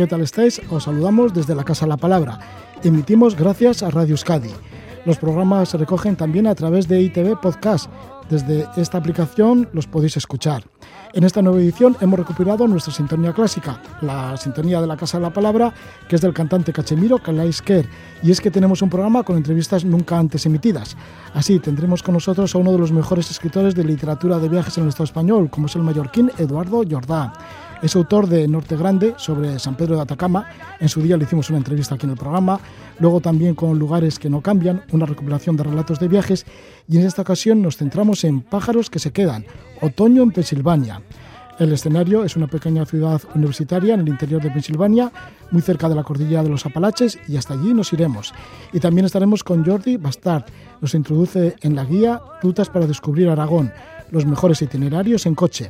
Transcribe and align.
¿Qué 0.00 0.06
tal 0.06 0.22
estáis? 0.22 0.62
Os 0.70 0.84
saludamos 0.84 1.34
desde 1.34 1.54
la 1.54 1.62
Casa 1.62 1.86
La 1.86 1.98
Palabra. 1.98 2.38
Emitimos 2.82 3.36
gracias 3.36 3.82
a 3.82 3.90
Radio 3.90 4.12
Euskadi. 4.12 4.48
Los 5.04 5.18
programas 5.18 5.68
se 5.68 5.76
recogen 5.76 6.16
también 6.16 6.46
a 6.46 6.54
través 6.54 6.88
de 6.88 7.02
ITV 7.02 7.38
Podcast. 7.38 7.90
Desde 8.30 8.66
esta 8.78 8.96
aplicación 8.96 9.68
los 9.74 9.86
podéis 9.86 10.16
escuchar. 10.16 10.64
En 11.12 11.24
esta 11.24 11.42
nueva 11.42 11.58
edición 11.58 11.98
hemos 12.00 12.18
recuperado 12.18 12.66
nuestra 12.66 12.94
sintonía 12.94 13.34
clásica, 13.34 13.82
la 14.00 14.38
sintonía 14.38 14.80
de 14.80 14.86
la 14.86 14.96
Casa 14.96 15.18
de 15.18 15.24
la 15.24 15.34
Palabra, 15.34 15.74
que 16.08 16.16
es 16.16 16.22
del 16.22 16.32
cantante 16.32 16.72
Cachemiro 16.72 17.18
Kalaisker. 17.18 17.86
Y 18.22 18.30
es 18.30 18.40
que 18.40 18.50
tenemos 18.50 18.80
un 18.80 18.88
programa 18.88 19.22
con 19.22 19.36
entrevistas 19.36 19.84
nunca 19.84 20.18
antes 20.18 20.46
emitidas. 20.46 20.96
Así 21.34 21.58
tendremos 21.58 22.02
con 22.02 22.14
nosotros 22.14 22.54
a 22.54 22.58
uno 22.58 22.72
de 22.72 22.78
los 22.78 22.90
mejores 22.90 23.30
escritores 23.30 23.74
de 23.74 23.84
literatura 23.84 24.38
de 24.38 24.48
viajes 24.48 24.78
en 24.78 24.84
el 24.84 24.88
Estado 24.88 25.04
español, 25.04 25.50
como 25.50 25.66
es 25.66 25.76
el 25.76 25.82
mallorquín 25.82 26.30
Eduardo 26.38 26.84
Jordá. 26.90 27.34
Es 27.82 27.96
autor 27.96 28.26
de 28.26 28.46
Norte 28.46 28.76
Grande 28.76 29.14
sobre 29.16 29.58
San 29.58 29.74
Pedro 29.74 29.96
de 29.96 30.02
Atacama. 30.02 30.46
En 30.80 30.90
su 30.90 31.00
día 31.00 31.16
le 31.16 31.24
hicimos 31.24 31.48
una 31.48 31.58
entrevista 31.58 31.94
aquí 31.94 32.04
en 32.04 32.12
el 32.12 32.18
programa. 32.18 32.60
Luego 32.98 33.20
también 33.20 33.54
con 33.54 33.78
Lugares 33.78 34.18
que 34.18 34.28
no 34.28 34.42
cambian, 34.42 34.82
una 34.92 35.06
recopilación 35.06 35.56
de 35.56 35.62
relatos 35.64 35.98
de 35.98 36.08
viajes. 36.08 36.44
Y 36.88 36.98
en 36.98 37.06
esta 37.06 37.22
ocasión 37.22 37.62
nos 37.62 37.78
centramos 37.78 38.22
en 38.24 38.42
Pájaros 38.42 38.90
que 38.90 38.98
se 38.98 39.12
quedan, 39.12 39.46
Otoño 39.80 40.22
en 40.22 40.30
Pensilvania. 40.30 41.00
El 41.58 41.72
escenario 41.72 42.22
es 42.24 42.36
una 42.36 42.48
pequeña 42.48 42.84
ciudad 42.84 43.20
universitaria 43.34 43.94
en 43.94 44.00
el 44.00 44.08
interior 44.08 44.42
de 44.42 44.50
Pensilvania, 44.50 45.10
muy 45.50 45.62
cerca 45.62 45.88
de 45.88 45.94
la 45.94 46.02
cordillera 46.02 46.42
de 46.42 46.48
los 46.50 46.64
Apalaches, 46.66 47.18
y 47.28 47.36
hasta 47.36 47.54
allí 47.54 47.72
nos 47.72 47.92
iremos. 47.94 48.34
Y 48.74 48.80
también 48.80 49.06
estaremos 49.06 49.42
con 49.42 49.64
Jordi 49.64 49.96
Bastard. 49.96 50.44
Nos 50.82 50.94
introduce 50.94 51.56
en 51.62 51.76
la 51.76 51.84
guía 51.84 52.20
Rutas 52.42 52.68
para 52.68 52.86
descubrir 52.86 53.28
Aragón, 53.28 53.72
los 54.10 54.26
mejores 54.26 54.60
itinerarios 54.62 55.26
en 55.26 55.34
coche. 55.34 55.68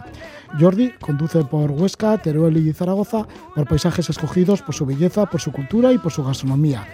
Jordi 0.58 0.92
conduce 1.00 1.44
por 1.44 1.70
Huesca, 1.70 2.18
Teruel 2.18 2.56
y 2.56 2.72
Zaragoza 2.72 3.26
por 3.54 3.68
paisajes 3.68 4.10
escogidos 4.10 4.62
por 4.62 4.74
su 4.74 4.86
belleza, 4.86 5.26
por 5.26 5.40
su 5.40 5.52
cultura 5.52 5.92
y 5.92 5.98
por 5.98 6.12
su 6.12 6.24
gastronomía. 6.24 6.86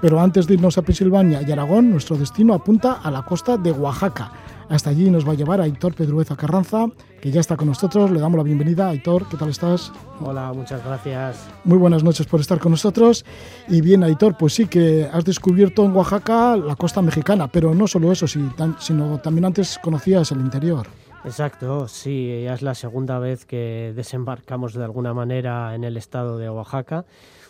Pero 0.00 0.20
antes 0.20 0.46
de 0.46 0.54
irnos 0.54 0.76
a 0.76 0.82
Pensilvania 0.82 1.40
y 1.42 1.50
Aragón, 1.50 1.90
nuestro 1.90 2.16
destino 2.16 2.52
apunta 2.52 3.00
a 3.02 3.10
la 3.10 3.22
costa 3.22 3.56
de 3.56 3.72
Oaxaca. 3.72 4.30
Hasta 4.68 4.90
allí 4.90 5.10
nos 5.10 5.26
va 5.26 5.32
a 5.32 5.36
llevar 5.36 5.60
Aitor 5.60 5.94
Pedrueza 5.94 6.36
Carranza, 6.36 6.86
que 7.20 7.30
ya 7.30 7.40
está 7.40 7.56
con 7.56 7.68
nosotros. 7.68 8.10
Le 8.10 8.20
damos 8.20 8.36
la 8.36 8.42
bienvenida. 8.42 8.88
Aitor, 8.88 9.26
¿qué 9.28 9.36
tal 9.36 9.48
estás? 9.48 9.92
Hola, 10.20 10.52
muchas 10.52 10.84
gracias. 10.84 11.46
Muy 11.64 11.78
buenas 11.78 12.02
noches 12.02 12.26
por 12.26 12.40
estar 12.40 12.58
con 12.58 12.72
nosotros. 12.72 13.24
Y 13.68 13.80
bien, 13.80 14.02
Aitor, 14.02 14.36
pues 14.36 14.54
sí 14.54 14.66
que 14.66 15.08
has 15.10 15.24
descubierto 15.24 15.84
en 15.84 15.94
Oaxaca 15.96 16.56
la 16.56 16.74
costa 16.74 17.00
mexicana, 17.00 17.48
pero 17.48 17.74
no 17.74 17.86
solo 17.86 18.10
eso, 18.10 18.26
sino 18.26 19.18
también 19.20 19.44
antes 19.44 19.78
conocías 19.82 20.32
el 20.32 20.40
interior. 20.40 20.86
Exacto, 21.26 21.88
sí, 21.88 22.42
ya 22.44 22.54
es 22.54 22.62
la 22.62 22.76
segunda 22.76 23.18
vez 23.18 23.46
que 23.46 23.92
desembarcamos 23.96 24.74
de 24.74 24.84
alguna 24.84 25.12
manera 25.12 25.74
en 25.74 25.82
el 25.82 25.96
estado 25.96 26.38
de 26.38 26.48
Oaxaca, 26.48 27.04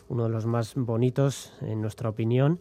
uno 0.09 0.25
de 0.25 0.31
los 0.31 0.47
más 0.47 0.73
bonitos 0.77 1.53
en 1.61 1.83
nuestra 1.83 2.09
opinión. 2.09 2.59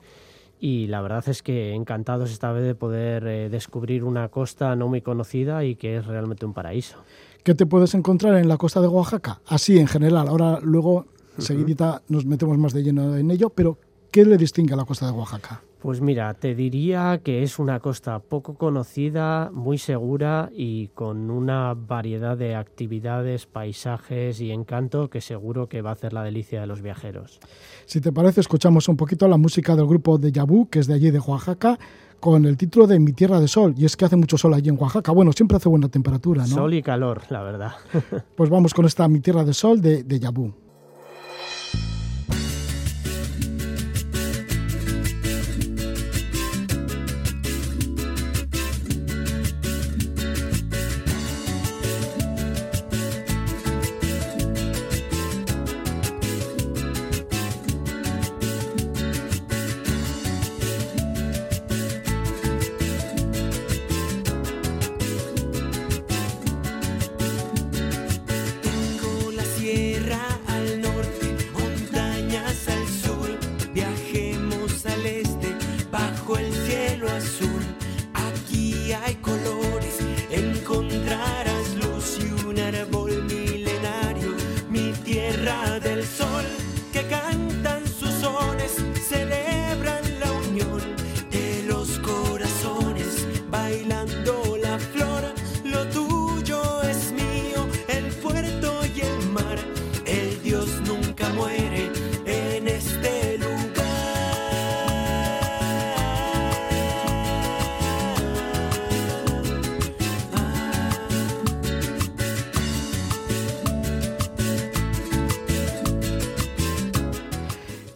Y 0.59 0.87
la 0.87 1.01
verdad 1.01 1.23
es 1.29 1.41
que 1.41 1.73
encantados 1.73 2.31
esta 2.31 2.51
vez 2.51 2.65
de 2.65 2.75
poder 2.75 3.25
eh, 3.27 3.49
descubrir 3.49 4.03
una 4.03 4.27
costa 4.27 4.75
no 4.75 4.89
muy 4.89 5.01
conocida 5.01 5.63
y 5.63 5.77
que 5.77 5.95
es 5.97 6.05
realmente 6.05 6.45
un 6.45 6.53
paraíso. 6.53 6.97
¿Qué 7.43 7.55
te 7.55 7.65
puedes 7.65 7.93
encontrar 7.93 8.35
en 8.35 8.49
la 8.49 8.57
costa 8.57 8.81
de 8.81 8.87
Oaxaca? 8.87 9.39
Así 9.47 9.79
en 9.79 9.87
general, 9.87 10.27
ahora 10.27 10.59
luego 10.61 11.05
seguidita 11.37 12.01
nos 12.09 12.25
metemos 12.25 12.57
más 12.57 12.73
de 12.73 12.83
lleno 12.83 13.15
en 13.15 13.31
ello, 13.31 13.49
pero 13.49 13.79
¿qué 14.11 14.25
le 14.25 14.37
distingue 14.37 14.73
a 14.73 14.77
la 14.77 14.85
costa 14.85 15.05
de 15.05 15.13
Oaxaca? 15.13 15.61
Pues 15.85 16.01
mira, 16.01 16.33
te 16.33 16.55
diría 16.55 17.21
que 17.23 17.43
es 17.43 17.59
una 17.59 17.79
costa 17.79 18.17
poco 18.17 18.55
conocida, 18.55 19.51
muy 19.53 19.77
segura 19.77 20.49
y 20.51 20.87
con 20.87 21.29
una 21.29 21.75
variedad 21.75 22.35
de 22.35 22.55
actividades, 22.55 23.45
paisajes 23.45 24.41
y 24.41 24.49
encanto 24.49 25.11
que 25.11 25.21
seguro 25.21 25.69
que 25.69 25.83
va 25.83 25.91
a 25.91 25.93
hacer 25.93 26.11
la 26.11 26.23
delicia 26.23 26.59
de 26.59 26.65
los 26.65 26.81
viajeros. 26.81 27.39
Si 27.85 28.01
te 28.01 28.11
parece, 28.11 28.41
escuchamos 28.41 28.89
un 28.89 28.97
poquito 28.97 29.27
la 29.27 29.37
música 29.37 29.75
del 29.75 29.85
grupo 29.85 30.17
de 30.17 30.31
Yabú, 30.31 30.71
que 30.71 30.79
es 30.79 30.87
de 30.87 30.95
allí 30.95 31.11
de 31.11 31.19
Oaxaca, 31.19 31.77
con 32.19 32.45
el 32.45 32.57
título 32.57 32.87
de 32.87 32.99
Mi 32.99 33.13
Tierra 33.13 33.39
de 33.39 33.47
Sol. 33.47 33.75
Y 33.77 33.85
es 33.85 33.95
que 33.95 34.05
hace 34.05 34.15
mucho 34.15 34.39
sol 34.39 34.55
allí 34.55 34.69
en 34.69 34.81
Oaxaca. 34.81 35.11
Bueno, 35.11 35.33
siempre 35.33 35.57
hace 35.57 35.69
buena 35.69 35.87
temperatura, 35.87 36.47
¿no? 36.47 36.55
Sol 36.55 36.73
y 36.73 36.81
calor, 36.81 37.21
la 37.29 37.43
verdad. 37.43 37.73
pues 38.35 38.49
vamos 38.49 38.73
con 38.73 38.87
esta 38.87 39.07
Mi 39.07 39.19
Tierra 39.19 39.43
de 39.43 39.53
Sol 39.53 39.79
de, 39.79 40.01
de 40.01 40.19
Yabú. 40.19 40.64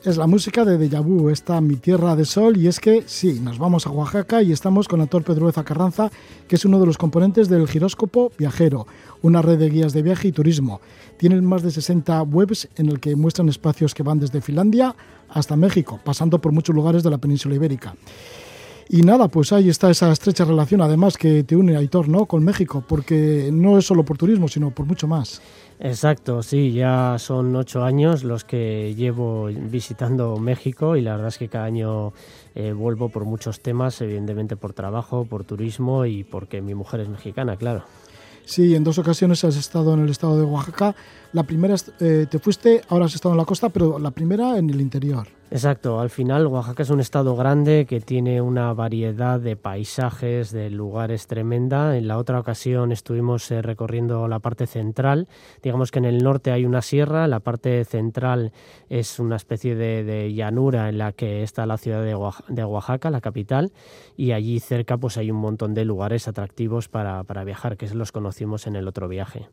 Es 0.09 0.17
la 0.17 0.25
música 0.25 0.65
de 0.65 0.79
Deja 0.79 1.01
Vu, 1.01 1.29
esta 1.29 1.61
Mi 1.61 1.75
Tierra 1.75 2.15
de 2.15 2.25
Sol, 2.25 2.57
y 2.57 2.65
es 2.65 2.79
que 2.79 3.03
sí, 3.05 3.39
nos 3.39 3.59
vamos 3.59 3.85
a 3.85 3.91
Oaxaca 3.91 4.41
y 4.41 4.51
estamos 4.51 4.87
con 4.87 5.05
Pedro 5.05 5.21
Pedrueza 5.23 5.63
Carranza, 5.63 6.09
que 6.47 6.55
es 6.55 6.65
uno 6.65 6.79
de 6.79 6.87
los 6.87 6.97
componentes 6.97 7.47
del 7.47 7.67
Giróscopo 7.67 8.31
Viajero, 8.35 8.87
una 9.21 9.43
red 9.43 9.59
de 9.59 9.69
guías 9.69 9.93
de 9.93 10.01
viaje 10.01 10.29
y 10.29 10.31
turismo. 10.31 10.81
Tienen 11.17 11.45
más 11.45 11.61
de 11.61 11.69
60 11.69 12.23
webs 12.23 12.67
en 12.75 12.89
el 12.89 12.99
que 12.99 13.15
muestran 13.15 13.49
espacios 13.49 13.93
que 13.93 14.01
van 14.01 14.19
desde 14.19 14.41
Finlandia 14.41 14.95
hasta 15.29 15.55
México, 15.55 15.99
pasando 16.03 16.39
por 16.39 16.53
muchos 16.53 16.75
lugares 16.75 17.03
de 17.03 17.11
la 17.11 17.19
península 17.19 17.53
ibérica. 17.53 17.95
Y 18.89 19.03
nada, 19.03 19.27
pues 19.27 19.53
ahí 19.53 19.69
está 19.69 19.91
esa 19.91 20.11
estrecha 20.11 20.43
relación 20.43 20.81
además 20.81 21.17
que 21.17 21.43
te 21.43 21.55
une 21.55 21.77
Aitor, 21.77 22.09
¿no? 22.09 22.25
con 22.25 22.43
México, 22.43 22.83
porque 22.87 23.51
no 23.53 23.77
es 23.77 23.85
solo 23.85 24.03
por 24.03 24.17
turismo, 24.17 24.47
sino 24.47 24.71
por 24.71 24.87
mucho 24.87 25.07
más. 25.07 25.39
Exacto, 25.81 26.43
sí, 26.43 26.73
ya 26.73 27.15
son 27.19 27.55
ocho 27.55 27.85
años 27.85 28.25
los 28.25 28.43
que 28.43 28.93
llevo 28.95 29.45
visitando 29.45 30.35
México 30.37 30.97
y 30.97 31.01
la 31.01 31.11
verdad 31.11 31.29
es 31.29 31.37
que 31.37 31.47
cada 31.47 31.63
año 31.63 32.11
eh, 32.53 32.73
vuelvo 32.73 33.07
por 33.07 33.23
muchos 33.23 33.61
temas, 33.61 34.01
evidentemente 34.01 34.57
por 34.57 34.73
trabajo, 34.73 35.23
por 35.23 35.45
turismo 35.45 36.05
y 36.05 36.25
porque 36.25 36.61
mi 36.61 36.75
mujer 36.75 36.99
es 36.99 37.07
mexicana, 37.07 37.55
claro. 37.55 37.85
Sí, 38.43 38.75
en 38.75 38.83
dos 38.83 38.97
ocasiones 38.97 39.45
has 39.45 39.55
estado 39.55 39.93
en 39.93 40.01
el 40.01 40.09
estado 40.09 40.37
de 40.37 40.43
Oaxaca. 40.43 40.95
La 41.31 41.43
primera 41.43 41.75
eh, 41.99 42.25
te 42.27 42.39
fuiste, 42.39 42.81
ahora 42.89 43.05
has 43.05 43.13
estado 43.13 43.33
en 43.35 43.37
la 43.37 43.45
costa, 43.45 43.69
pero 43.69 43.99
la 43.99 44.09
primera 44.09 44.57
en 44.57 44.67
el 44.71 44.81
interior. 44.81 45.27
Exacto, 45.51 45.99
al 45.99 46.09
final 46.09 46.47
Oaxaca 46.47 46.81
es 46.81 46.89
un 46.89 46.99
estado 46.99 47.35
grande 47.35 47.85
que 47.87 48.01
tiene 48.01 48.41
una 48.41 48.73
variedad 48.73 49.39
de 49.39 49.55
paisajes, 49.55 50.51
de 50.51 50.71
lugares 50.71 51.27
tremenda. 51.27 51.97
En 51.97 52.07
la 52.07 52.17
otra 52.17 52.39
ocasión 52.39 52.91
estuvimos 52.91 53.51
eh, 53.51 53.61
recorriendo 53.61 54.27
la 54.27 54.39
parte 54.39 54.65
central. 54.65 55.27
Digamos 55.61 55.91
que 55.91 55.99
en 55.99 56.05
el 56.05 56.23
norte 56.23 56.51
hay 56.51 56.65
una 56.65 56.81
sierra, 56.81 57.27
la 57.27 57.41
parte 57.41 57.85
central 57.85 58.51
es 58.89 59.19
una 59.19 59.35
especie 59.35 59.75
de, 59.75 60.33
llanura 60.33 60.89
en 60.89 60.97
la 60.97 61.11
que 61.11 61.43
está 61.43 61.67
la 61.67 61.77
ciudad 61.77 62.03
de 62.03 62.63
Oaxaca, 62.65 63.11
la 63.11 63.21
capital, 63.21 63.71
y 64.17 64.31
allí 64.31 64.59
cerca 64.59 64.97
pues 64.97 65.17
hay 65.17 65.29
un 65.29 65.37
montón 65.37 65.75
de 65.75 65.85
lugares 65.85 66.27
atractivos 66.27 66.89
para, 66.89 67.23
para 67.23 67.43
viajar, 67.43 67.77
que 67.77 67.87
los 67.89 68.11
conocimos 68.11 68.65
en 68.65 68.75
el 68.75 68.87
otro 68.87 69.07
viaje. 69.07 69.47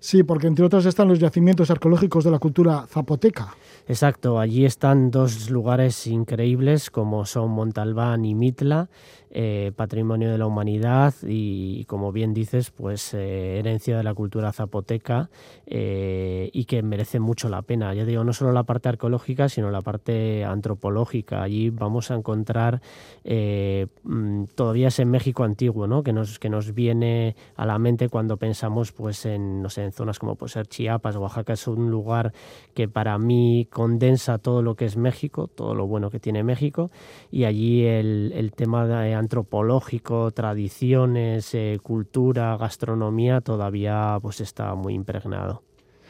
Sí, 0.00 0.22
porque 0.22 0.46
entre 0.46 0.64
otros 0.64 0.86
están 0.86 1.08
los 1.08 1.18
yacimientos 1.18 1.70
arqueológicos 1.70 2.22
de 2.24 2.30
la 2.30 2.38
cultura 2.38 2.86
zapoteca. 2.86 3.54
Exacto, 3.88 4.38
allí 4.38 4.64
están 4.64 5.10
dos 5.10 5.50
lugares 5.50 6.06
increíbles 6.06 6.90
como 6.90 7.24
son 7.24 7.50
Montalbán 7.50 8.24
y 8.24 8.34
Mitla, 8.34 8.90
eh, 9.30 9.72
patrimonio 9.76 10.30
de 10.30 10.38
la 10.38 10.46
humanidad 10.46 11.14
y, 11.22 11.84
como 11.84 12.12
bien 12.12 12.32
dices, 12.32 12.70
pues 12.70 13.12
eh, 13.12 13.58
herencia 13.58 13.96
de 13.96 14.02
la 14.02 14.14
cultura 14.14 14.52
zapoteca 14.52 15.28
eh, 15.66 16.48
y 16.52 16.64
que 16.64 16.82
merece 16.82 17.20
mucho 17.20 17.48
la 17.48 17.62
pena. 17.62 17.92
Ya 17.92 18.04
digo, 18.04 18.24
no 18.24 18.32
solo 18.32 18.52
la 18.52 18.62
parte 18.62 18.88
arqueológica, 18.88 19.48
sino 19.48 19.70
la 19.70 19.82
parte 19.82 20.44
antropológica. 20.44 21.42
Allí 21.42 21.70
vamos 21.70 22.10
a 22.10 22.14
encontrar 22.14 22.80
mm, 23.24 24.44
todavía 24.54 24.88
ese 24.88 25.04
México 25.04 25.44
antiguo, 25.44 25.86
¿no? 25.86 26.02
Que 26.02 26.12
nos, 26.12 26.38
que 26.38 26.48
nos 26.48 26.72
viene 26.72 27.36
a 27.56 27.66
la 27.66 27.78
mente 27.78 28.08
cuando 28.08 28.38
pensamos 28.38 28.92
pues 28.92 29.26
en, 29.26 29.62
no 29.62 29.68
sé, 29.68 29.84
en 29.84 29.92
zonas 29.92 30.18
como 30.18 30.36
puede 30.36 30.52
ser 30.52 30.66
Chiapas, 30.66 31.16
Oaxaca 31.16 31.52
es 31.52 31.66
un 31.66 31.90
lugar 31.90 32.32
que 32.74 32.88
para 32.88 33.18
mí 33.18 33.68
condensa 33.70 34.38
todo 34.38 34.62
lo 34.62 34.74
que 34.74 34.86
es 34.86 34.96
México, 34.96 35.48
todo 35.48 35.74
lo 35.74 35.86
bueno 35.86 36.10
que 36.10 36.18
tiene 36.18 36.42
México 36.42 36.90
y 37.30 37.44
allí 37.44 37.84
el, 37.84 38.32
el 38.34 38.52
tema 38.52 38.86
de 38.86 39.17
antropológico, 39.18 40.30
tradiciones, 40.30 41.54
eh, 41.54 41.78
cultura, 41.82 42.56
gastronomía, 42.56 43.40
todavía 43.40 44.18
pues 44.22 44.40
está 44.40 44.74
muy 44.74 44.94
impregnado. 44.94 45.62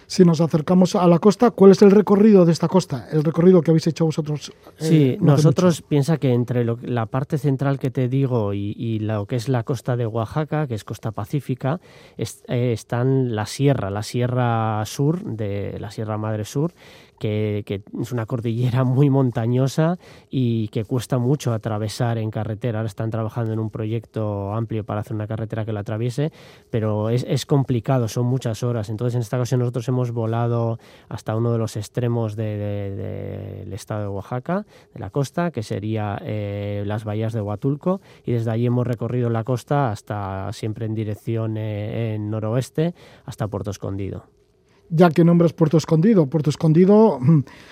Si 0.08 0.24
nos 0.24 0.40
acercamos 0.40 0.96
a 0.96 1.06
la 1.06 1.18
costa, 1.18 1.50
¿cuál 1.50 1.72
es 1.72 1.82
el 1.82 1.90
recorrido 1.90 2.46
de 2.46 2.52
esta 2.52 2.66
costa? 2.66 3.06
El 3.12 3.22
recorrido 3.22 3.60
que 3.60 3.72
habéis 3.72 3.88
hecho 3.88 4.06
vosotros. 4.06 4.50
Eh, 4.78 4.84
sí, 4.88 5.18
nosotros 5.20 5.82
piensa 5.82 6.16
que 6.16 6.32
entre 6.32 6.64
la 6.64 7.04
parte 7.04 7.36
central 7.36 7.78
que 7.78 7.90
te 7.90 8.08
digo 8.08 8.54
y, 8.54 9.00
lo 9.00 9.26
que 9.26 9.36
es 9.36 9.50
la 9.50 9.64
costa 9.64 9.96
de 9.96 10.06
Oaxaca, 10.06 10.66
que 10.66 10.74
es 10.74 10.82
costa 10.82 11.10
pacífica, 11.10 11.82
eh, 12.16 12.72
están 12.72 13.36
la 13.36 13.44
sierra, 13.44 13.90
la 13.90 14.02
sierra 14.02 14.82
sur 14.86 15.22
de 15.22 15.76
la 15.78 15.90
Sierra 15.90 16.16
Madre 16.16 16.46
Sur, 16.46 16.72
que, 17.18 17.82
es 18.00 18.12
una 18.12 18.26
cordillera 18.26 18.84
muy 18.84 19.10
montañosa 19.10 19.98
y 20.30 20.68
que 20.68 20.84
cuesta 20.84 21.18
mucho 21.18 21.52
atravesar 21.52 22.18
en 22.18 22.30
carretera. 22.30 22.78
Ahora 22.78 22.88
están 22.88 23.10
trabajando 23.10 23.52
en 23.52 23.58
un 23.58 23.70
proyecto 23.70 24.52
amplio 24.52 24.84
para 24.84 25.00
hacer 25.00 25.14
una 25.14 25.26
carretera 25.26 25.64
que 25.64 25.72
la 25.72 25.80
atraviese, 25.80 26.32
pero 26.70 27.10
es, 27.10 27.46
complicado, 27.46 28.08
son 28.08 28.26
muchas 28.26 28.62
horas. 28.62 28.88
Entonces, 28.88 29.14
en 29.16 29.20
esta 29.22 29.36
ocasión 29.36 29.60
nosotros 29.60 29.88
hemos 29.88 30.12
volado 30.12 30.78
hasta 31.08 31.36
uno 31.36 31.52
de 31.52 31.58
los 31.58 31.76
extremos 31.76 32.36
del 32.36 33.72
estado 33.72 34.02
de 34.02 34.08
Oaxaca, 34.08 34.66
de 34.94 35.00
la 35.00 35.10
costa, 35.10 35.50
que 35.50 35.62
sería 35.62 36.18
eh, 36.22 36.82
las 36.86 37.04
bahías 37.04 37.32
de 37.32 37.40
Huatulco, 37.40 38.00
y 38.24 38.32
desde 38.32 38.50
allí 38.50 38.66
hemos 38.66 38.86
recorrido 38.86 39.30
la 39.30 39.44
costa 39.44 39.90
hasta 39.90 40.52
siempre 40.52 40.86
en 40.86 40.94
dirección 40.94 41.56
eh, 41.56 42.14
en 42.14 42.30
noroeste, 42.30 42.94
hasta 43.24 43.48
Puerto 43.48 43.70
Escondido 43.70 44.37
ya 44.90 45.10
que 45.10 45.24
nombres 45.24 45.52
Puerto 45.52 45.76
Escondido. 45.76 46.26
Puerto 46.26 46.50
Escondido, 46.50 47.18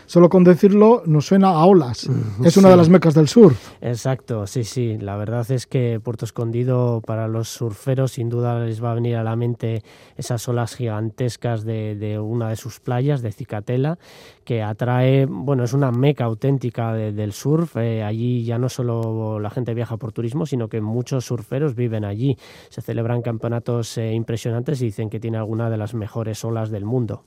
solo 0.07 0.29
con 0.29 0.45
decirlo, 0.45 1.03
nos 1.07 1.27
suena 1.27 1.49
a 1.49 1.65
olas. 1.65 2.09
Es 2.45 2.57
una 2.57 2.69
de 2.69 2.77
las 2.77 2.89
mecas 2.89 3.15
del 3.15 3.29
sur. 3.29 3.55
Exacto, 3.81 4.47
sí, 4.47 4.65
sí. 4.65 4.99
La 4.99 5.17
verdad 5.17 5.51
es 5.51 5.67
que 5.67 6.01
Puerto 6.03 6.25
Escondido 6.25 7.03
para 7.05 7.29
los 7.29 7.49
surferos 7.49 8.13
sin 8.13 8.29
duda 8.29 8.61
les 8.61 8.83
va 8.83 8.93
a 8.93 8.95
venir 8.95 9.17
a 9.17 9.25
la 9.25 9.37
mente 9.37 9.83
esas 10.17 10.49
olas 10.49 10.75
gigantescas 10.75 11.65
de, 11.65 12.19
una 12.23 12.49
de 12.49 12.57
sus 12.57 12.81
playas, 12.81 13.23
de 13.23 13.33
Cicatela, 13.33 13.99
que 14.47 14.63
atrae, 14.63 15.27
bueno, 15.27 15.65
es 15.65 15.75
una 15.75 15.91
meca 15.91 16.25
auténtica 16.25 16.95
del 16.95 17.33
surf. 17.33 17.77
Eh, 17.77 18.03
allí 18.05 18.45
ya 18.45 18.59
no 18.59 18.69
solo 18.69 19.41
la 19.41 19.51
gente 19.51 19.75
viaja 19.75 19.97
por 19.97 20.13
turismo, 20.13 20.47
sino 20.47 20.69
que 20.69 20.81
muchos 20.81 21.27
surferos 21.27 21.75
viven 21.75 22.05
allí. 22.05 22.39
Se 22.71 22.81
celebran 22.81 23.23
campeonatos 23.23 23.99
eh, 23.99 24.13
impresionantes 24.15 24.81
y 24.81 24.87
dicen 24.87 25.11
que 25.11 25.21
tiene 25.21 25.37
alguna 25.37 25.69
de 25.69 25.77
las 25.77 25.95
mejores 25.95 26.45
olas 26.45 26.71
del 26.71 26.85
mundo. 26.85 27.25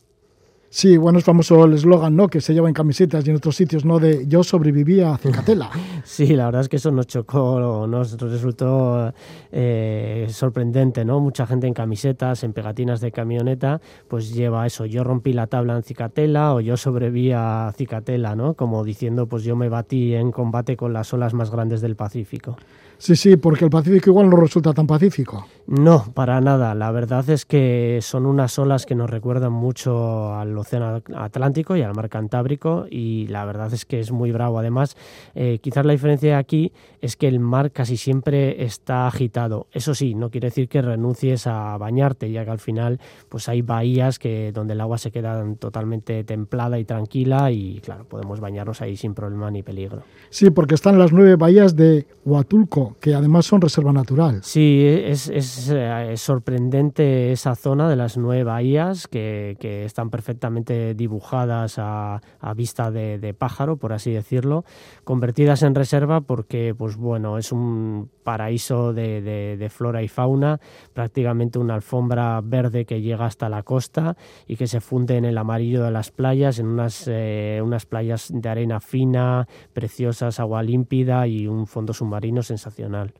Sí, 0.71 0.97
bueno, 0.97 1.17
es 1.17 1.25
famoso 1.25 1.65
el 1.65 1.73
eslogan, 1.73 2.15
¿no? 2.15 2.27
Que 2.27 2.41
se 2.41 2.53
lleva 2.53 2.67
en 2.67 2.75
camisetas 2.75 3.25
y 3.25 3.31
en 3.31 3.37
otros 3.37 3.55
sitios, 3.55 3.85
¿no? 3.85 3.97
De 3.97 4.27
yo 4.27 4.43
sobreviví 4.43 5.01
a 5.01 5.17
Cicatela. 5.17 5.71
sí, 6.03 6.27
la 6.35 6.45
verdad 6.45 6.61
es 6.61 6.69
que 6.69 6.75
eso 6.75 6.91
nos 6.91 7.07
chocó, 7.07 7.87
nos 7.87 8.19
resultó 8.21 9.11
eh, 9.51 10.27
sorprendente, 10.29 11.03
¿no? 11.05 11.19
Mucha 11.21 11.47
gente 11.47 11.65
en 11.65 11.73
camisetas, 11.73 12.43
en 12.43 12.53
pegatinas 12.53 13.01
de 13.01 13.11
camioneta, 13.11 13.81
pues 14.07 14.31
lleva 14.31 14.67
eso, 14.67 14.85
yo 14.85 15.03
rompí 15.03 15.33
la 15.33 15.47
tabla 15.47 15.75
en 15.75 15.81
Cicatela 15.81 16.53
o 16.53 16.59
yo 16.61 16.77
sobreviví 16.77 17.31
a 17.31 17.73
Cicatela, 17.75 18.35
¿no? 18.35 18.53
Como 18.53 18.83
diciendo, 18.83 19.25
pues 19.25 19.43
yo 19.43 19.55
me 19.55 19.69
batí 19.69 20.13
en 20.13 20.31
combate 20.31 20.77
con 20.77 20.93
las 20.93 21.11
olas 21.13 21.33
más 21.33 21.49
grandes 21.49 21.81
del 21.81 21.95
Pacífico. 21.95 22.57
Sí, 22.99 23.15
sí, 23.15 23.37
porque 23.37 23.63
el 23.63 23.71
Pacífico 23.71 24.09
igual 24.09 24.29
no 24.29 24.35
resulta 24.35 24.73
tan 24.73 24.85
pacífico. 24.85 25.47
No, 25.67 26.11
para 26.13 26.41
nada. 26.41 26.75
La 26.75 26.91
verdad 26.91 27.29
es 27.29 27.45
que 27.45 27.99
son 28.01 28.25
unas 28.25 28.59
olas 28.59 28.85
que 28.85 28.93
nos 28.93 29.09
recuerdan 29.09 29.53
mucho 29.53 30.35
al 30.35 30.57
Océano 30.57 31.01
Atlántico 31.15 31.77
y 31.77 31.81
al 31.81 31.93
Mar 31.93 32.09
Cantábrico 32.09 32.87
y 32.89 33.27
la 33.27 33.45
verdad 33.45 33.73
es 33.73 33.85
que 33.85 34.01
es 34.01 34.11
muy 34.11 34.33
bravo. 34.33 34.59
Además, 34.59 34.97
eh, 35.33 35.59
quizás 35.61 35.85
la 35.85 35.93
diferencia 35.93 36.37
aquí 36.37 36.73
es 37.01 37.15
que 37.15 37.27
el 37.27 37.39
mar 37.39 37.71
casi 37.71 37.97
siempre 37.97 38.63
está 38.63 39.07
agitado. 39.07 39.67
Eso 39.71 39.95
sí, 39.95 40.15
no 40.15 40.29
quiere 40.29 40.47
decir 40.47 40.67
que 40.67 40.81
renuncies 40.81 41.47
a 41.47 41.77
bañarte, 41.77 42.31
ya 42.31 42.45
que 42.45 42.51
al 42.51 42.59
final 42.59 42.99
pues 43.29 43.49
hay 43.49 43.61
bahías 43.61 44.19
que 44.19 44.51
donde 44.51 44.73
el 44.73 44.81
agua 44.81 44.97
se 44.97 45.11
queda 45.11 45.43
totalmente 45.57 46.23
templada 46.23 46.79
y 46.79 46.85
tranquila 46.85 47.51
y 47.51 47.79
claro, 47.81 48.05
podemos 48.05 48.39
bañarnos 48.39 48.81
ahí 48.81 48.97
sin 48.97 49.13
problema 49.13 49.51
ni 49.51 49.63
peligro. 49.63 50.03
Sí, 50.29 50.49
porque 50.49 50.75
están 50.75 50.99
las 50.99 51.11
nueve 51.11 51.35
bahías 51.35 51.75
de 51.75 52.05
Huatulco 52.25 52.95
que 52.99 53.15
además 53.15 53.45
son 53.45 53.61
reserva 53.61 53.91
natural. 53.91 54.41
Sí, 54.43 54.83
es, 54.85 55.29
eh, 55.29 56.13
sorprendente 56.17 57.31
esa 57.31 57.55
zona 57.55 57.89
de 57.89 57.95
las 57.95 58.17
nueve 58.17 58.43
bahías 58.43 59.07
que, 59.07 59.57
están 59.59 60.09
perfectamente 60.09 60.93
dibujadas 60.93 61.75
a, 61.77 62.21
vista 62.55 62.91
de, 62.91 63.35
pájaro, 63.37 63.77
por 63.77 63.93
así 63.93 64.11
decirlo, 64.11 64.65
convertidas 65.03 65.63
en 65.63 65.75
reserva 65.75 66.21
porque, 66.21 66.73
pues 66.77 66.88
bueno, 66.97 67.37
es 67.37 67.51
un 67.51 68.09
paraíso 68.23 68.93
de, 68.93 69.69
flora 69.71 70.01
y 70.03 70.07
fauna, 70.07 70.59
prácticamente 70.93 71.59
una 71.59 71.75
alfombra 71.75 72.41
verde 72.43 72.85
que 72.85 73.01
llega 73.01 73.25
hasta 73.25 73.49
la 73.49 73.63
costa 73.63 74.15
y 74.47 74.55
que 74.55 74.67
se 74.67 74.81
funde 74.81 75.17
en 75.17 75.25
el 75.25 75.37
amarillo 75.37 75.83
de 75.83 75.91
las 75.91 76.11
playas, 76.11 76.59
en 76.59 76.67
unas, 76.67 77.05
eh, 77.07 77.61
unas 77.63 77.85
playas 77.85 78.31
de 78.33 78.49
arena 78.49 78.79
fina, 78.79 79.47
preciosas, 79.73 80.39
agua 80.39 80.63
límpida 80.63 81.27
y 81.27 81.47
un 81.47 81.67
fondo 81.67 81.93
submarino 81.93 82.43
sensacional 82.43 83.13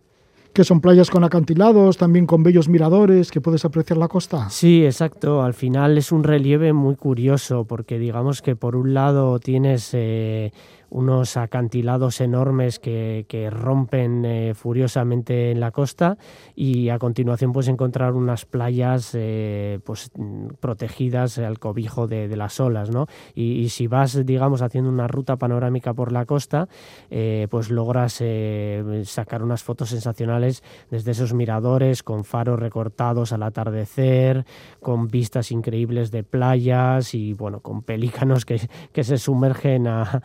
que 0.53 0.63
son 0.63 0.81
playas 0.81 1.09
con 1.09 1.23
acantilados, 1.23 1.97
también 1.97 2.25
con 2.25 2.43
bellos 2.43 2.67
miradores, 2.67 3.31
que 3.31 3.41
puedes 3.41 3.65
apreciar 3.65 3.97
la 3.97 4.07
costa. 4.07 4.49
Sí, 4.49 4.83
exacto. 4.83 5.43
Al 5.43 5.53
final 5.53 5.97
es 5.97 6.11
un 6.11 6.23
relieve 6.23 6.73
muy 6.73 6.95
curioso, 6.95 7.65
porque 7.65 7.99
digamos 7.99 8.41
que 8.41 8.55
por 8.55 8.75
un 8.75 8.93
lado 8.93 9.39
tienes 9.39 9.91
eh, 9.93 10.51
unos 10.89 11.37
acantilados 11.37 12.21
enormes 12.21 12.79
que, 12.79 13.25
rompen 13.51 14.25
eh, 14.25 14.53
furiosamente 14.53 15.51
en 15.51 15.59
la 15.59 15.71
costa 15.71 16.17
y 16.55 16.89
a 16.89 16.99
continuación 16.99 17.51
puedes 17.51 17.69
encontrar 17.69 18.13
unas 18.13 18.45
playas 18.45 19.11
eh, 19.13 19.79
pues, 19.83 20.11
protegidas 20.59 21.37
al 21.37 21.59
cobijo 21.59 22.07
de, 22.07 22.35
las 22.35 22.59
olas. 22.59 22.89
¿no? 22.89 23.07
Y, 23.35 23.69
si 23.69 23.87
vas, 23.87 24.25
digamos, 24.25 24.61
haciendo 24.61 24.89
una 24.89 25.07
ruta 25.07 25.37
panorámica 25.37 25.93
por 25.93 26.11
la 26.11 26.25
costa, 26.25 26.67
eh, 27.09 27.47
pues 27.49 27.69
logras 27.69 28.21
sacar 29.03 29.43
unas 29.43 29.63
fotos 29.63 29.89
sensacionales 29.89 30.63
desde 30.89 31.11
esos 31.11 31.33
miradores 31.33 32.03
con 32.03 32.23
faros 32.23 32.59
recortados 32.59 33.33
al 33.33 33.43
atardecer, 33.43 34.45
con 34.79 35.07
vistas 35.07 35.51
increíbles 35.51 36.11
de 36.11 36.23
playas 36.23 37.13
y 37.13 37.33
bueno, 37.33 37.59
con 37.59 37.83
pelícanos 37.83 38.45
que, 38.45 38.69
que 38.91 39.03
se 39.03 39.17
sumergen 39.17 39.87
a 39.87 40.23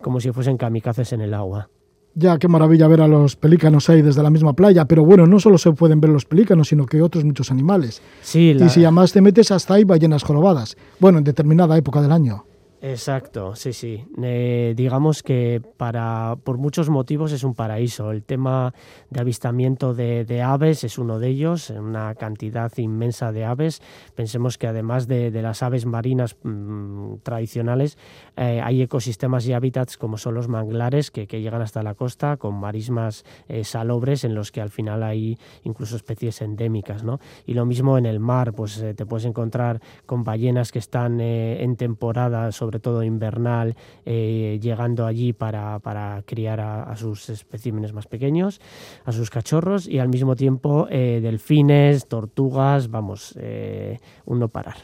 como 0.00 0.20
si 0.20 0.32
fuesen 0.32 0.56
kamikazes 0.56 1.12
en 1.12 1.20
el 1.20 1.34
agua. 1.34 1.68
Ya, 2.14 2.38
qué 2.38 2.48
maravilla 2.48 2.88
ver 2.88 3.02
a 3.02 3.08
los 3.08 3.36
pelícanos 3.36 3.88
ahí 3.88 4.02
desde 4.02 4.22
la 4.22 4.30
misma 4.30 4.52
playa, 4.52 4.84
pero 4.84 5.04
bueno, 5.04 5.26
no 5.26 5.38
solo 5.38 5.58
se 5.58 5.70
pueden 5.72 6.00
ver 6.00 6.10
los 6.10 6.24
pelícanos, 6.24 6.68
sino 6.68 6.84
que 6.84 7.00
otros 7.00 7.24
muchos 7.24 7.52
animales. 7.52 8.02
Sí, 8.20 8.56
Y 8.58 8.68
si 8.68 8.82
además 8.82 9.12
te 9.12 9.20
metes 9.20 9.52
hasta 9.52 9.74
ahí 9.74 9.84
ballenas 9.84 10.24
jorobadas, 10.24 10.76
bueno, 10.98 11.18
en 11.18 11.24
determinada 11.24 11.76
época 11.76 12.02
del 12.02 12.10
año. 12.10 12.44
Exacto, 12.82 13.54
sí, 13.56 13.74
sí. 13.74 14.06
Eh, 14.22 14.72
digamos 14.74 15.22
que 15.22 15.60
para, 15.76 16.36
por 16.42 16.56
muchos 16.56 16.88
motivos 16.88 17.30
es 17.32 17.44
un 17.44 17.54
paraíso. 17.54 18.10
El 18.10 18.22
tema 18.22 18.72
de 19.10 19.20
avistamiento 19.20 19.92
de, 19.92 20.42
aves 20.42 20.82
es 20.84 20.96
uno 20.96 21.18
de 21.18 21.28
ellos, 21.28 21.68
una 21.68 22.14
cantidad 22.14 22.72
inmensa 22.78 23.32
de 23.32 23.44
aves. 23.44 23.82
Pensemos 24.14 24.56
que 24.56 24.66
además 24.66 25.08
de, 25.08 25.30
las 25.42 25.62
aves 25.62 25.84
marinas 25.84 26.36
mm, 26.42 27.16
tradicionales, 27.22 27.98
eh, 28.38 28.62
hay 28.64 28.80
ecosistemas 28.80 29.46
y 29.46 29.52
hábitats 29.52 29.98
como 29.98 30.16
son 30.16 30.34
los 30.34 30.48
manglares 30.48 31.10
que, 31.10 31.26
llegan 31.26 31.62
hasta 31.62 31.82
la 31.82 31.94
costa 31.94 32.36
con 32.38 32.54
marismas 32.60 33.24
eh, 33.48 33.64
salobres 33.64 34.24
en 34.24 34.34
los 34.34 34.52
que 34.52 34.60
al 34.60 34.70
final 34.70 35.02
hay 35.02 35.38
incluso 35.64 35.96
especies 35.96 36.40
endémicas. 36.40 37.04
¿no? 37.04 37.20
Y 37.44 37.52
lo 37.54 37.66
mismo 37.66 37.98
en 37.98 38.06
el 38.06 38.20
mar, 38.20 38.54
pues 38.54 38.82
te 38.96 39.06
puedes 39.06 39.26
encontrar 39.26 39.80
con 40.06 40.24
ballenas 40.24 40.72
que 40.72 40.78
están 40.78 41.20
en 41.20 41.76
temporada 41.76 42.52
sobre 42.52 42.69
sobre 42.70 42.78
todo 42.78 43.02
invernal, 43.02 43.74
eh, 44.06 44.60
llegando 44.62 45.04
allí 45.04 45.32
para, 45.32 46.22
criar 46.24 46.60
a, 46.60 46.94
sus 46.94 47.28
especímenes 47.28 47.92
más 47.92 48.06
pequeños, 48.06 48.60
a 49.04 49.10
sus 49.10 49.28
cachorros, 49.28 49.88
y 49.88 49.98
al 49.98 50.08
mismo 50.08 50.36
tiempo 50.36 50.86
eh, 50.88 51.18
delfines, 51.20 52.06
tortugas, 52.06 52.88
vamos, 52.88 53.34
eh, 53.40 53.98
un 54.24 54.38
no 54.38 54.46
parar. 54.46 54.76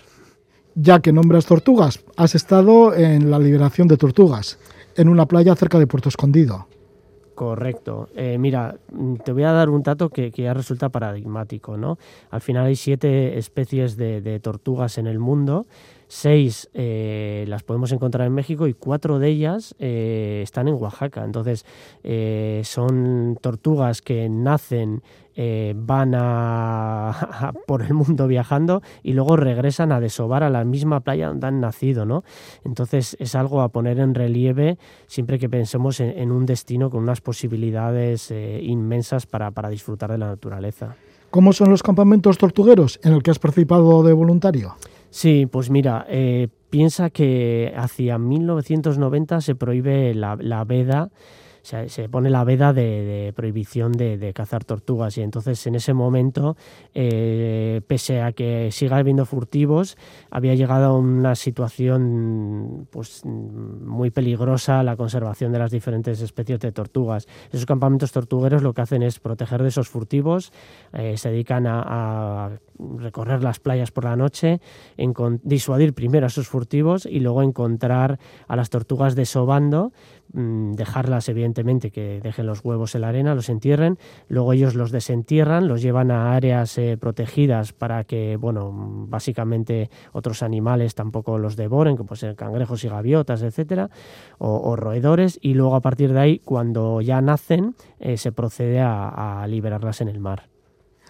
Ya 0.75 0.99
que 0.99 1.13
nombras 1.13 1.47
tortugas, 1.47 2.05
has 2.17 2.35
estado 2.35 2.93
en 2.93 3.31
la 3.31 3.39
liberación 3.39 3.87
de 3.87 3.97
tortugas, 3.97 4.59
en 4.97 5.09
una 5.09 5.27
playa 5.27 5.55
cerca 5.55 5.79
de 5.79 5.87
Puerto 5.87 6.09
Escondido. 6.09 6.67
Correcto. 7.37 8.09
Eh, 8.17 8.39
mira, 8.39 8.77
mm, 8.91 9.17
te 9.17 9.31
voy 9.31 9.43
a 9.43 9.53
dar 9.53 9.69
un 9.69 9.83
dato 9.83 10.09
que, 10.09 10.31
ya 10.31 10.55
resulta 10.55 10.89
paradigmático, 10.89 11.77
¿no? 11.77 11.99
Al 12.31 12.41
final 12.41 12.65
hay 12.65 12.77
siete 12.77 13.37
especies 13.37 13.99
de, 13.99 14.41
tortugas 14.41 14.97
en 14.97 15.07
el 15.07 15.19
mundo, 15.19 15.67
seis 16.09 16.69
eh, 16.75 17.45
las 17.49 17.63
podemos 17.63 17.93
encontrar 17.93 18.27
en 18.27 18.35
México 18.35 18.67
y 18.67 18.75
cuatro 18.75 19.19
de 19.19 19.29
ellas 19.29 19.75
eh, 19.79 20.41
están 20.43 20.69
en 20.69 20.75
Oaxaca. 20.75 21.25
Entonces, 21.25 21.65
son 22.65 23.39
tortugas 23.41 24.03
que 24.03 24.29
nacen 24.29 25.03
eh, 25.39 25.75
van 25.77 26.15
a, 26.17 27.53
por 27.67 27.83
el 27.83 27.93
mundo 27.93 28.27
viajando 28.27 28.83
y 29.03 29.13
luego 29.13 29.37
regresan 29.37 29.93
a 29.93 30.01
desovar 30.01 30.43
a 30.43 30.49
la 30.49 30.65
misma 30.65 31.01
playa 31.01 31.29
donde 31.29 31.47
han 31.47 31.61
nacido, 31.61 32.07
¿no? 32.07 32.25
Entonces 32.65 33.17
es 33.21 33.35
algo 33.35 33.61
a 33.61 33.69
poner 33.69 33.99
en 33.99 34.15
relieve 34.15 34.79
siempre 35.07 35.39
que 35.39 35.51
pensemos 35.51 36.01
en, 36.01 36.33
un 36.33 36.47
destino 36.47 36.89
con 36.89 37.03
unas 37.03 37.21
posibilidades 37.21 38.31
eh, 38.31 38.61
inmensas 38.63 39.27
para, 39.27 39.51
disfrutar 39.69 40.11
de 40.11 40.19
la 40.19 40.29
naturaleza. 40.29 40.97
¿Cómo 41.31 41.53
son 41.53 41.69
los 41.69 41.83
campamentos 41.83 42.39
tortugueros 42.39 42.99
en 43.03 43.13
el 43.13 43.23
que 43.23 43.31
has 43.31 43.39
participado 43.39 44.03
de 44.03 44.15
voluntario? 44.15 44.77
Sí, 45.17 45.47
pues 45.47 45.71
mira, 45.71 46.05
eh, 46.11 46.49
piensa 46.69 47.09
que 47.09 47.73
hacia 47.75 48.19
1990 48.19 49.41
se 49.41 49.55
prohíbe 49.55 50.13
la, 50.15 50.37
veda 50.65 51.09
se, 51.63 52.09
pone 52.09 52.31
la 52.31 52.45
veda 52.45 52.73
de, 52.73 53.33
prohibición 53.35 53.93
de, 53.93 54.33
cazar 54.35 54.65
tortugas 54.65 55.17
y 55.19 55.23
entonces 55.23 55.67
en 55.67 55.75
ese 55.75 55.95
momento, 55.95 56.57
eh, 56.95 57.81
pese 57.87 58.21
a 58.21 58.33
que 58.33 58.71
siga 58.71 58.99
habiendo 58.99 59.25
furtivos, 59.25 59.97
había 60.31 60.55
llegado 60.55 60.87
a 60.87 60.99
una 60.99 61.35
situación 61.35 62.87
pues, 62.91 63.25
muy 63.25 64.11
peligrosa 64.11 64.83
la 64.83 64.97
conservación 64.97 65.51
de 65.51 65.59
las 65.59 65.71
diferentes 65.71 66.21
especies 66.21 66.61
de 66.61 66.73
tortugas. 66.73 67.27
Esos 67.51 67.67
campamentos 67.67 68.13
tortugueros 68.13 68.63
lo 68.63 68.75
que 68.75 68.83
hacen 68.83 69.03
es 69.03 69.19
proteger 69.19 69.63
de 69.63 69.69
esos 69.69 69.89
furtivos, 69.89 70.53
eh, 70.93 71.17
se 71.17 71.31
dedican 71.31 71.67
a, 71.67 72.51
recorrer 72.79 73.43
las 73.43 73.61
playas 73.61 73.91
por 73.91 74.05
la 74.05 74.17
noche, 74.17 74.61
disuadir 75.43 75.95
primero 75.95 76.27
a 76.27 76.29
esos 76.29 76.49
furtivos 76.49 77.07
y 77.07 77.21
luego 77.21 77.43
encontrar 77.43 78.19
a 78.49 78.57
las 78.57 78.71
tortugas 78.71 79.15
desobando 79.15 79.93
Mm, 80.33 80.73
dejarlas 80.73 81.29
evidentemente 81.29 81.91
que 81.91 82.21
dejen 82.21 82.47
los 82.47 82.65
huevos 82.65 82.95
en 82.95 83.03
la 83.03 83.09
arena, 83.09 83.35
los 83.35 83.49
entierren, 83.49 83.99
luego 84.29 84.53
ellos 84.53 84.75
los 84.75 84.91
desentierran, 84.91 85.69
los 85.69 85.83
llevan 85.83 86.11
a 86.11 86.35
áreas 86.35 86.77
eh, 86.79 86.99
protegidas 86.99 87.73
para 87.73 88.05
que, 88.05 88.37
bueno, 88.37 88.71
básicamente 89.09 89.89
otros 90.13 90.43
animales 90.43 90.95
tampoco 90.95 91.39
los 91.39 91.57
devoren, 91.57 91.97
como 91.97 92.17
ser 92.17 92.35
cangrejos 92.35 92.85
y 92.85 92.89
gaviotas, 92.89 93.43
etcétera, 93.43 93.89
o, 94.39 94.77
roedores, 94.77 95.39
y 95.41 95.55
luego 95.55 95.77
a 95.77 95.81
partir 95.81 96.13
de 96.13 96.21
ahí, 96.21 96.39
cuando 96.41 97.01
ya 97.01 97.21
nacen, 97.21 97.75
eh, 97.99 98.17
se 98.17 98.33
procede 98.33 98.81
a 98.81 99.47
liberarlas 99.49 100.01
en 100.01 100.09
el 100.09 100.21
mar. 100.21 100.56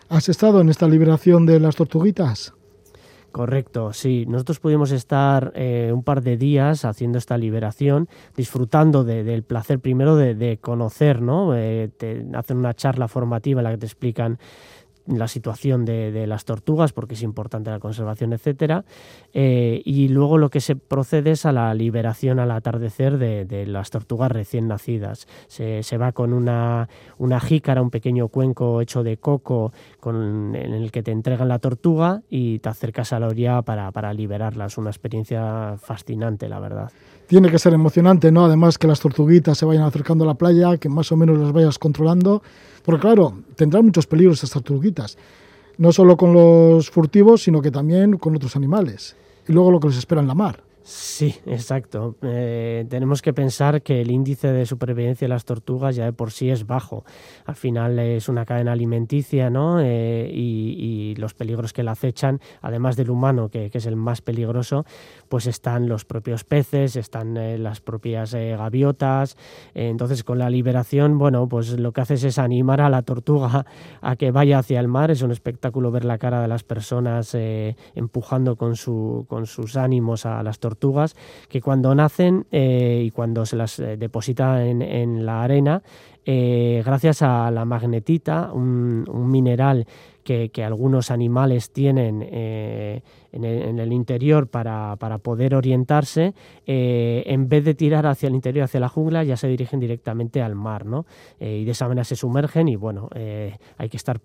¿Has 0.08 0.28
estado 0.28 0.60
en 0.60 0.68
esta 0.68 0.86
liberación 0.86 1.46
de 1.46 1.58
las 1.58 1.74
tortuguitas? 1.74 2.54
Correcto, 3.32 3.92
sí. 3.92 4.24
Nosotros 4.26 4.60
pudimos 4.60 4.92
estar 4.92 5.52
eh, 5.56 5.90
un 5.92 6.02
par 6.04 6.22
de 6.22 6.36
días 6.36 6.84
haciendo 6.84 7.18
esta 7.18 7.36
liberación, 7.36 8.08
disfrutando 8.36 9.04
del 9.04 9.42
placer 9.42 9.80
primero 9.80 10.16
de, 10.16 10.58
conocer, 10.58 11.20
¿no? 11.20 11.54
Eh, 11.54 11.90
hacen 12.34 12.56
una 12.56 12.72
charla 12.72 13.08
formativa 13.08 13.60
en 13.60 13.64
la 13.64 13.72
que 13.72 13.78
te 13.78 13.86
explican 13.86 14.38
la 15.06 15.28
situación 15.28 15.84
de, 15.84 16.26
las 16.26 16.44
tortugas, 16.44 16.92
porque 16.92 17.14
es 17.14 17.22
importante 17.22 17.70
la 17.70 17.78
conservación, 17.78 18.32
etcétera. 18.32 18.84
Eh, 19.32 19.82
y 19.84 20.08
luego 20.08 20.38
lo 20.38 20.50
que 20.50 20.60
se 20.60 20.76
procede 20.76 21.32
es 21.32 21.46
a 21.46 21.52
la 21.52 21.72
liberación 21.74 22.38
al 22.38 22.50
atardecer 22.50 23.18
de, 23.18 23.66
las 23.66 23.90
tortugas 23.90 24.30
recién 24.30 24.68
nacidas. 24.68 25.26
Se, 25.48 25.98
va 25.98 26.12
con 26.12 26.32
una, 26.32 26.88
una, 27.18 27.40
jícara, 27.40 27.82
un 27.82 27.90
pequeño 27.90 28.28
cuenco 28.28 28.80
hecho 28.80 29.02
de 29.02 29.16
coco 29.16 29.72
con, 30.00 30.54
en 30.54 30.74
el 30.74 30.90
que 30.90 31.02
te 31.02 31.10
entregan 31.10 31.48
la 31.48 31.58
tortuga 31.58 32.22
y 32.28 32.58
te 32.58 32.68
acercas 32.68 33.12
a 33.12 33.20
la 33.20 33.28
orilla 33.28 33.62
para, 33.62 33.90
para 33.92 34.12
liberarla. 34.12 34.66
Es 34.66 34.78
una 34.78 34.90
experiencia 34.90 35.76
fascinante, 35.78 36.48
la 36.48 36.60
verdad 36.60 36.92
tiene 37.26 37.50
que 37.50 37.58
ser 37.58 37.74
emocionante, 37.74 38.30
¿no? 38.30 38.44
Además 38.44 38.78
que 38.78 38.86
las 38.86 39.00
tortuguitas 39.00 39.58
se 39.58 39.66
vayan 39.66 39.82
acercando 39.82 40.24
a 40.24 40.26
la 40.26 40.34
playa, 40.34 40.76
que 40.76 40.88
más 40.88 41.10
o 41.12 41.16
menos 41.16 41.38
las 41.38 41.52
vayas 41.52 41.78
controlando, 41.78 42.42
porque 42.86 43.00
claro, 43.00 43.42
tendrán 43.56 43.84
muchos 43.84 44.06
peligros 44.06 44.36
estas 44.36 44.62
tortuguitas, 44.62 45.18
no 45.76 45.92
solo 45.92 46.16
con 46.16 46.32
los 46.32 46.88
furtivos, 46.88 47.42
sino 47.42 47.60
que 47.60 47.72
también 47.72 48.16
con 48.16 48.36
otros 48.36 48.54
animales, 48.54 49.16
y 49.48 49.52
luego 49.52 49.72
lo 49.72 49.80
que 49.80 49.88
les 49.88 49.98
espera 49.98 50.20
en 50.20 50.28
la 50.28 50.34
mar. 50.34 50.62
Sí, 50.88 51.34
exacto. 51.46 52.14
Eh, 52.22 52.86
tenemos 52.88 53.20
que 53.20 53.32
pensar 53.32 53.82
que 53.82 54.02
el 54.02 54.12
índice 54.12 54.52
de 54.52 54.66
supervivencia 54.66 55.24
de 55.24 55.30
las 55.30 55.44
tortugas 55.44 55.96
ya 55.96 56.04
de 56.04 56.12
por 56.12 56.30
sí 56.30 56.48
es 56.48 56.64
bajo. 56.64 57.04
Al 57.44 57.56
final 57.56 57.98
es 57.98 58.28
una 58.28 58.44
cadena 58.44 58.70
alimenticia, 58.70 59.50
¿no? 59.50 59.80
Eh, 59.80 60.30
y, 60.32 61.16
los 61.16 61.34
peligros 61.34 61.72
que 61.72 61.82
la 61.82 61.92
acechan, 61.92 62.40
además 62.60 62.94
del 62.94 63.10
humano, 63.10 63.48
que, 63.48 63.70
es 63.72 63.86
el 63.86 63.96
más 63.96 64.20
peligroso, 64.20 64.84
pues 65.28 65.46
están 65.46 65.88
los 65.88 66.04
propios 66.04 66.44
peces, 66.44 66.94
están 66.94 67.36
eh, 67.36 67.58
las 67.58 67.80
propias 67.80 68.34
gaviotas. 68.34 69.36
entonces, 69.74 70.22
con 70.22 70.38
la 70.38 70.50
liberación, 70.50 71.18
bueno, 71.18 71.48
pues 71.48 71.80
lo 71.80 71.92
que 71.92 72.02
haces 72.02 72.22
es 72.22 72.38
animar 72.38 72.80
a 72.80 72.90
la 72.90 73.02
tortuga 73.02 73.66
a 74.02 74.16
que 74.16 74.30
vaya 74.30 74.60
hacia 74.60 74.78
el 74.78 74.86
mar. 74.86 75.10
Es 75.10 75.22
un 75.22 75.32
espectáculo 75.32 75.90
ver 75.90 76.04
la 76.04 76.18
cara 76.18 76.42
de 76.42 76.48
las 76.48 76.62
personas 76.62 77.36
empujando 77.94 78.54
con, 78.56 78.76
su, 78.76 79.24
con 79.28 79.46
sus 79.46 79.76
ánimos 79.76 80.26
a 80.26 80.42
las 80.44 80.60
tortugas 80.60 80.75
tortugas 80.76 81.16
que 81.48 81.60
cuando 81.60 81.94
nacen 81.94 82.46
eh, 82.52 83.02
y 83.06 83.10
cuando 83.10 83.46
se 83.46 83.56
las 83.56 83.78
eh, 83.78 83.96
deposita 83.96 84.64
en, 84.64 85.24
la 85.24 85.42
arena, 85.42 85.82
eh, 86.24 86.82
gracias 86.84 87.22
a 87.22 87.50
la 87.50 87.64
magnetita, 87.64 88.52
un, 88.52 89.04
mineral 89.30 89.86
que, 90.22 90.50
algunos 90.64 91.10
animales 91.10 91.70
tienen 91.72 92.20
en 93.32 93.44
el, 93.44 93.92
interior 93.92 94.48
para, 94.48 94.96
poder 95.22 95.54
orientarse, 95.54 96.34
en 96.66 97.48
vez 97.48 97.64
de 97.64 97.74
tirar 97.74 98.06
hacia 98.06 98.28
el 98.28 98.34
interior, 98.34 98.64
hacia 98.64 98.80
la 98.80 98.88
jungla, 98.88 99.24
ya 99.24 99.36
se 99.36 99.48
dirigen 99.48 99.80
directamente 99.80 100.42
al 100.42 100.54
mar, 100.54 100.86
¿no? 100.86 101.06
y 101.40 101.64
de 101.64 101.70
esa 101.70 101.88
manera 101.88 102.04
se 102.04 102.16
sumergen 102.16 102.68
y 102.68 102.76
bueno, 102.76 103.08
hay 103.14 103.88
que 103.88 103.96
estar 103.96 104.20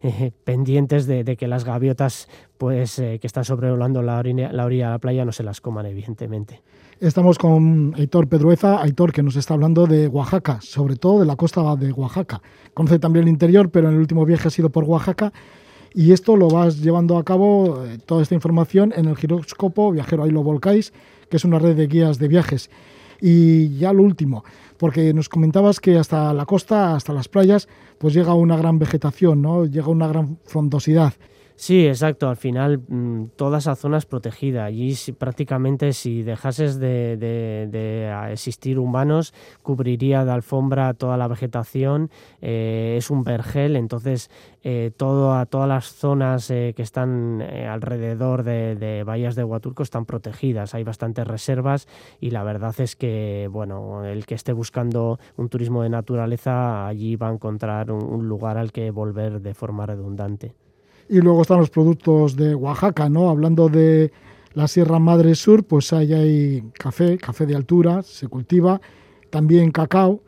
pendientes 0.44 1.06
de, 1.06 1.36
que 1.36 1.48
las 1.48 1.64
gaviotas 1.64 2.28
pues 2.58 2.98
eh, 2.98 3.18
que 3.18 3.26
están 3.26 3.44
sobrevolando 3.44 4.02
la 4.02 4.18
orilla, 4.18 4.52
la 4.52 4.66
orilla 4.66 4.86
de 4.86 4.90
la 4.92 4.98
playa 4.98 5.24
no 5.24 5.32
se 5.32 5.42
las 5.42 5.60
coman, 5.60 5.86
evidentemente. 5.86 6.62
Estamos 7.00 7.38
con 7.38 7.94
Aitor 7.96 8.28
Pedrueza, 8.28 8.82
Aitor 8.82 9.12
que 9.12 9.22
nos 9.22 9.36
está 9.36 9.54
hablando 9.54 9.86
de 9.86 10.06
Oaxaca, 10.08 10.58
sobre 10.60 10.96
todo 10.96 11.20
de 11.20 11.24
la 11.24 11.36
costa 11.36 11.74
de 11.76 11.90
Oaxaca. 11.92 12.42
Conoce 12.74 12.98
también 12.98 13.22
el 13.24 13.30
interior, 13.30 13.70
pero 13.70 13.88
en 13.88 13.94
el 13.94 14.00
último 14.00 14.26
viaje 14.26 14.48
ha 14.48 14.50
sido 14.50 14.68
por 14.68 14.84
Oaxaca 14.84 15.32
y 15.94 16.12
esto 16.12 16.36
lo 16.36 16.48
vas 16.48 16.80
llevando 16.80 17.16
a 17.16 17.24
cabo, 17.24 17.84
eh, 17.84 17.98
toda 18.04 18.22
esta 18.22 18.34
información, 18.34 18.92
en 18.96 19.06
el 19.06 19.16
giróscopo 19.16 19.92
Viajero 19.92 20.24
Ahí 20.24 20.30
lo 20.30 20.42
volcáis, 20.42 20.92
que 21.28 21.36
es 21.36 21.44
una 21.44 21.58
red 21.58 21.76
de 21.76 21.86
guías 21.86 22.18
de 22.18 22.28
viajes. 22.28 22.70
Y 23.20 23.76
ya 23.78 23.92
lo 23.92 24.02
último, 24.02 24.44
porque 24.78 25.12
nos 25.12 25.28
comentabas 25.28 25.80
que 25.80 25.98
hasta 25.98 26.32
la 26.32 26.46
costa, 26.46 26.94
hasta 26.94 27.12
las 27.12 27.28
playas, 27.28 27.68
pues 27.98 28.14
llega 28.14 28.34
una 28.34 28.56
gran 28.56 28.78
vegetación, 28.78 29.42
¿no? 29.42 29.66
Llega 29.66 29.88
una 29.88 30.08
gran 30.08 30.38
frondosidad. 30.44 31.12
Sí, 31.60 31.86
exacto. 31.86 32.30
Al 32.30 32.38
final 32.38 32.78
mm, 32.88 33.32
toda 33.36 33.58
esa 33.58 33.76
zona 33.76 33.98
es 33.98 34.06
protegida. 34.06 34.64
Allí 34.64 34.94
prácticamente 35.18 35.92
si 35.92 36.22
dejases 36.22 36.78
de, 36.80 38.10
existir 38.32 38.78
humanos, 38.78 39.34
cubriría 39.62 40.24
de 40.24 40.30
alfombra 40.32 40.94
toda 40.94 41.18
la 41.18 41.28
vegetación. 41.28 42.10
Eh, 42.40 42.94
es 42.96 43.10
un 43.10 43.24
vergel, 43.24 43.76
entonces 43.76 44.30
eh, 44.62 44.90
todo, 44.96 45.44
todas 45.46 45.68
las 45.68 45.84
zonas 45.92 46.50
eh, 46.50 46.72
que 46.74 46.82
están 46.82 47.42
alrededor 47.42 48.42
de, 48.42 49.02
bahías 49.04 49.34
de 49.34 49.44
Huaturco 49.44 49.82
están 49.82 50.06
protegidas. 50.06 50.74
Hay 50.74 50.82
bastantes 50.84 51.26
reservas 51.26 51.88
y 52.20 52.30
la 52.30 52.42
verdad 52.42 52.74
es 52.80 52.96
que 52.96 53.50
bueno, 53.52 54.06
el 54.06 54.24
que 54.24 54.34
esté 54.34 54.54
buscando 54.54 55.18
un 55.36 55.50
turismo 55.50 55.82
de 55.82 55.90
naturaleza 55.90 56.86
allí 56.86 57.16
va 57.16 57.28
a 57.28 57.32
encontrar 57.34 57.92
un 57.92 58.26
lugar 58.28 58.56
al 58.56 58.72
que 58.72 58.90
volver 58.90 59.42
de 59.42 59.52
forma 59.52 59.84
redundante. 59.84 60.54
Y 61.10 61.20
luego 61.20 61.42
están 61.42 61.58
los 61.58 61.70
productos 61.70 62.36
de 62.36 62.54
Oaxaca, 62.54 63.08
¿no? 63.08 63.30
Hablando 63.30 63.68
de 63.68 64.12
la 64.54 64.68
Sierra 64.68 65.00
Madre 65.00 65.34
Sur, 65.34 65.64
pues 65.64 65.92
ahí 65.92 66.12
hay 66.12 66.62
café, 66.72 67.18
café 67.18 67.46
de 67.46 67.56
altura, 67.56 68.02
se 68.02 68.28
cultiva, 68.28 68.80
también 69.28 69.72
cacao, 69.72 70.20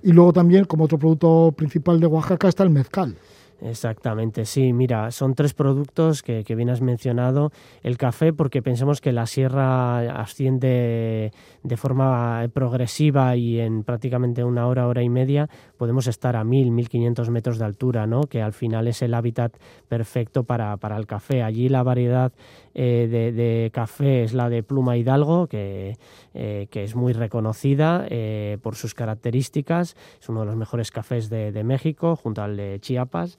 y 0.00 0.12
luego 0.12 0.32
también 0.32 0.64
como 0.64 0.84
otro 0.84 0.96
producto 0.96 1.52
principal 1.56 1.98
de 1.98 2.06
Oaxaca 2.06 2.48
está 2.48 2.62
el 2.62 2.70
mezcal. 2.70 3.16
Exactamente, 3.60 4.44
sí. 4.44 4.72
Mira, 4.72 5.10
son 5.10 5.34
tres 5.34 5.52
productos 5.52 6.22
que, 6.22 6.44
que, 6.44 6.54
bien 6.54 6.70
has 6.70 6.80
mencionado. 6.80 7.50
El 7.82 7.96
café, 7.96 8.32
porque 8.32 8.62
pensamos 8.62 9.00
que 9.00 9.12
la 9.12 9.26
sierra 9.26 9.98
asciende 10.20 11.32
de 11.64 11.76
forma 11.76 12.46
progresiva 12.52 13.34
y 13.34 13.58
en 13.58 13.82
prácticamente 13.82 14.44
una 14.44 14.68
hora, 14.68 14.86
hora 14.86 15.02
y 15.02 15.08
media 15.08 15.48
podemos 15.76 16.06
estar 16.06 16.36
a 16.36 16.44
1000, 16.44 16.70
1500 16.70 17.30
metros 17.30 17.58
de 17.58 17.64
altura, 17.64 18.06
¿no? 18.06 18.22
que 18.22 18.42
al 18.42 18.52
final 18.52 18.86
es 18.86 19.02
el 19.02 19.14
hábitat 19.14 19.56
perfecto 19.88 20.44
para, 20.44 20.76
para 20.76 20.96
el 20.96 21.06
café. 21.06 21.42
Allí 21.42 21.68
la 21.68 21.82
variedad 21.82 22.32
eh, 22.74 23.08
de, 23.10 23.70
café 23.72 24.22
es 24.22 24.34
la 24.34 24.48
de 24.48 24.62
Pluma 24.62 24.96
Hidalgo, 24.96 25.48
que, 25.48 25.96
eh, 26.34 26.68
que 26.70 26.84
es 26.84 26.94
muy 26.94 27.12
reconocida 27.12 28.06
eh, 28.08 28.58
por 28.62 28.76
sus 28.76 28.94
características. 28.94 29.96
Es 30.20 30.28
uno 30.28 30.40
de 30.40 30.46
los 30.46 30.56
mejores 30.56 30.92
cafés 30.92 31.28
de, 31.28 31.50
de 31.50 31.64
México, 31.64 32.14
junto 32.14 32.42
al 32.42 32.56
de 32.56 32.78
Chiapas 32.80 33.38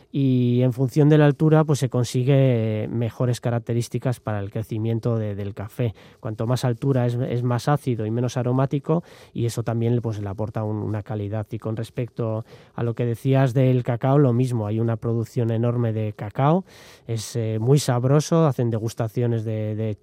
y 0.11 0.61
en 0.61 0.73
función 0.73 1.09
de 1.09 1.17
la 1.17 1.25
altura 1.25 1.63
pues 1.63 1.79
se 1.79 1.89
consigue 1.89 2.87
mejores 2.89 3.39
características 3.39 4.19
para 4.19 4.39
el 4.39 4.51
crecimiento 4.51 5.17
del 5.17 5.53
café. 5.53 5.93
Cuanto 6.19 6.45
más 6.47 6.65
altura 6.65 7.05
es, 7.05 7.43
más 7.43 7.67
ácido 7.67 8.05
y 8.05 8.11
menos 8.11 8.37
aromático 8.37 9.03
y 9.33 9.45
eso 9.45 9.63
también 9.63 9.99
pues, 10.01 10.19
le 10.19 10.29
aporta 10.29 10.63
una 10.63 11.01
calidad. 11.01 11.47
Y 11.51 11.59
con 11.59 11.75
respecto 11.75 12.45
a 12.75 12.83
lo 12.83 12.93
que 12.93 13.05
decías 13.05 13.53
del 13.53 13.83
cacao, 13.83 14.17
lo 14.17 14.33
mismo, 14.33 14.67
hay 14.67 14.79
una 14.79 14.97
producción 14.97 15.51
enorme 15.51 15.93
de 15.93 16.13
cacao, 16.13 16.65
es 17.07 17.35
eh, 17.35 17.57
muy 17.59 17.79
sabroso, 17.79 18.45
hacen 18.45 18.69
degustaciones 18.69 19.43
de, 19.45 19.97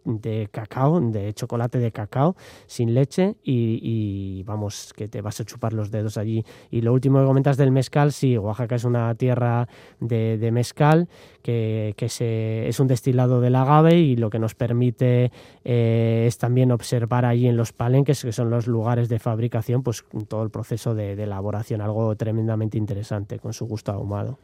cacao, 0.50 1.00
de 1.00 1.34
chocolate 1.34 1.78
de 1.78 1.92
cacao 1.92 2.36
sin 2.66 2.94
leche 2.94 3.36
y, 3.42 4.42
vamos, 4.44 4.92
que 4.96 5.08
te 5.08 5.20
vas 5.20 5.40
a 5.40 5.44
chupar 5.44 5.72
los 5.72 5.90
dedos 5.90 6.16
allí. 6.16 6.44
Y 6.70 6.80
lo 6.80 6.92
último 6.92 7.20
que 7.20 7.26
comentas 7.26 7.56
del 7.56 7.72
mezcal, 7.72 8.12
sí, 8.12 8.38
Oaxaca 8.38 8.76
es 8.76 8.84
una 8.84 9.14
tierra 9.14 9.68
de, 10.00 10.50
mezcal, 10.52 11.08
que, 11.42 11.94
se, 12.08 12.68
es 12.68 12.80
un 12.80 12.86
destilado 12.86 13.40
del 13.40 13.54
agave 13.56 13.98
y 13.98 14.16
lo 14.16 14.30
que 14.30 14.38
nos 14.38 14.54
permite 14.54 15.32
eh, 15.64 16.24
es 16.26 16.38
también 16.38 16.72
observar 16.72 17.24
allí 17.24 17.46
en 17.46 17.56
los 17.56 17.72
palenques, 17.72 18.22
que 18.22 18.32
son 18.32 18.50
los 18.50 18.66
lugares 18.66 19.08
de 19.08 19.18
fabricación, 19.18 19.82
pues 19.82 20.04
todo 20.28 20.42
el 20.42 20.50
proceso 20.50 20.94
de, 20.94 21.12
elaboración, 21.12 21.80
algo 21.80 22.14
tremendamente 22.16 22.78
interesante 22.78 23.38
con 23.38 23.52
su 23.52 23.66
gusto 23.66 23.92
ahumado. 23.92 24.38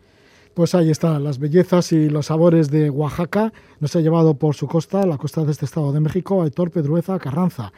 Pues 0.55 0.75
ahí 0.77 0.91
está, 0.91 1.19
las 1.19 1.39
bellezas 1.39 1.91
y 1.93 2.09
los 2.09 2.27
sabores 2.27 2.71
de 2.71 2.89
Oaxaca. 2.89 3.53
Nos 3.81 3.97
ha 3.97 4.01
llevado 4.01 4.35
por 4.35 4.55
su 4.55 4.69
costa, 4.69 5.05
la 5.05 5.19
costa 5.19 5.45
de 5.45 5.51
este 5.51 5.65
estado 5.65 5.93
de 5.93 5.99
México, 5.99 6.43
a 6.43 6.47
Héctor 6.47 6.71
Pedrueza 6.71 7.19
Carranza 7.19 7.73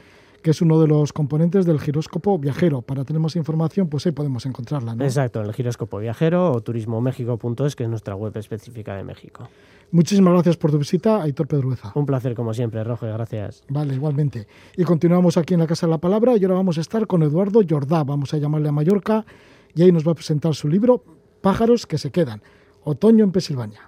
que 0.47 0.53
es 0.53 0.63
uno 0.63 0.81
de 0.81 0.87
los 0.87 1.13
componentes 1.13 1.67
del 1.67 1.81
giróscopo 1.81 2.39
viajero. 2.39 2.81
Para 2.81 3.05
tener 3.05 3.19
más 3.21 3.35
información, 3.35 3.89
pues 3.89 4.07
ahí 4.07 4.13
podemos 4.13 4.47
encontrarla. 4.47 4.95
¿no? 4.95 5.03
Exacto, 5.03 5.41
en 5.41 5.47
el 5.47 5.53
giróscopo 5.53 5.99
viajero 5.99 6.53
o 6.53 6.61
turismomexico.es, 6.61 7.75
que 7.75 7.83
es 7.83 7.91
nuestra 7.91 8.15
web 8.15 8.37
específica 8.37 8.95
de 8.95 9.03
México. 9.03 9.49
Muchísimas 9.91 10.35
gracias 10.35 10.57
por 10.57 10.71
tu 10.71 10.79
visita, 10.79 11.21
Aitor 11.21 11.49
Pedrueza. 11.49 11.91
Un 11.97 12.07
placer, 12.07 12.37
como 12.37 12.55
siempre, 12.55 12.85
Roge, 12.85 13.09
gracias. 13.09 13.65
Vale, 13.69 13.97
igualmente. 13.97 14.47
Y 14.77 14.85
continuamos 14.85 15.37
aquí 15.37 15.55
en 15.55 15.59
la 15.59 15.67
Casa 15.67 15.89
de 15.89 15.91
la 15.91 15.99
Palabra 15.99 16.37
y 16.37 16.45
ahora 16.45 16.55
vamos 16.55 16.79
a 16.79 16.81
estar 16.81 17.09
con 17.09 17.25
Eduardo 17.25 17.63
Jordá, 17.69 18.05
vamos 18.05 18.33
a 18.33 18.37
llamarle 18.37 18.69
a 18.69 18.73
Mallorca, 18.73 19.27
y 19.75 19.83
ahí 19.83 19.91
nos 19.91 20.07
va 20.07 20.13
a 20.13 20.15
presentar 20.15 20.55
su 20.55 20.69
libro 20.69 21.03
Pájaros 21.41 21.87
que 21.87 21.99
se 21.99 22.13
quedan, 22.13 22.41
Otoño 22.85 23.25
en 23.25 23.33
Pensilvania. 23.33 23.81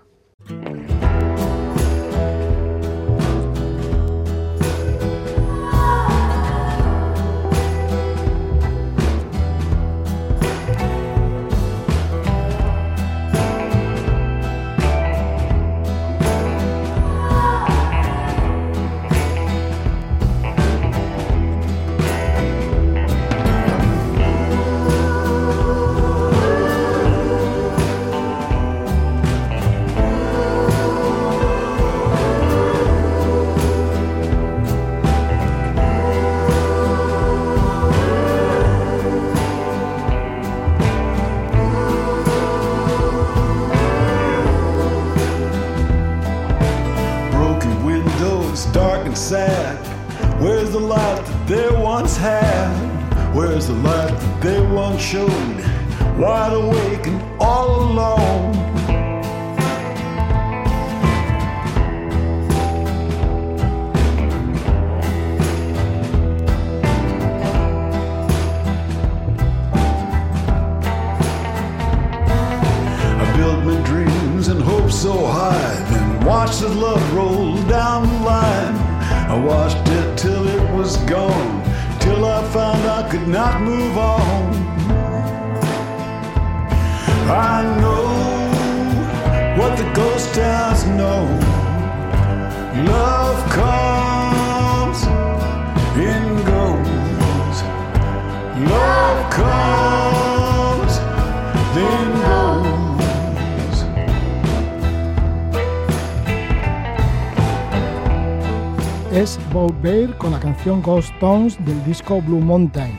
Ghost 110.65 111.13
Tones 111.19 111.57
del 111.65 111.83
disco 111.85 112.21
Blue 112.21 112.41
Mountain. 112.41 112.99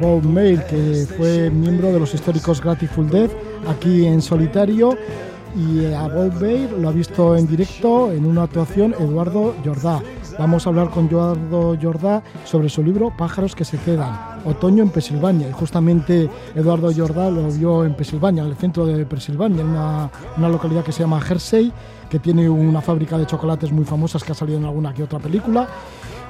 Bob 0.00 0.22
Bale, 0.22 0.64
que 0.68 1.06
fue 1.16 1.50
miembro 1.50 1.92
de 1.92 2.00
los 2.00 2.14
históricos 2.14 2.62
Grateful 2.62 3.10
Dead, 3.10 3.30
aquí 3.68 4.06
en 4.06 4.22
solitario, 4.22 4.96
y 5.56 5.84
a 5.92 6.08
Bob 6.08 6.32
Bale 6.34 6.70
lo 6.80 6.88
ha 6.88 6.92
visto 6.92 7.36
en 7.36 7.46
directo 7.46 8.12
en 8.12 8.24
una 8.24 8.44
actuación 8.44 8.94
Eduardo 8.98 9.54
Jordá. 9.64 10.00
Vamos 10.38 10.66
a 10.66 10.70
hablar 10.70 10.90
con 10.90 11.06
Eduardo 11.06 11.76
Jordá 11.80 12.22
sobre 12.44 12.68
su 12.68 12.82
libro 12.82 13.12
Pájaros 13.16 13.54
que 13.54 13.64
se 13.64 13.76
quedan, 13.78 14.40
otoño 14.44 14.82
en 14.84 14.90
Pensilvania. 14.90 15.48
Y 15.48 15.52
justamente 15.52 16.30
Eduardo 16.54 16.92
Jordá 16.94 17.30
lo 17.30 17.50
vio 17.50 17.84
en 17.84 17.94
Pensilvania, 17.94 18.44
en 18.44 18.50
el 18.50 18.56
centro 18.56 18.86
de 18.86 19.04
Pensilvania, 19.04 19.62
en 19.62 19.68
una, 19.68 20.10
una 20.36 20.48
localidad 20.48 20.84
que 20.84 20.92
se 20.92 21.00
llama 21.00 21.20
Jersey 21.20 21.72
que 22.08 22.18
tiene 22.18 22.48
una 22.48 22.80
fábrica 22.80 23.18
de 23.18 23.26
chocolates 23.26 23.70
muy 23.70 23.84
famosas 23.84 24.24
que 24.24 24.32
ha 24.32 24.34
salido 24.34 24.58
en 24.58 24.64
alguna 24.64 24.94
que 24.94 25.02
otra 25.02 25.18
película. 25.18 25.68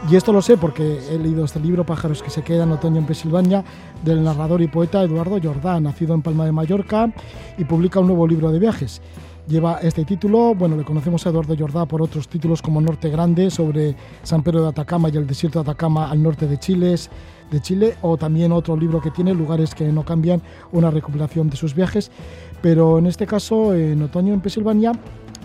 Y 0.06 0.16
esto 0.16 0.32
lo 0.32 0.40
sé 0.40 0.56
porque 0.56 1.00
he 1.10 1.18
leído 1.18 1.44
este 1.44 1.60
libro, 1.60 1.84
Pájaros 1.84 2.22
que 2.22 2.30
se 2.30 2.42
quedan 2.42 2.70
otoño 2.72 2.98
en 2.98 3.04
Pensilvania, 3.04 3.64
del 4.04 4.22
narrador 4.22 4.62
y 4.62 4.68
poeta 4.68 5.02
Eduardo 5.02 5.38
Jordán, 5.42 5.82
nacido 5.82 6.14
en 6.14 6.22
Palma 6.22 6.44
de 6.44 6.52
Mallorca 6.52 7.12
y 7.58 7.64
publica 7.64 8.00
un 8.00 8.06
nuevo 8.06 8.26
libro 8.26 8.50
de 8.50 8.58
viajes. 8.58 9.02
Lleva 9.48 9.78
este 9.80 10.04
título, 10.04 10.54
bueno, 10.54 10.76
le 10.76 10.84
conocemos 10.84 11.26
a 11.26 11.30
Eduardo 11.30 11.54
Jordán 11.58 11.88
por 11.88 12.00
otros 12.00 12.28
títulos 12.28 12.62
como 12.62 12.80
Norte 12.80 13.10
Grande, 13.10 13.50
sobre 13.50 13.96
San 14.22 14.42
Pedro 14.42 14.62
de 14.62 14.68
Atacama 14.68 15.08
y 15.08 15.16
el 15.16 15.26
desierto 15.26 15.62
de 15.62 15.70
Atacama 15.70 16.10
al 16.10 16.22
norte 16.22 16.46
de 16.46 16.58
Chile, 16.58 16.94
de 17.50 17.60
Chile, 17.60 17.96
o 18.00 18.16
también 18.16 18.52
otro 18.52 18.76
libro 18.76 19.00
que 19.00 19.10
tiene, 19.10 19.34
Lugares 19.34 19.74
que 19.74 19.84
no 19.90 20.04
cambian, 20.04 20.40
una 20.72 20.90
recopilación 20.90 21.50
de 21.50 21.56
sus 21.56 21.74
viajes. 21.74 22.10
Pero 22.62 22.98
en 22.98 23.06
este 23.06 23.26
caso, 23.26 23.74
en 23.74 24.00
otoño 24.02 24.32
en 24.32 24.40
Pensilvania, 24.40 24.92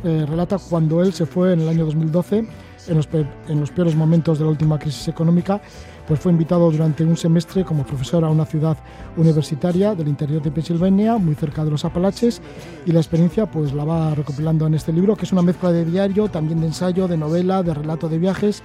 eh, 0.03 0.25
relata 0.27 0.57
cuando 0.57 1.01
él 1.01 1.13
se 1.13 1.25
fue 1.25 1.53
en 1.53 1.61
el 1.61 1.69
año 1.69 1.85
2012, 1.85 2.45
en 2.87 2.97
los, 2.97 3.07
en 3.47 3.59
los 3.59 3.71
peores 3.71 3.95
momentos 3.95 4.39
de 4.39 4.45
la 4.45 4.51
última 4.51 4.79
crisis 4.79 5.07
económica, 5.07 5.61
pues 6.07 6.19
fue 6.19 6.31
invitado 6.31 6.69
durante 6.69 7.03
un 7.03 7.15
semestre 7.15 7.63
como 7.63 7.85
profesor 7.85 8.23
a 8.23 8.29
una 8.29 8.45
ciudad 8.45 8.77
universitaria 9.15 9.95
del 9.95 10.07
interior 10.07 10.41
de 10.41 10.51
Pensilvania, 10.51 11.17
muy 11.17 11.35
cerca 11.35 11.63
de 11.63 11.71
los 11.71 11.85
Apalaches, 11.85 12.41
y 12.85 12.91
la 12.91 12.99
experiencia 12.99 13.45
pues 13.45 13.73
la 13.73 13.85
va 13.85 14.13
recopilando 14.15 14.67
en 14.67 14.73
este 14.73 14.91
libro, 14.91 15.15
que 15.15 15.25
es 15.25 15.31
una 15.31 15.41
mezcla 15.41 15.71
de 15.71 15.85
diario, 15.85 16.27
también 16.27 16.59
de 16.59 16.67
ensayo, 16.67 17.07
de 17.07 17.17
novela, 17.17 17.63
de 17.63 17.73
relato 17.73 18.09
de 18.09 18.17
viajes. 18.17 18.63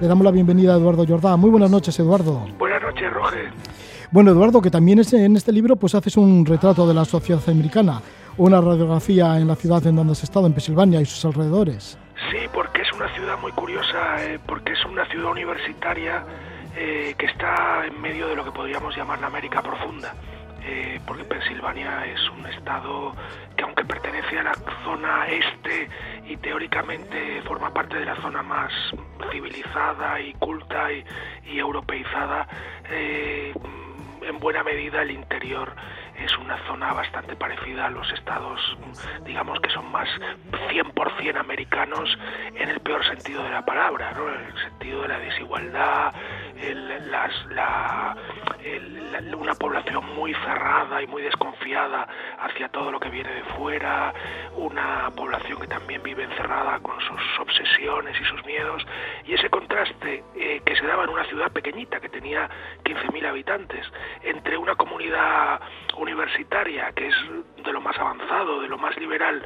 Le 0.00 0.06
damos 0.06 0.24
la 0.24 0.30
bienvenida 0.30 0.74
a 0.74 0.78
Eduardo 0.78 1.04
Jordán. 1.06 1.40
Muy 1.40 1.50
buenas 1.50 1.70
noches, 1.70 1.98
Eduardo. 1.98 2.46
Buenas 2.58 2.80
noches, 2.82 3.12
Roger. 3.12 3.50
Bueno, 4.10 4.30
Eduardo, 4.30 4.62
que 4.62 4.70
también 4.70 5.02
en 5.12 5.36
este 5.36 5.52
libro 5.52 5.76
pues 5.76 5.94
haces 5.94 6.16
un 6.16 6.46
retrato 6.46 6.86
de 6.86 6.94
la 6.94 7.04
sociedad 7.04 7.42
americana 7.48 8.00
una 8.38 8.60
radiografía 8.60 9.36
en 9.36 9.48
la 9.48 9.56
ciudad 9.56 9.84
en 9.86 9.96
donde 9.96 10.12
has 10.12 10.22
estado, 10.22 10.46
en 10.46 10.52
Pensilvania 10.52 11.00
y 11.00 11.04
sus 11.04 11.24
alrededores. 11.24 11.98
Sí, 12.30 12.38
porque 12.52 12.82
es 12.82 12.92
una 12.92 13.08
ciudad 13.14 13.38
muy 13.38 13.52
curiosa, 13.52 14.24
eh, 14.24 14.38
porque 14.44 14.72
es 14.72 14.84
una 14.84 15.06
ciudad 15.06 15.30
universitaria 15.30 16.24
eh, 16.76 17.14
que 17.16 17.26
está 17.26 17.86
en 17.86 18.00
medio 18.00 18.28
de 18.28 18.36
lo 18.36 18.44
que 18.44 18.50
podríamos 18.50 18.94
llamar 18.96 19.20
la 19.20 19.28
América 19.28 19.62
profunda. 19.62 20.14
Eh, 20.62 21.00
porque 21.06 21.24
Pensilvania 21.24 22.04
es 22.06 22.20
un 22.30 22.44
estado 22.46 23.14
que 23.56 23.62
aunque 23.62 23.84
pertenece 23.84 24.38
a 24.38 24.42
la 24.42 24.54
zona 24.84 25.26
este 25.28 25.88
y 26.26 26.36
teóricamente 26.36 27.40
forma 27.42 27.72
parte 27.72 27.96
de 27.96 28.04
la 28.04 28.16
zona 28.16 28.42
más 28.42 28.72
civilizada 29.30 30.20
y 30.20 30.34
culta 30.34 30.92
y, 30.92 31.04
europeizada, 31.58 32.46
en 32.90 34.38
buena 34.38 34.62
medida 34.62 35.00
el 35.02 35.12
interior 35.12 35.72
es 36.28 36.38
una 36.38 36.58
zona 36.66 36.92
bastante 36.92 37.34
parecida 37.36 37.86
a 37.86 37.90
los 37.90 38.10
estados, 38.12 38.60
digamos 39.24 39.58
que 39.60 39.70
son 39.70 39.90
más 39.90 40.08
100% 40.70 41.40
americanos 41.40 42.18
en 42.54 42.68
el 42.68 42.80
peor 42.80 43.02
sentido 43.06 43.42
de 43.42 43.50
la 43.50 43.64
palabra, 43.64 44.12
¿no? 44.12 44.28
en 44.28 44.44
el 44.44 44.62
sentido 44.62 45.02
de 45.02 45.08
la 45.08 45.18
desigualdad, 45.18 46.12
la, 47.10 48.16
una 49.36 49.54
población 49.54 50.04
muy 50.14 50.34
cerrada 50.34 51.02
y 51.02 51.06
muy 51.06 51.22
desconfiada 51.22 52.08
hacia 52.40 52.68
todo 52.68 52.90
lo 52.90 53.00
que 53.00 53.08
viene 53.08 53.32
de 53.32 53.42
fuera, 53.56 54.12
una 54.56 55.10
población 55.14 55.60
que 55.60 55.66
también 55.66 56.02
vive 56.02 56.24
encerrada 56.24 56.78
con 56.80 56.98
sus 57.00 57.38
obsesiones 57.40 58.20
y 58.20 58.24
sus 58.24 58.44
miedos, 58.44 58.84
y 59.24 59.34
ese 59.34 59.48
contraste 59.48 60.24
eh, 60.36 60.60
que 60.64 60.76
se 60.76 60.86
daba 60.86 61.04
en 61.04 61.10
una 61.10 61.24
ciudad 61.24 61.50
pequeñita 61.52 62.00
que 62.00 62.08
tenía 62.08 62.48
15.000 62.84 63.26
habitantes, 63.26 63.86
entre 64.22 64.56
una 64.56 64.74
comunidad 64.74 65.60
universitaria, 65.96 66.92
que 66.92 67.08
es 67.08 67.14
de 67.64 67.72
lo 67.72 67.80
más 67.80 67.98
avanzado, 67.98 68.60
de 68.60 68.68
lo 68.68 68.78
más 68.78 68.96
liberal, 68.96 69.44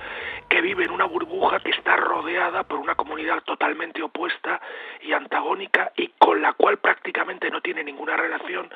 que 0.49 0.61
vive 0.61 0.85
en 0.85 0.91
una 0.91 1.05
burbuja 1.05 1.61
que 1.61 1.71
está 1.71 1.97
rodeada 1.97 2.65
por 2.65 2.79
una 2.79 2.95
comunidad 2.95 3.43
totalmente 3.45 4.03
opuesta 4.03 4.61
y 5.03 5.13
antagónica 5.13 5.93
y 5.97 6.09
con 6.19 6.41
la 6.41 6.53
cual 6.53 6.79
prácticamente 6.79 7.02
no 7.51 7.61
tiene 7.61 7.85
ninguna 7.85 8.17
relación, 8.17 8.71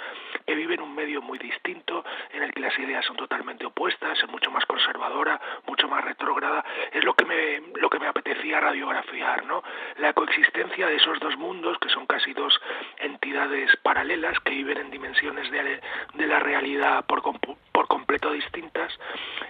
que 0.47 0.55
vive 0.55 0.75
en 0.75 0.83
un 0.83 0.95
medio 0.95 1.23
muy 1.23 1.39
distinto, 1.39 2.05
en 2.33 2.43
el 2.43 2.53
que 2.53 2.61
las 2.61 2.79
ideas 2.79 3.05
son 3.05 3.17
totalmente 3.17 3.65
opuestas, 3.65 4.19
es 4.23 4.29
mucho 4.29 4.51
más 4.51 4.65
conservadora, 4.67 5.41
mucho 5.67 5.89
más 5.89 6.05
retrógrada, 6.05 6.65
es 6.93 7.05
lo 7.05 7.15
que 7.15 7.25
me, 7.25 7.61
lo 7.81 7.89
que 7.89 7.99
me 7.99 8.07
apetecía 8.07 8.61
radiografiar, 8.61 9.45
¿no? 9.47 9.63
La 9.99 10.13
coexistencia 10.13 10.87
de 10.87 10.97
esos 10.97 11.19
dos 11.21 11.37
mundos, 11.37 11.79
que 11.79 11.89
son 11.89 12.07
casi 12.07 12.33
dos 12.33 12.61
entidades 12.99 13.75
paralelas 13.83 14.39
que 14.41 14.51
viven 14.51 14.79
en 14.79 14.91
dimensiones 14.91 15.51
de, 15.51 15.81
de 16.15 16.27
la 16.27 16.39
realidad 16.39 17.05
por, 17.07 17.23
por 17.73 17.89
completo 17.89 18.33
distintas, 18.33 18.93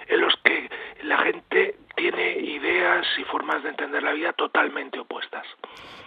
en 0.07 0.21
los 0.21 0.37
que 0.45 0.71
la 1.03 1.19
gente 1.19 1.77
tiene 1.97 2.39
ideas 2.39 3.07
y 3.19 3.25
formas 3.25 3.63
de 3.63 3.71
entender 3.71 4.03
la 4.03 4.13
vida 4.13 4.33
totalmente 4.33 4.99
opuestas. 4.99 5.47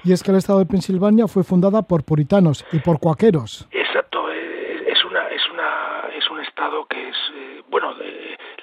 Y 0.04 0.14
es 0.14 0.24
que 0.24 0.32
el 0.32 0.38
estado 0.38 0.60
de 0.60 0.66
Pensilvania 0.66 1.28
fue 1.28 1.44
fundada 1.44 1.82
por 1.82 2.06
puritanos 2.06 2.66
y 2.72 2.80
por 2.80 3.00
cuaqueros. 3.00 3.68
Exacto, 3.72 4.32
eh, 4.32 4.86
es 4.88 5.04
una 5.04 5.28
es 5.28 5.42
una 5.50 6.02
es 6.16 6.30
un 6.30 6.40
estado 6.40 6.86
que 6.86 7.10
es 7.10 7.18
eh, 7.36 7.64
bueno, 7.70 7.94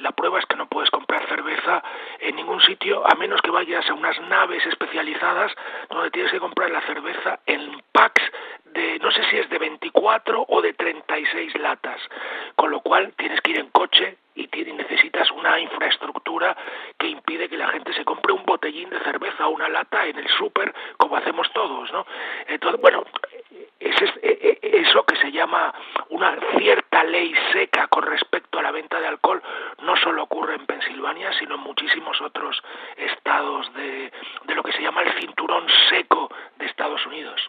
la 0.00 0.12
prueba 0.12 0.38
es 0.38 0.46
que 0.46 0.56
no 0.56 0.66
puedes 0.66 0.90
comprar 0.90 1.26
cerveza 1.28 1.82
en 2.20 2.36
ningún 2.36 2.60
sitio 2.60 3.06
a 3.06 3.14
menos 3.16 3.40
que 3.42 3.50
vayas 3.50 3.88
a 3.88 3.94
unas 3.94 4.16
naves 4.28 4.64
especializadas 4.66 5.52
donde 5.90 6.10
tienes 6.10 6.32
que 6.32 6.40
comprar 6.40 6.70
la 6.70 6.80
cerveza 6.82 7.40
en 7.46 7.82
packs 7.92 8.22
no 9.00 9.10
sé 9.10 9.22
si 9.30 9.38
es 9.38 9.48
de 9.48 9.58
24 9.58 10.46
o 10.48 10.62
de 10.62 10.72
36 10.74 11.58
latas, 11.58 12.00
con 12.54 12.70
lo 12.70 12.80
cual 12.80 13.12
tienes 13.16 13.40
que 13.40 13.52
ir 13.52 13.58
en 13.58 13.70
coche 13.70 14.16
y 14.34 14.46
necesitas 14.72 15.30
una 15.30 15.58
infraestructura 15.58 16.56
que 16.98 17.08
impide 17.08 17.48
que 17.48 17.56
la 17.56 17.68
gente 17.68 17.92
se 17.94 18.04
compre 18.04 18.32
un 18.32 18.44
botellín 18.44 18.90
de 18.90 19.00
cerveza 19.00 19.46
o 19.46 19.50
una 19.50 19.68
lata 19.68 20.06
en 20.06 20.18
el 20.18 20.28
súper 20.28 20.74
como 20.96 21.16
hacemos 21.16 21.50
todos, 21.52 21.90
¿no? 21.92 22.06
Entonces, 22.46 22.80
bueno, 22.80 23.04
es 23.80 23.96
e, 24.22 24.58
e, 24.62 24.80
eso 24.80 25.04
que 25.04 25.16
se 25.16 25.32
llama 25.32 25.74
una 26.10 26.36
cierta 26.58 27.04
ley 27.04 27.34
seca 27.52 27.86
con 27.88 28.04
respecto 28.04 28.58
a 28.58 28.62
la 28.62 28.72
venta 28.72 29.00
de 29.00 29.06
alcohol 29.06 29.42
no 29.82 29.96
solo 29.96 30.24
ocurre 30.24 30.54
en 30.54 30.66
Pensilvania, 30.66 31.32
sino 31.38 31.54
en 31.54 31.60
muchísimos 31.60 32.20
otros 32.20 32.62
estados 32.96 33.72
de, 33.74 34.12
de 34.44 34.54
lo 34.54 34.62
que 34.62 34.72
se 34.72 34.82
llama 34.82 35.02
el 35.02 35.12
cinturón 35.20 35.66
seco 35.88 36.30
de 36.58 36.66
Estados 36.66 37.04
Unidos. 37.06 37.40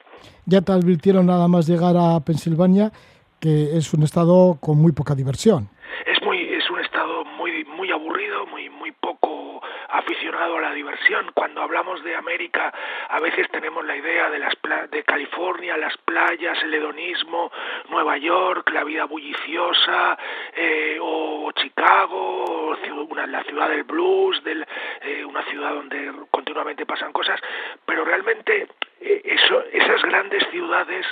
Ya 0.49 0.61
te 0.61 0.71
advirtieron 0.71 1.25
nada 1.25 1.49
más 1.49 1.67
llegar 1.67 1.95
a 1.97 2.19
Pensilvania 2.21 2.91
que 3.39 3.77
es 3.77 3.93
un 3.93 4.03
estado 4.03 4.57
con 4.59 4.77
muy 4.77 4.93
poca 4.93 5.13
diversión. 5.13 5.69
Es 6.05 6.21
muy 6.23 6.39
es 6.53 6.69
un 6.69 6.79
estado 6.79 7.25
muy 7.37 7.65
muy 7.65 7.91
aburrido, 7.91 8.45
muy 8.47 8.69
muy 8.69 8.91
poco 8.93 9.61
aficionado 9.89 10.57
a 10.57 10.61
la 10.61 10.73
diversión. 10.73 11.31
Cuando 11.33 11.61
hablamos 11.61 12.03
de 12.03 12.15
América, 12.15 12.73
a 13.09 13.19
veces 13.19 13.47
tenemos 13.51 13.85
la 13.85 13.95
idea 13.95 14.29
de 14.29 14.39
las 14.39 14.53
de 14.89 15.03
California, 15.03 15.77
las 15.77 15.95
playas, 15.97 16.57
el 16.63 16.73
hedonismo, 16.73 17.51
Nueva 17.89 18.17
York, 18.17 18.69
la 18.71 18.83
vida 18.83 19.05
bulliciosa, 19.05 20.17
eh, 20.55 20.97
o 21.01 21.51
Chicago, 21.53 22.75
una, 23.09 23.27
la 23.27 23.43
ciudad 23.43 23.69
del 23.69 23.83
blues, 23.83 24.43
del, 24.43 24.65
eh, 25.01 25.23
una 25.23 25.43
ciudad 25.45 25.73
donde 25.73 26.11
continuamente 26.31 26.85
pasan 26.85 27.13
cosas, 27.13 27.39
pero 27.85 28.03
realmente 28.03 28.67
eh, 28.99 29.21
eso, 29.23 29.63
esas 29.71 30.01
grandes 30.03 30.43
ciudades 30.51 31.05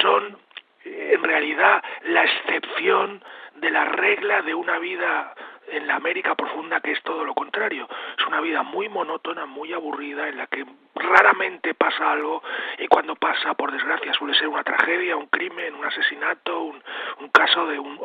son 0.00 0.38
en 0.84 1.22
realidad 1.22 1.82
la 2.04 2.24
excepción 2.24 3.22
de 3.56 3.70
la 3.70 3.84
regla 3.84 4.42
de 4.42 4.54
una 4.54 4.78
vida 4.78 5.34
en 5.68 5.86
la 5.86 5.96
América 5.96 6.34
profunda 6.34 6.80
que 6.80 6.92
es 6.92 7.02
todo 7.02 7.24
lo 7.24 7.34
contrario. 7.34 7.88
Es 8.18 8.26
una 8.26 8.40
vida 8.40 8.62
muy 8.62 8.88
monótona, 8.88 9.46
muy 9.46 9.72
aburrida, 9.72 10.28
en 10.28 10.38
la 10.38 10.46
que 10.46 10.64
raramente 10.94 11.74
pasa 11.74 12.10
algo 12.10 12.42
y 12.78 12.88
cuando 12.88 13.14
pasa, 13.14 13.54
por 13.54 13.70
desgracia, 13.70 14.12
suele 14.14 14.34
ser 14.34 14.48
una 14.48 14.64
tragedia, 14.64 15.16
un 15.16 15.26
crimen, 15.26 15.74
un 15.74 15.84
asesinato, 15.84 16.62
un, 16.62 16.82
un 17.20 17.28
caso 17.28 17.66
de 17.66 17.78
un, 17.78 17.98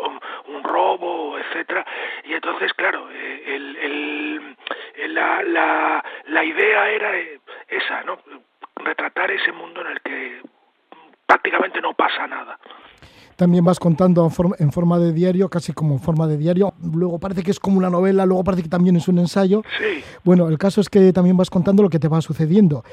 un, 0.47 0.63
robo, 0.63 1.39
etcétera. 1.39 1.85
Y 2.25 2.33
entonces, 2.33 2.71
claro, 2.73 3.09
eh, 3.11 3.43
el, 3.47 3.77
el, 3.77 5.15
la, 5.15 5.41
la, 5.43 6.05
la 6.25 6.43
idea 6.43 6.89
era 6.89 7.17
esa, 7.67 8.03
¿no? 8.03 8.19
Retratar 8.75 9.31
ese 9.31 9.51
mundo 9.51 9.81
en 9.81 9.87
el 9.87 10.01
que 10.01 10.41
prácticamente 11.25 11.81
no 11.81 11.93
pasa 11.93 12.27
nada 12.27 12.59
también 13.35 13.65
vas 13.65 13.79
contando 13.79 14.23
en 14.59 14.71
forma, 14.71 14.99
de 14.99 15.13
diario, 15.13 15.49
casi 15.49 15.73
como 15.73 15.95
en 15.95 15.99
forma 15.99 16.27
de 16.27 16.37
diario. 16.37 16.73
Luego 16.93 17.19
parece 17.19 17.43
que 17.43 17.51
es 17.51 17.59
como 17.59 17.77
una 17.77 17.89
novela, 17.89 18.25
luego 18.25 18.43
parece 18.43 18.63
que 18.63 18.69
también 18.69 18.95
es 18.95 19.07
un 19.07 19.19
ensayo. 19.19 19.61
Sí. 19.77 20.03
Bueno, 20.23 20.47
el 20.47 20.57
caso 20.57 20.81
es 20.81 20.89
que 20.89 21.11
también 21.13 21.37
vas 21.37 21.49
contando 21.49 21.83
lo 21.83 21.89
que 21.89 21.99
te 21.99 22.07
va 22.07 22.21
sucediendo. 22.21 22.83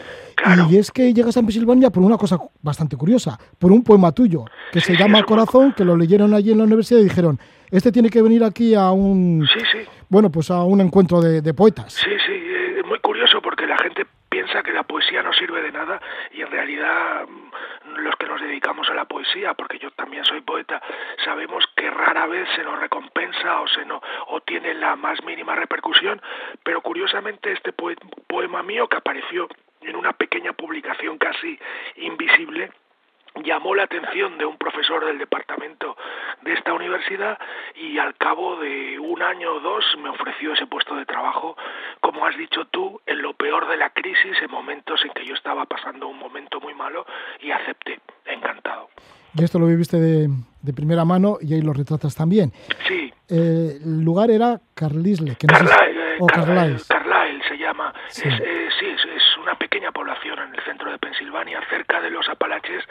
Y 0.68 0.76
es 0.76 0.90
que 0.90 1.12
llegas 1.14 1.36
a 1.36 1.42
Pensilvania 1.42 1.90
por 1.90 2.02
una 2.02 2.18
cosa 2.18 2.38
bastante 2.60 2.96
curiosa, 2.96 3.38
por 3.58 3.70
un 3.72 3.82
poema 3.84 4.12
tuyo, 4.12 4.44
que 4.72 4.80
se 4.80 4.96
llama 4.96 5.22
Corazón, 5.22 5.74
que 5.76 5.84
lo 5.84 5.96
leyeron 5.96 6.34
allí 6.34 6.52
en 6.52 6.58
la 6.58 6.64
universidad 6.64 7.00
y 7.00 7.04
dijeron, 7.04 7.38
este 7.70 7.92
tiene 7.92 8.10
que 8.10 8.20
venir 8.20 8.44
aquí 8.44 8.74
a 8.74 8.90
un... 8.90 9.46
Sí, 9.52 9.60
sí. 9.72 9.78
Bueno, 10.08 10.30
pues 10.30 10.50
a 10.50 10.62
un 10.64 10.80
encuentro 10.80 11.20
de, 11.20 11.40
de 11.40 11.54
poetas. 11.54 11.94
Sí, 11.94 12.10
sí, 12.26 12.32
es 12.78 12.84
muy 12.86 12.98
curioso 12.98 13.40
porque 13.40 13.66
la 13.66 13.78
gente 13.78 14.04
piensa 14.28 14.62
que 14.62 14.72
la 14.72 14.82
poesía 14.82 15.22
no 15.22 15.32
sirve 15.32 15.62
de 15.62 15.72
nada 15.72 16.00
y 16.34 16.42
en 16.42 16.50
realidad 16.50 17.22
dedicamos 18.62 18.88
a 18.90 18.94
la 18.94 19.06
poesía, 19.06 19.54
porque 19.54 19.78
yo 19.80 19.90
también 19.90 20.24
soy 20.24 20.40
poeta, 20.40 20.80
sabemos 21.24 21.64
que 21.74 21.90
rara 21.90 22.26
vez 22.28 22.48
se 22.54 22.62
nos 22.62 22.78
recompensa 22.78 23.60
o 23.60 23.66
se 23.66 23.84
no 23.84 24.00
o 24.28 24.40
tiene 24.40 24.72
la 24.74 24.94
más 24.94 25.20
mínima 25.24 25.56
repercusión, 25.56 26.22
pero 26.62 26.80
curiosamente 26.80 27.50
este 27.50 27.72
poema 27.72 28.62
mío 28.62 28.86
que 28.86 28.98
apareció 28.98 29.48
en 29.80 29.96
una 29.96 30.12
pequeña 30.12 30.52
publicación 30.52 31.18
casi 31.18 31.58
invisible 31.96 32.70
llamó 33.44 33.74
la 33.74 33.84
atención 33.84 34.38
de 34.38 34.44
un 34.44 34.56
profesor 34.56 35.04
del 35.04 35.18
departamento 35.18 35.96
de 36.42 36.52
esta 36.52 36.72
universidad 36.72 37.38
y 37.74 37.98
al 37.98 38.14
cabo 38.16 38.56
de 38.56 38.98
un 38.98 39.22
año 39.22 39.54
o 39.54 39.60
dos 39.60 39.84
me 40.02 40.10
ofreció 40.10 40.52
ese 40.52 40.66
puesto 40.66 40.94
de 40.94 41.06
trabajo, 41.06 41.56
como 42.00 42.26
has 42.26 42.36
dicho 42.36 42.66
tú, 42.66 43.00
en 43.06 43.22
lo 43.22 43.34
peor 43.34 43.68
de 43.68 43.76
la 43.76 43.90
crisis, 43.90 44.36
en 44.42 44.50
momentos 44.50 45.00
en 45.04 45.10
que 45.12 45.24
yo 45.24 45.34
estaba 45.34 45.64
pasando 45.64 46.08
un 46.08 46.18
momento 46.18 46.60
muy 46.60 46.74
malo 46.74 47.06
y 47.40 47.50
acepté, 47.50 48.00
encantado. 48.26 48.88
Y 49.34 49.44
esto 49.44 49.58
lo 49.58 49.66
viviste 49.66 49.98
de, 49.98 50.28
de 50.60 50.72
primera 50.74 51.04
mano 51.04 51.38
y 51.40 51.54
ahí 51.54 51.62
lo 51.62 51.72
retratas 51.72 52.14
también. 52.14 52.52
Sí. 52.86 53.12
Eh, 53.30 53.78
el 53.82 54.02
lugar 54.02 54.30
era 54.30 54.60
Carlisle. 54.74 55.36
Que 55.36 55.46
Carlisle, 55.46 56.16
o 56.20 56.26
Carlisle. 56.26 56.82
Carlisle 56.86 57.48
se 57.48 57.56
llama. 57.56 57.94
Sí. 58.08 58.28
Es, 58.28 58.40
eh, 58.40 58.68
sí, 58.78 58.86
es 58.86 59.21
una 59.52 59.58
pequeña 59.58 59.92
población 59.92 60.38
en 60.38 60.54
el 60.54 60.64
centro 60.64 60.90
de 60.90 60.98
Pensilvania, 60.98 61.60
cerca 61.68 62.00
de 62.00 62.10
los 62.10 62.26
Apalaches, 62.26 62.82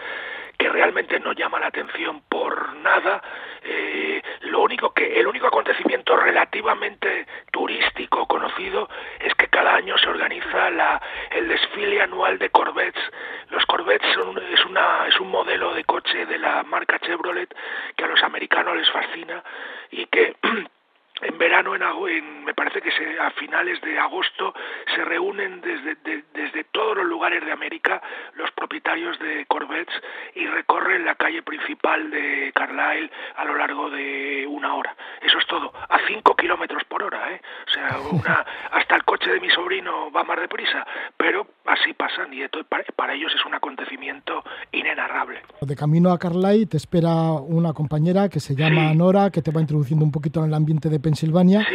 que 0.60 0.70
realmente 0.70 1.20
no 1.20 1.34
llama 1.34 1.60
la 1.60 1.68
atención 1.68 2.22
por 2.30 2.76
nada. 2.76 3.20
Eh, 3.64 4.22
lo 4.42 4.62
único 4.62 4.94
que, 4.94 5.20
el 5.20 5.26
único 5.26 5.48
acontecimiento 5.48 6.16
relativamente 6.16 7.26
turístico 7.52 8.28
conocido 8.28 8.88
es 9.20 9.34
que 9.34 9.48
cada 9.48 9.74
año 9.74 9.98
se 9.98 10.08
organiza 10.08 10.70
la, 10.70 11.02
el 11.32 11.48
desfile 11.48 12.00
anual 12.00 12.38
de 12.38 12.52
Corvettes. 12.52 13.02
Los 13.50 13.66
Corvettes 13.66 14.14
son, 14.14 14.38
es, 14.38 15.20
un 15.20 15.32
modelo 15.32 15.74
de 15.74 15.84
coche 15.84 16.28
de 16.28 16.38
la 16.38 16.62
marca 16.62 17.00
Chevrolet 17.00 17.52
que 17.96 18.04
a 18.04 18.08
los 18.08 18.22
americanos 18.22 18.78
les 18.78 18.90
fascina 18.92 19.44
y 19.90 20.06
que 20.06 20.36
en 21.22 21.38
verano, 21.38 21.76
en, 21.76 22.44
me 22.44 22.54
parece 22.54 22.82
que 22.82 22.92
se, 22.92 23.20
a 23.20 23.32
finales 23.32 23.80
de 23.82 23.98
agosto, 24.00 24.54
se 24.96 25.04
reúnen 25.06 25.62
desde, 25.62 26.24
desde 26.34 26.64
todos 26.66 26.98
los 26.98 27.06
lugares 27.06 27.46
de 27.46 27.52
América 27.52 28.02
los 28.36 28.52
propietarios 28.52 29.18
de 29.20 29.46
Corvettes 29.46 29.94
y 30.36 30.48
recorren 30.48 31.06
la 31.06 31.16
calle 31.16 31.44
principal 31.44 32.10
de 32.10 32.52
Carlisle 32.54 33.12
a 33.36 33.46
lo 33.46 33.56
largo 33.56 33.90
de 33.90 34.46
una 34.48 34.76
hora. 34.76 34.96
Eso 35.22 35.38
es 35.38 35.48
todo, 35.48 35.72
a 35.90 36.00
5 36.08 36.36
kilómetros 36.36 36.84
por 36.86 37.04
hora, 37.04 37.34
¿eh? 37.34 37.42
O 37.68 37.72
sea, 37.72 38.00
una, 38.12 38.46
hasta 38.72 38.96
el 38.96 39.04
coche 39.04 39.30
de 39.30 39.40
mi 39.40 39.50
sobrino 39.50 40.12
va 40.12 40.24
más 40.24 40.40
deprisa, 40.40 40.86
pero 41.18 41.48
así 41.66 41.94
pasan 41.94 42.34
y 42.34 42.48
para, 42.68 42.84
para 42.96 43.14
ellos 43.14 43.32
es 43.36 43.46
un 43.46 43.54
acontecimiento 43.54 44.44
inenarrable. 44.72 45.42
De 45.62 45.76
camino 45.76 46.12
a 46.12 46.20
Carlisle 46.20 46.66
te 46.66 46.78
espera 46.78 47.34
una 47.34 47.74
compañera 47.74 48.30
que 48.30 48.40
se 48.40 48.56
llama 48.56 48.94
Nora, 48.94 49.30
que 49.30 49.42
te 49.42 49.52
va 49.52 49.62
introduciendo 49.62 50.04
un 50.04 50.12
poquito 50.12 50.40
en 50.42 50.48
el 50.48 50.54
ambiente 50.54 50.90
de 50.90 51.00
Pensilvania 51.12 51.68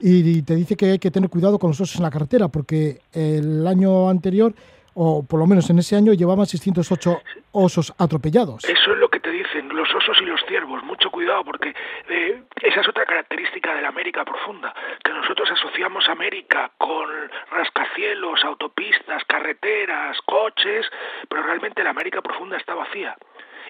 y 0.00 0.42
te 0.42 0.54
dice 0.54 0.76
que 0.76 0.92
hay 0.92 0.98
que 0.98 1.10
tener 1.10 1.30
cuidado 1.30 1.58
con 1.58 1.70
los 1.70 1.80
osos 1.80 1.96
en 1.96 2.02
la 2.02 2.10
carretera 2.10 2.48
porque 2.48 2.98
el 3.14 3.66
año 3.66 4.10
anterior 4.10 4.52
o 4.94 5.24
por 5.26 5.40
lo 5.40 5.46
menos 5.46 5.68
en 5.70 5.78
ese 5.78 5.96
año 5.96 6.12
llevaban 6.12 6.46
608 6.46 7.22
osos 7.52 7.94
atropellados. 7.98 8.64
Eso 8.64 8.92
es 8.92 8.98
lo 8.98 9.08
que 9.08 9.18
te 9.18 9.30
dicen, 9.30 9.68
los 9.70 9.92
osos 9.94 10.18
y 10.20 10.26
los 10.26 10.40
ciervos, 10.46 10.84
mucho 10.84 11.10
cuidado 11.10 11.44
porque 11.44 11.74
eh, 12.10 12.42
esa 12.62 12.80
es 12.80 12.88
otra 12.88 13.06
característica 13.06 13.74
de 13.74 13.82
la 13.82 13.88
América 13.88 14.24
profunda, 14.24 14.72
que 15.02 15.10
nosotros 15.12 15.48
asociamos 15.50 16.08
América 16.08 16.70
con 16.78 17.08
rascacielos, 17.50 18.44
autopistas, 18.44 19.24
carreteras, 19.26 20.18
coches, 20.26 20.86
pero 21.28 21.42
realmente 21.42 21.82
la 21.82 21.90
América 21.90 22.20
profunda 22.20 22.58
está 22.58 22.74
vacía. 22.74 23.16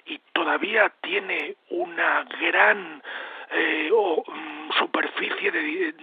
Y 0.05 0.19
todavía 0.33 0.91
tiene 1.01 1.55
una 1.69 2.25
gran 2.39 3.01
eh, 3.51 3.89
o 3.93 4.23
mm, 4.27 4.71
superficie 4.79 5.51
de, 5.51 5.93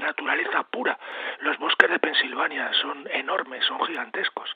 naturaleza 0.00 0.62
pura. 0.62 0.98
Los 1.40 1.58
bosques 1.58 1.90
de 1.90 1.98
Pensilvania 1.98 2.72
son 2.80 3.06
enormes, 3.12 3.64
son 3.66 3.84
gigantescos. 3.84 4.48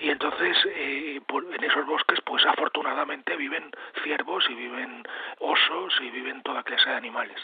Y 0.00 0.10
entonces 0.10 0.56
eh, 0.74 1.20
en 1.54 1.64
esos 1.64 1.86
bosques, 1.86 2.20
pues 2.22 2.44
afortunadamente 2.44 3.36
viven 3.36 3.70
ciervos 4.02 4.44
y 4.48 4.54
viven 4.54 5.02
osos 5.38 5.94
y 6.00 6.10
viven 6.10 6.42
toda 6.42 6.62
clase 6.62 6.90
de 6.90 6.96
animales. 6.96 7.36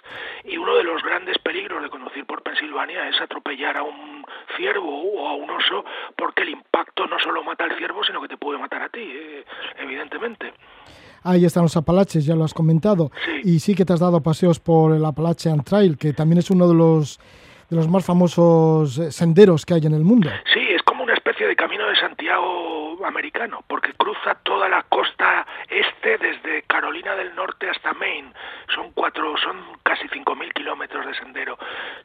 Y 0.44 0.56
uno 0.56 0.74
de 0.76 0.84
los 0.84 1.02
grandes 1.02 1.38
peligros 1.38 1.82
de 1.82 1.90
conducir 1.90 2.24
por 2.26 2.42
Pensilvania 2.42 3.08
es 3.08 3.20
atropellar 3.20 3.76
a 3.76 3.82
un 3.82 4.24
ciervo 4.56 5.12
o 5.12 5.28
a 5.28 5.34
un 5.34 5.50
oso 5.50 5.84
porque 6.16 6.42
el 6.42 6.50
impacto 6.50 7.06
no 7.06 7.18
solo 7.18 7.44
mata 7.44 7.64
al 7.64 7.76
ciervo, 7.76 8.02
sino 8.04 8.20
que 8.20 8.28
te 8.28 8.36
puede 8.36 8.58
matar 8.58 8.82
a 8.82 8.88
ti, 8.88 9.02
eh, 9.02 9.44
evidentemente. 9.78 10.52
Ahí 11.22 11.44
están 11.44 11.62
los 11.62 11.76
Apalaches, 11.76 12.24
ya 12.24 12.34
lo 12.34 12.44
has 12.44 12.54
comentado. 12.54 13.10
Y 13.44 13.60
sí 13.60 13.74
que 13.74 13.84
te 13.84 13.92
has 13.92 14.00
dado 14.00 14.20
paseos 14.22 14.58
por 14.58 14.94
el 14.94 15.04
Appalachian 15.04 15.62
Trail, 15.62 15.96
que 15.96 16.12
también 16.12 16.38
es 16.38 16.50
uno 16.50 16.68
de 16.68 16.74
los, 16.74 17.20
de 17.70 17.76
los 17.76 17.88
más 17.88 18.04
famosos 18.04 18.98
eh, 18.98 19.12
senderos 19.12 19.64
que 19.64 19.74
hay 19.74 19.86
en 19.86 19.94
el 19.94 20.04
mundo. 20.04 20.28
Sí, 20.52 20.60
especie 21.32 21.48
de 21.48 21.56
camino 21.56 21.86
de 21.88 21.96
Santiago 21.96 23.06
americano, 23.06 23.64
porque 23.66 23.94
cruza 23.94 24.34
toda 24.42 24.68
la 24.68 24.82
costa 24.82 25.46
este 25.70 26.18
desde 26.18 26.62
Carolina 26.64 27.16
del 27.16 27.34
Norte 27.34 27.70
hasta 27.70 27.94
Maine. 27.94 28.34
Son 28.74 28.92
cuatro, 28.92 29.34
son 29.38 29.78
casi 29.82 30.06
5.000 30.08 30.52
kilómetros 30.52 31.06
de 31.06 31.14
sendero. 31.14 31.56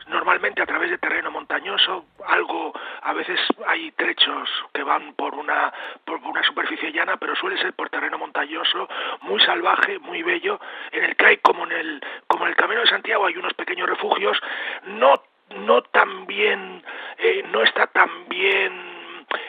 Normalmente 0.08 0.62
a 0.62 0.66
través 0.66 0.92
de 0.92 0.98
terreno 0.98 1.30
montañoso, 1.30 2.06
algo, 2.26 2.72
a 3.02 3.12
veces 3.12 3.38
hay 3.68 3.92
trechos 3.92 4.50
que 4.74 4.84
van 4.84 5.14
por 5.16 5.36
una, 5.36 5.74
por 6.06 6.22
una 6.24 6.42
superficie 6.44 6.94
llana, 6.94 7.18
pero 7.18 7.36
suele 7.36 7.58
ser 7.58 7.74
por 7.74 7.90
terreno 7.90 8.18
montañoso, 8.18 8.88
muy 9.24 9.42
salvaje, 9.42 10.00
muy 10.00 10.24
bello, 10.24 10.58
en 10.94 11.04
el 11.04 11.18
que 11.18 11.26
hay 11.26 11.38
como 11.38 11.66
en 11.66 11.74
el, 11.74 12.02
como 12.28 12.46
en 12.46 12.52
el 12.52 12.56
Camino 12.56 12.80
de 12.80 12.88
Santiago 12.88 13.26
hay 13.26 13.36
unos 13.36 13.54
pequeños 13.56 13.90
refugios, 13.90 14.40
no 14.86 15.22
no 15.50 15.82
tan 15.82 16.28
eh, 16.30 17.44
no 17.52 17.64
está 17.64 17.88
tan 17.88 18.28
bien 18.28 18.97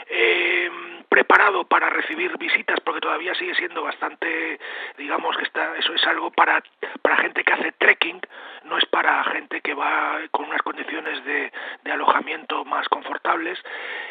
eh, 0.09 0.71
preparado 1.09 1.65
para 1.65 1.91
recibir 1.91 2.37
visitas 2.39 2.79
porque 2.81 3.01
todavía 3.01 3.35
sigue 3.35 3.55
siendo 3.55 3.83
bastante 3.83 4.59
digamos 4.97 5.37
que 5.37 5.45
está 5.45 5.77
eso 5.77 5.95
es 5.95 6.05
algo 6.07 6.31
para 6.31 6.63
para 7.03 7.17
gente 7.17 7.45
que 7.45 7.53
hace 7.53 7.73
trekking 7.73 8.21
no 8.65 8.79
es 8.79 8.87
para 8.87 9.25
gente 9.25 9.61
que 9.61 9.75
va 9.75 10.19
con 10.31 10.47
unas 10.47 10.63
condiciones 10.63 11.25
de, 11.25 11.53
alojamiento 11.91 12.65
más 12.67 12.87
confortables 12.89 13.59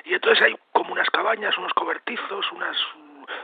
y 0.04 0.16
entonces 0.16 0.44
hay 0.44 0.56
como 0.72 0.94
unas 0.94 1.10
cabañas 1.12 1.58
unos 1.58 1.74
cobertizos 1.74 2.52
unas 2.52 2.76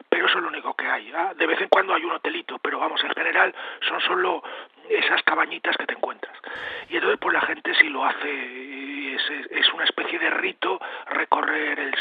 pero 0.09 0.27
eso 0.27 0.38
es 0.38 0.43
lo 0.43 0.49
único 0.49 0.73
que 0.75 0.88
hay. 0.88 1.12
¿ah? 1.13 1.33
De 1.36 1.45
vez 1.45 1.59
en 1.59 1.67
cuando 1.67 1.93
hay 1.93 2.05
un 2.05 2.13
hotelito, 2.13 2.57
pero 2.59 2.79
vamos, 2.79 3.03
en 3.03 3.12
general 3.12 3.53
son 3.88 3.99
solo 3.99 4.41
esas 4.89 5.21
cabañitas 5.23 5.75
que 5.75 5.86
te 5.86 5.93
encuentras. 5.93 6.38
Y 6.89 6.95
entonces 6.95 7.19
pues 7.19 7.33
la 7.33 7.41
gente 7.41 7.73
sí 7.75 7.89
lo 7.89 8.05
hace, 8.05 9.15
es, 9.15 9.21
es 9.51 9.73
una 9.73 9.83
especie 9.83 10.19
de 10.19 10.29
rito 10.29 10.62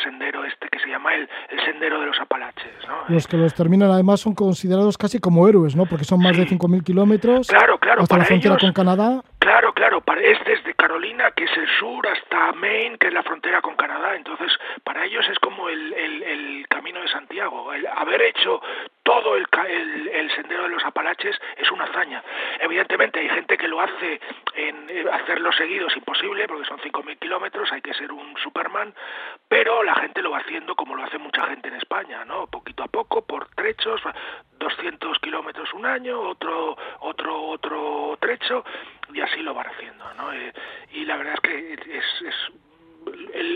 sendero 0.03 0.45
este 0.45 0.69
que 0.69 0.79
se 0.79 0.89
llama 0.89 1.15
el, 1.15 1.29
el 1.51 1.65
sendero 1.65 2.01
de 2.01 2.07
los 2.07 2.21
Apalaches. 2.21 2.73
Los 3.09 3.27
que 3.27 3.37
los 3.37 3.55
terminan 3.55 3.91
además 3.91 4.21
son 4.21 4.35
considerados 4.35 4.99
casi 4.99 5.19
como 5.19 5.49
héroes, 5.49 5.77
¿no? 5.77 5.87
Porque 5.87 6.05
son 6.05 6.21
más 6.21 6.37
de 6.37 6.47
5.000 6.47 6.83
kilómetros 6.83 7.49
claro, 7.49 7.79
claro, 7.79 8.03
hasta 8.03 8.19
la 8.19 8.25
frontera 8.25 8.57
con 8.59 8.73
Canadá. 8.73 9.23
Claro, 10.01 10.23
es 10.23 10.43
desde 10.47 10.73
Carolina, 10.73 11.33
que 11.33 11.45
es 11.45 11.55
el 11.55 11.69
sur, 11.79 12.07
hasta 12.07 12.53
Maine, 12.53 12.97
que 12.97 13.09
es 13.09 13.13
la 13.13 13.23
frontera 13.23 13.61
con 13.61 13.77
Canadá. 13.77 14.17
Entonces, 14.17 14.51
para 14.85 15.05
ellos 15.05 15.29
es 15.29 15.39
como 15.39 15.69
el, 15.69 15.93
el, 15.93 16.23
el 16.23 16.69
camino 16.69 17.03
de 17.03 17.09
Santiago. 17.09 17.71
El 17.75 17.87
haber 17.87 18.23
hecho 18.23 18.63
todo 19.03 19.37
el, 19.37 19.47
el, 20.13 20.31
sendero 20.31 20.63
de 20.63 20.69
los 20.71 20.85
Apalaches 20.85 21.37
es 21.57 21.71
una 21.71 21.85
hazaña. 21.85 22.23
Evidentemente 22.61 23.21
hay 23.21 23.29
gente 23.29 23.59
que 23.59 23.69
lo 23.69 23.81
hace, 23.81 24.21
en 24.55 24.89
eh, 24.89 25.05
hacerlo 25.13 25.53
seguido 25.53 25.89
es 25.89 25.97
imposible 25.97 26.47
porque 26.47 26.65
son 26.65 26.79
5.000 26.79 27.19
kilómetros, 27.19 27.73
hay 27.73 27.83
que 27.83 27.95
ser 27.95 28.13
un 28.13 28.37
Superman, 28.39 28.95
pero 29.49 29.83
la 29.83 29.95
gente 29.97 30.23
lo 30.23 30.31
va 30.31 30.39
haciendo 30.39 30.75
como 30.77 30.95
lo 30.95 31.05
hace 31.05 31.19
mucha 31.19 31.47
gente 31.47 31.69
en 31.69 31.75
España, 31.75 32.25
¿no? 32.25 32.47
Poquito 32.47 32.85
a 32.85 32.89
poco, 32.89 33.23
por 33.23 33.49
trechos, 33.55 34.01
200 34.59 35.19
kilómetros 35.19 35.73
un 35.75 35.85
año, 35.85 36.21
otro, 36.21 36.77
otro, 37.01 37.43
otro 37.43 38.17
trecho, 38.21 38.65
y 39.15 39.21
así 39.21 39.41
lo 39.43 39.55
van 39.55 39.67
haciendo, 39.67 40.13
¿no? 40.15 40.33
Eh, 40.33 40.53
y 40.93 41.05
la 41.05 41.17
verdad 41.17 41.35
es 41.35 41.41
que 41.41 41.73
es, 41.75 42.05
es 42.23 42.35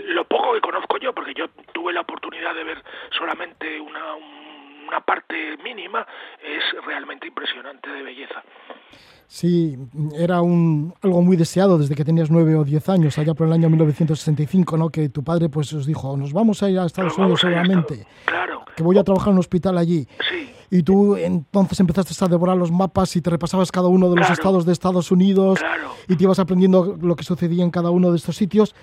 lo 0.06 0.24
poco 0.24 0.54
que 0.54 0.60
conozco 0.60 0.98
yo, 0.98 1.12
porque 1.12 1.34
yo 1.34 1.48
tuve 1.72 1.92
la 1.92 2.00
oportunidad 2.00 2.54
de 2.54 2.64
ver 2.64 2.82
solamente 3.10 3.80
una, 3.80 4.14
una 4.86 5.00
parte 5.00 5.56
mínima, 5.58 6.06
es 6.42 6.64
realmente 6.84 7.26
impresionante 7.26 7.90
de 7.90 8.02
belleza. 8.02 8.42
Sí, 9.28 9.76
era 10.16 10.40
un, 10.40 10.94
algo 11.02 11.22
muy 11.22 11.36
deseado 11.36 11.78
desde 11.78 11.94
que 11.94 12.04
tenías 12.04 12.30
nueve 12.30 12.54
o 12.54 12.64
diez 12.64 12.88
años, 12.88 13.18
allá 13.18 13.34
por 13.34 13.46
el 13.46 13.52
año 13.52 13.68
1965, 13.68 14.76
¿no? 14.76 14.88
Que 14.88 15.08
tu 15.08 15.24
padre 15.24 15.48
pues 15.48 15.72
os 15.72 15.86
dijo, 15.86 16.16
nos 16.16 16.32
vamos 16.32 16.62
a 16.62 16.70
ir 16.70 16.78
a 16.78 16.86
Estados 16.86 17.18
Unidos 17.18 17.40
seguramente, 17.40 18.06
claro. 18.24 18.62
que 18.76 18.82
voy 18.82 18.98
a 18.98 19.04
trabajar 19.04 19.28
en 19.28 19.34
un 19.34 19.40
hospital 19.40 19.78
allí. 19.78 20.06
Sí. 20.30 20.52
Y 20.70 20.82
tú 20.82 21.16
entonces 21.16 21.78
empezaste 21.80 22.24
a 22.24 22.28
devorar 22.28 22.56
los 22.56 22.72
mapas 22.72 23.14
y 23.16 23.20
te 23.20 23.30
repasabas 23.30 23.70
cada 23.70 23.88
uno 23.88 24.10
de 24.10 24.16
los 24.16 24.30
estados 24.30 24.66
de 24.66 24.72
Estados 24.72 25.10
Unidos 25.10 25.60
y 26.08 26.16
te 26.16 26.24
ibas 26.24 26.38
aprendiendo 26.38 26.96
lo 27.00 27.14
que 27.14 27.24
sucedía 27.24 27.62
en 27.62 27.70
cada 27.70 27.90
uno 27.90 28.10
de 28.10 28.16
estos 28.16 28.36
sitios. 28.36 28.74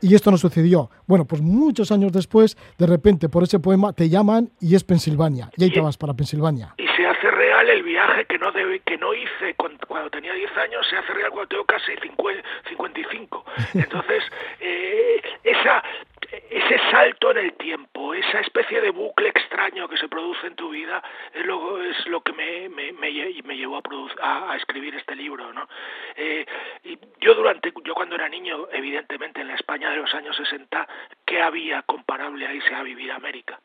Y 0.00 0.14
esto 0.14 0.30
no 0.30 0.36
sucedió. 0.36 0.90
Bueno, 1.06 1.24
pues 1.24 1.40
muchos 1.40 1.90
años 1.90 2.12
después, 2.12 2.56
de 2.76 2.86
repente, 2.86 3.30
por 3.30 3.42
ese 3.42 3.58
poema, 3.58 3.94
te 3.94 4.10
llaman 4.10 4.50
y 4.60 4.74
es 4.74 4.84
Pensilvania. 4.84 5.50
Y 5.56 5.64
ahí 5.64 5.72
te 5.72 5.80
vas 5.80 5.96
para 5.96 6.12
Pensilvania. 6.12 6.74
Y 6.76 6.84
se 6.96 7.05
hace 7.16 7.30
real 7.30 7.68
el 7.68 7.82
viaje 7.82 8.24
que 8.26 8.38
no, 8.38 8.52
debe, 8.52 8.80
que 8.80 8.96
no 8.98 9.14
hice 9.14 9.54
cuando, 9.54 10.10
tenía 10.10 10.32
10 10.32 10.56
años, 10.56 10.86
se 10.88 10.96
hace 10.96 11.12
real 11.12 11.30
cuando 11.30 11.48
tengo 11.48 11.64
casi 11.64 11.92
55. 11.96 13.44
Entonces, 13.74 14.24
eh, 14.60 15.22
esa, 15.42 15.82
ese 16.50 16.78
salto 16.90 17.30
en 17.30 17.38
el 17.38 17.52
tiempo, 17.54 18.14
esa 18.14 18.40
especie 18.40 18.80
de 18.80 18.90
bucle 18.90 19.28
extraño 19.28 19.88
que 19.88 19.96
se 19.96 20.08
produce 20.08 20.46
en 20.46 20.56
tu 20.56 20.70
vida, 20.70 21.02
es 21.32 21.44
lo, 21.46 21.82
es 21.82 22.06
lo 22.06 22.20
que 22.20 22.32
me, 22.32 22.68
me, 22.68 22.92
me, 22.92 23.12
llevó 23.12 23.82
a, 24.20 24.52
a, 24.52 24.56
escribir 24.56 24.94
este 24.94 25.14
libro. 25.14 25.52
¿no? 25.52 25.68
Eh, 26.16 26.44
y 26.84 26.98
yo, 27.20 27.34
durante, 27.34 27.72
yo 27.84 27.94
cuando 27.94 28.16
era 28.16 28.28
niño, 28.28 28.68
evidentemente 28.72 29.40
en 29.40 29.48
la 29.48 29.54
España 29.54 29.90
de 29.90 29.96
los 29.96 30.12
años 30.14 30.36
60, 30.36 30.86
¿qué 31.24 31.40
había 31.40 31.82
comparable 31.82 32.46
a 32.46 32.54
irse 32.54 32.74
a 32.74 32.82
vivir 32.82 33.10
a 33.12 33.16
América? 33.16 33.60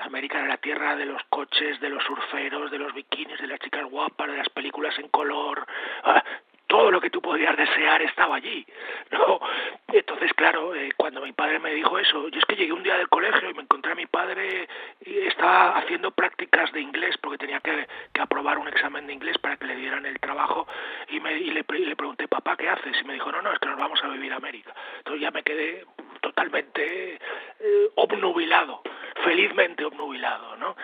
América 0.00 0.38
era 0.38 0.48
la 0.48 0.56
tierra 0.58 0.96
de 0.96 1.06
los 1.06 1.22
coches, 1.30 1.80
de 1.80 1.90
los 1.90 2.02
surferos, 2.04 2.70
de 2.70 2.78
los 2.78 2.92
bikinis, 2.94 3.40
de 3.40 3.46
las 3.46 3.60
chicas 3.60 3.84
guapas, 3.84 4.30
de 4.30 4.36
las 4.36 4.48
películas 4.50 4.98
en 4.98 5.08
color. 5.08 5.66
Ah, 6.04 6.22
todo 6.66 6.90
lo 6.90 7.00
que 7.00 7.10
tú 7.10 7.22
podías 7.22 7.56
desear 7.56 8.02
estaba 8.02 8.36
allí, 8.36 8.66
¿no? 9.10 9.40
Entonces, 9.88 10.32
claro, 10.34 10.74
eh, 10.74 10.90
cuando 10.96 11.20
mi 11.20 11.32
padre 11.32 11.58
me 11.58 11.72
dijo 11.72 11.98
eso, 11.98 12.28
yo 12.28 12.38
es 12.38 12.44
que 12.44 12.56
llegué 12.56 12.72
un 12.72 12.82
día 12.82 12.96
del 12.96 13.08
colegio 13.08 13.48
y 13.48 13.54
me 13.54 13.62
encontré 13.62 13.92
a 13.92 13.94
mi 13.94 14.06
padre 14.06 14.68
y 15.04 15.18
estaba 15.18 15.78
haciendo 15.78 16.10
prácticas 16.10 16.72
de 16.72 16.80
inglés 16.80 17.16
porque 17.18 17.38
tenía 17.38 17.60
que, 17.60 17.86
que 18.12 18.20
aprobar 18.20 18.58
un 18.58 18.68
examen 18.68 19.06
de 19.06 19.12
inglés 19.12 19.38
para 19.38 19.56
que 19.56 19.66
le 19.66 19.76
dieran 19.76 20.06
el 20.06 20.18
trabajo 20.18 20.66
y, 21.08 21.20
me, 21.20 21.38
y 21.38 21.50
le, 21.50 21.64
le, 21.68 21.96
pregunté, 21.96 22.26
papá, 22.26 22.56
¿qué 22.56 22.68
haces? 22.68 22.96
Y 23.00 23.04
me 23.04 23.14
dijo, 23.14 23.30
no, 23.30 23.42
no, 23.42 23.52
es 23.52 23.58
que 23.58 23.68
nos 23.68 23.78
vamos 23.78 24.02
a 24.02 24.08
vivir 24.08 24.32
a 24.32 24.36
América. 24.36 24.74
Entonces 24.98 25.22
ya 25.22 25.30
me 25.30 25.42
quedé 25.42 25.84
totalmente 26.26 27.14
eh, 27.60 27.88
obnubilado, 27.94 28.82
felizmente 29.22 29.84
obnubilado, 29.84 30.56
¿no? 30.56 30.76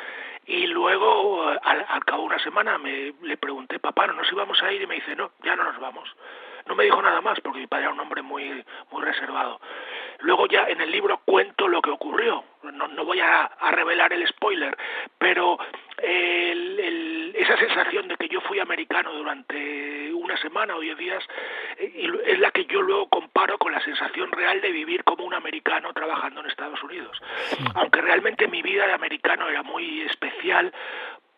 Y 0.46 0.66
luego, 0.66 1.44
al, 1.62 2.05
cabo 2.05 2.22
de 2.22 2.26
una 2.26 2.38
semana, 2.40 2.78
me, 2.78 3.12
le 3.22 3.37
pregunté, 3.37 3.78
papá, 3.78 4.07
¿no 4.07 4.14
nos 4.14 4.31
íbamos 4.33 4.61
a 4.62 4.72
ir? 4.72 4.83
Y 4.83 4.87
me 4.87 4.96
dice, 4.96 5.14
no, 5.14 5.33
ya 5.44 5.55
no 5.55 5.64
nos 5.64 5.78
vamos. 5.78 6.09
no 6.66 6.74
me 6.74 6.85
dijo 6.85 7.00
nada 7.00 7.20
más 7.20 7.40
porque 7.40 7.61
mi 7.61 7.66
padre 7.66 7.85
era 7.85 7.92
un 7.92 8.00
hombre 8.00 8.22
muy, 8.22 8.64
muy 8.90 9.02
reservado. 9.02 9.61
Luego 10.20 10.46
ya 10.46 10.64
en 10.68 10.81
el 10.81 10.90
libro 10.90 11.20
cuento 11.24 11.68
lo 11.68 11.81
que 11.81 11.90
ocurrió. 11.90 12.44
No, 12.62 12.88
no 12.88 13.05
voy 13.05 13.20
a, 13.20 13.50
revelar 13.70 14.12
el 14.12 14.26
spoiler, 14.28 14.76
pero 15.18 15.59
esa 17.42 17.57
sensación 17.57 18.09
de 18.09 18.16
que 18.16 18.28
yo 18.28 18.40
fui 18.40 18.61
americano 18.61 19.12
durante 19.12 20.12
una 20.14 20.37
semana 20.37 20.76
o 20.76 20.81
diez 20.81 20.96
días 20.96 21.24
eh, 21.76 22.09
es 22.26 22.38
la 22.38 22.50
que 22.50 22.64
yo 22.66 22.83
luego 22.83 23.09
comparo 23.09 23.59
con 23.59 23.72
la 23.72 23.81
sensación 23.81 24.31
real 24.31 24.61
de 24.61 24.70
vivir 24.70 25.05
como 25.05 25.24
un 25.24 25.35
americano 25.35 25.92
trabajando 25.92 26.40
en 26.40 26.46
Estados 26.46 26.83
Unidos. 26.83 27.20
Aunque 27.74 28.00
realmente 28.00 28.48
mi 28.48 28.62
vida 28.62 28.87
de 28.87 28.92
americano 28.92 29.48
era 29.48 29.62
muy 29.62 30.02
especial 30.02 30.72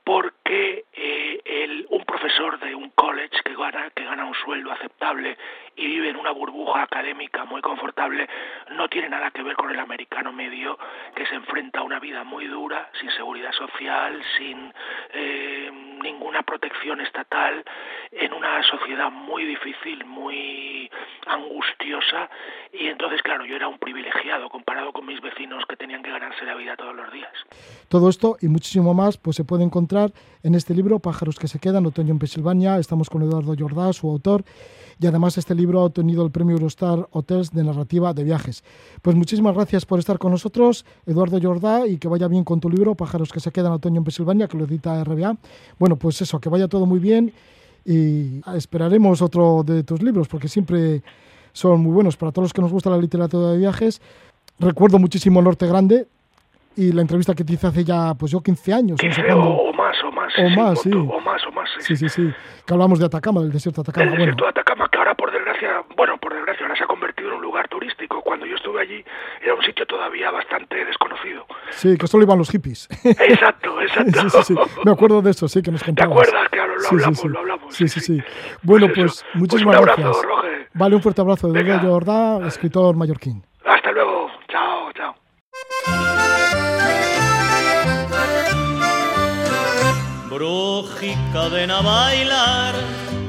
porque 0.04 0.84
eh, 0.92 1.40
el, 1.44 1.86
un 1.88 2.04
profesor 2.04 2.58
de 2.60 2.74
un 2.74 2.90
college 2.90 3.42
que 3.42 3.54
gana, 3.56 3.90
que 3.90 4.04
gana 4.04 4.26
un 4.26 4.34
sueldo 4.34 4.70
aceptable 4.70 5.36
y 5.76 5.86
vive 5.86 6.10
en 6.10 6.16
una 6.16 6.30
burbuja 6.30 6.82
académica 6.82 7.44
muy 7.44 7.62
confortable 7.62 8.28
no 8.70 8.88
tiene 8.88 9.08
nada 9.08 9.30
que 9.30 9.42
ver 9.42 9.56
con 9.56 9.70
el 9.70 9.80
americano 9.80 10.30
medio 10.32 10.78
que 11.14 11.26
se 11.26 11.34
enfrenta 11.34 11.80
a 11.80 11.82
una 11.82 11.98
vida 12.00 12.22
muy 12.22 12.46
dura, 12.46 12.90
sin 13.00 13.10
seguridad 13.12 13.52
social, 13.52 14.22
sin 14.36 14.72
eh, 15.14 15.70
ninguna 16.02 16.42
protección 16.42 17.00
estatal, 17.00 17.64
en 18.12 18.32
una 18.34 18.62
sociedad 18.64 19.10
muy 19.10 19.44
difícil, 19.44 20.04
muy 20.04 20.90
angustiosa 21.26 22.28
y 22.72 22.88
entonces 22.88 23.22
claro, 23.22 23.46
yo 23.46 23.56
era 23.56 23.68
un 23.68 23.78
privilegiado 23.78 24.50
comparado 24.50 24.92
con 24.92 25.06
mis 25.06 25.20
vecinos 25.20 25.64
que 25.66 25.76
tenían 25.76 26.02
que 26.02 26.10
ganarse 26.10 26.44
la 26.44 26.54
vida 26.54 26.76
todos 26.76 26.94
los 26.94 27.10
días. 27.10 27.32
Todo 27.88 28.08
esto 28.08 28.36
y 28.40 28.48
muchísimo 28.48 28.94
más 28.94 29.16
pues 29.16 29.36
se 29.36 29.44
puede 29.44 29.64
encontrar 29.64 30.12
en 30.42 30.54
este 30.54 30.74
libro, 30.74 30.98
Pájaros 30.98 31.38
que 31.38 31.48
se 31.48 31.58
quedan, 31.58 31.86
Otoño 31.86 32.12
en 32.12 32.18
Pensilvania. 32.18 32.78
Estamos 32.78 33.08
con 33.10 33.22
Eduardo 33.22 33.54
Jordá, 33.58 33.92
su 33.92 34.08
autor, 34.08 34.44
y 35.00 35.06
además 35.06 35.38
este 35.38 35.54
libro 35.54 35.80
ha 35.80 35.84
obtenido 35.84 36.24
el 36.24 36.30
premio 36.30 36.56
Eurostar 36.56 37.08
Hotels 37.12 37.50
de 37.50 37.64
narrativa 37.64 38.12
de 38.14 38.24
viajes. 38.24 38.64
Pues 39.02 39.16
muchísimas 39.16 39.54
gracias 39.54 39.86
por 39.86 39.98
estar 39.98 40.18
con 40.18 40.32
nosotros, 40.32 40.84
Eduardo 41.06 41.38
Jordá, 41.40 41.86
y 41.86 41.98
que 41.98 42.08
vaya 42.08 42.28
bien 42.28 42.44
con 42.44 42.60
tu 42.60 42.70
libro, 42.70 42.94
Pájaros 42.94 43.32
que 43.32 43.40
se 43.40 43.50
quedan, 43.50 43.72
Otoño 43.72 43.98
en 43.98 44.04
Pensilvania, 44.04 44.48
que 44.48 44.56
lo 44.56 44.64
edita 44.64 45.02
RBA. 45.02 45.36
Bueno, 45.78 45.96
pues 45.96 46.20
eso, 46.22 46.40
que 46.40 46.48
vaya 46.48 46.68
todo 46.68 46.86
muy 46.86 46.98
bien 46.98 47.32
y 47.84 48.40
esperaremos 48.54 49.20
otro 49.20 49.62
de 49.62 49.82
tus 49.82 50.02
libros, 50.02 50.28
porque 50.28 50.48
siempre 50.48 51.02
son 51.52 51.80
muy 51.80 51.92
buenos 51.92 52.16
para 52.16 52.32
todos 52.32 52.46
los 52.46 52.52
que 52.52 52.62
nos 52.62 52.72
gusta 52.72 52.90
la 52.90 52.98
literatura 52.98 53.50
de 53.50 53.58
viajes. 53.58 54.00
Recuerdo 54.58 54.98
muchísimo 54.98 55.42
Norte 55.42 55.66
Grande, 55.66 56.06
y 56.76 56.92
la 56.92 57.02
entrevista 57.02 57.34
que 57.34 57.44
te 57.44 57.52
hice 57.52 57.66
hace 57.66 57.84
ya, 57.84 58.14
pues 58.14 58.32
yo 58.32 58.40
15 58.42 58.72
años. 58.74 59.00
o, 59.00 59.72
más, 59.72 59.96
o 60.04 60.10
más. 60.12 60.32
O 60.38 60.48
más, 60.50 60.80
sí. 60.82 60.90
O 60.92 61.20
más, 61.20 61.46
o 61.46 61.52
más. 61.52 61.70
Sí, 61.78 61.96
sí, 61.96 62.08
sí. 62.08 62.32
Que 62.66 62.74
hablamos 62.74 62.98
de 62.98 63.06
Atacama, 63.06 63.40
del 63.40 63.52
desierto 63.52 63.82
de 63.82 63.90
Atacama. 63.90 64.10
El 64.10 64.16
desierto 64.18 64.44
de 64.44 64.50
Atacama, 64.50 64.88
que 64.90 64.98
ahora 64.98 65.14
por 65.14 65.30
desgracia, 65.30 65.84
bueno, 65.96 66.16
por 66.18 66.34
desgracia, 66.34 66.64
ahora 66.64 66.76
se 66.76 66.84
ha 66.84 66.86
convertido 66.86 67.28
en 67.28 67.34
un 67.36 67.42
lugar 67.42 67.68
turístico. 67.68 68.22
Cuando 68.22 68.46
yo 68.46 68.56
estuve 68.56 68.80
allí 68.82 69.04
era 69.42 69.54
un 69.54 69.62
sitio 69.62 69.86
todavía 69.86 70.30
bastante 70.30 70.84
desconocido. 70.84 71.46
Sí, 71.70 71.96
que 71.96 72.06
solo 72.06 72.24
iban 72.24 72.38
los 72.38 72.50
hippies. 72.50 72.88
Exacto, 73.04 73.80
exacto. 73.82 74.20
sí, 74.20 74.30
sí, 74.30 74.42
sí. 74.42 74.54
Me 74.84 74.92
acuerdo 74.92 75.22
de 75.22 75.30
eso, 75.30 75.46
sí, 75.48 75.62
que 75.62 75.70
nos 75.70 75.82
contabas. 75.82 76.14
¿Te 76.14 76.28
acuerdas? 76.28 76.48
Claro, 76.50 76.74
lo 76.76 76.88
hablamos, 76.88 77.18
sí, 77.18 77.28
lo 77.28 77.38
hablamos. 77.38 77.74
Sí, 77.74 77.88
sí, 77.88 78.00
sí. 78.00 78.22
Bueno, 78.62 78.86
pues, 78.86 79.22
pues 79.22 79.24
muchísimas 79.34 79.76
pues 79.76 79.88
abrazo, 79.90 80.02
gracias. 80.02 80.24
Roger. 80.24 80.68
Vale, 80.74 80.96
un 80.96 81.02
fuerte 81.02 81.20
abrazo 81.20 81.52
de 81.52 81.60
Eduardo 81.60 81.88
Jordá, 81.90 82.46
escritor 82.48 82.96
mallorquín. 82.96 83.44
Hasta 83.64 83.92
luego. 83.92 84.28
Chao, 84.48 84.92
chao. 84.92 85.14
Brujica, 90.74 91.48
ven 91.52 91.70
a 91.70 91.80
bailar 91.82 92.74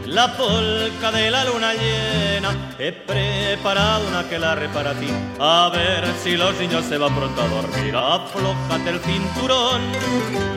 la 0.08 0.36
polca 0.36 1.12
de 1.12 1.30
la 1.30 1.44
luna 1.46 1.74
llena. 1.76 2.74
He 2.80 2.92
preparado 2.92 4.08
una 4.08 4.28
que 4.28 4.40
la 4.40 4.56
para 4.74 4.94
ti, 4.96 5.10
a 5.40 5.70
ver 5.72 6.04
si 6.24 6.38
los 6.38 6.56
niños 6.60 6.86
se 6.86 6.98
van 6.98 7.14
pronto 7.16 7.40
a 7.40 7.48
dormir. 7.48 7.96
Aflójate 7.96 8.90
el 8.90 9.00
cinturón 9.00 9.82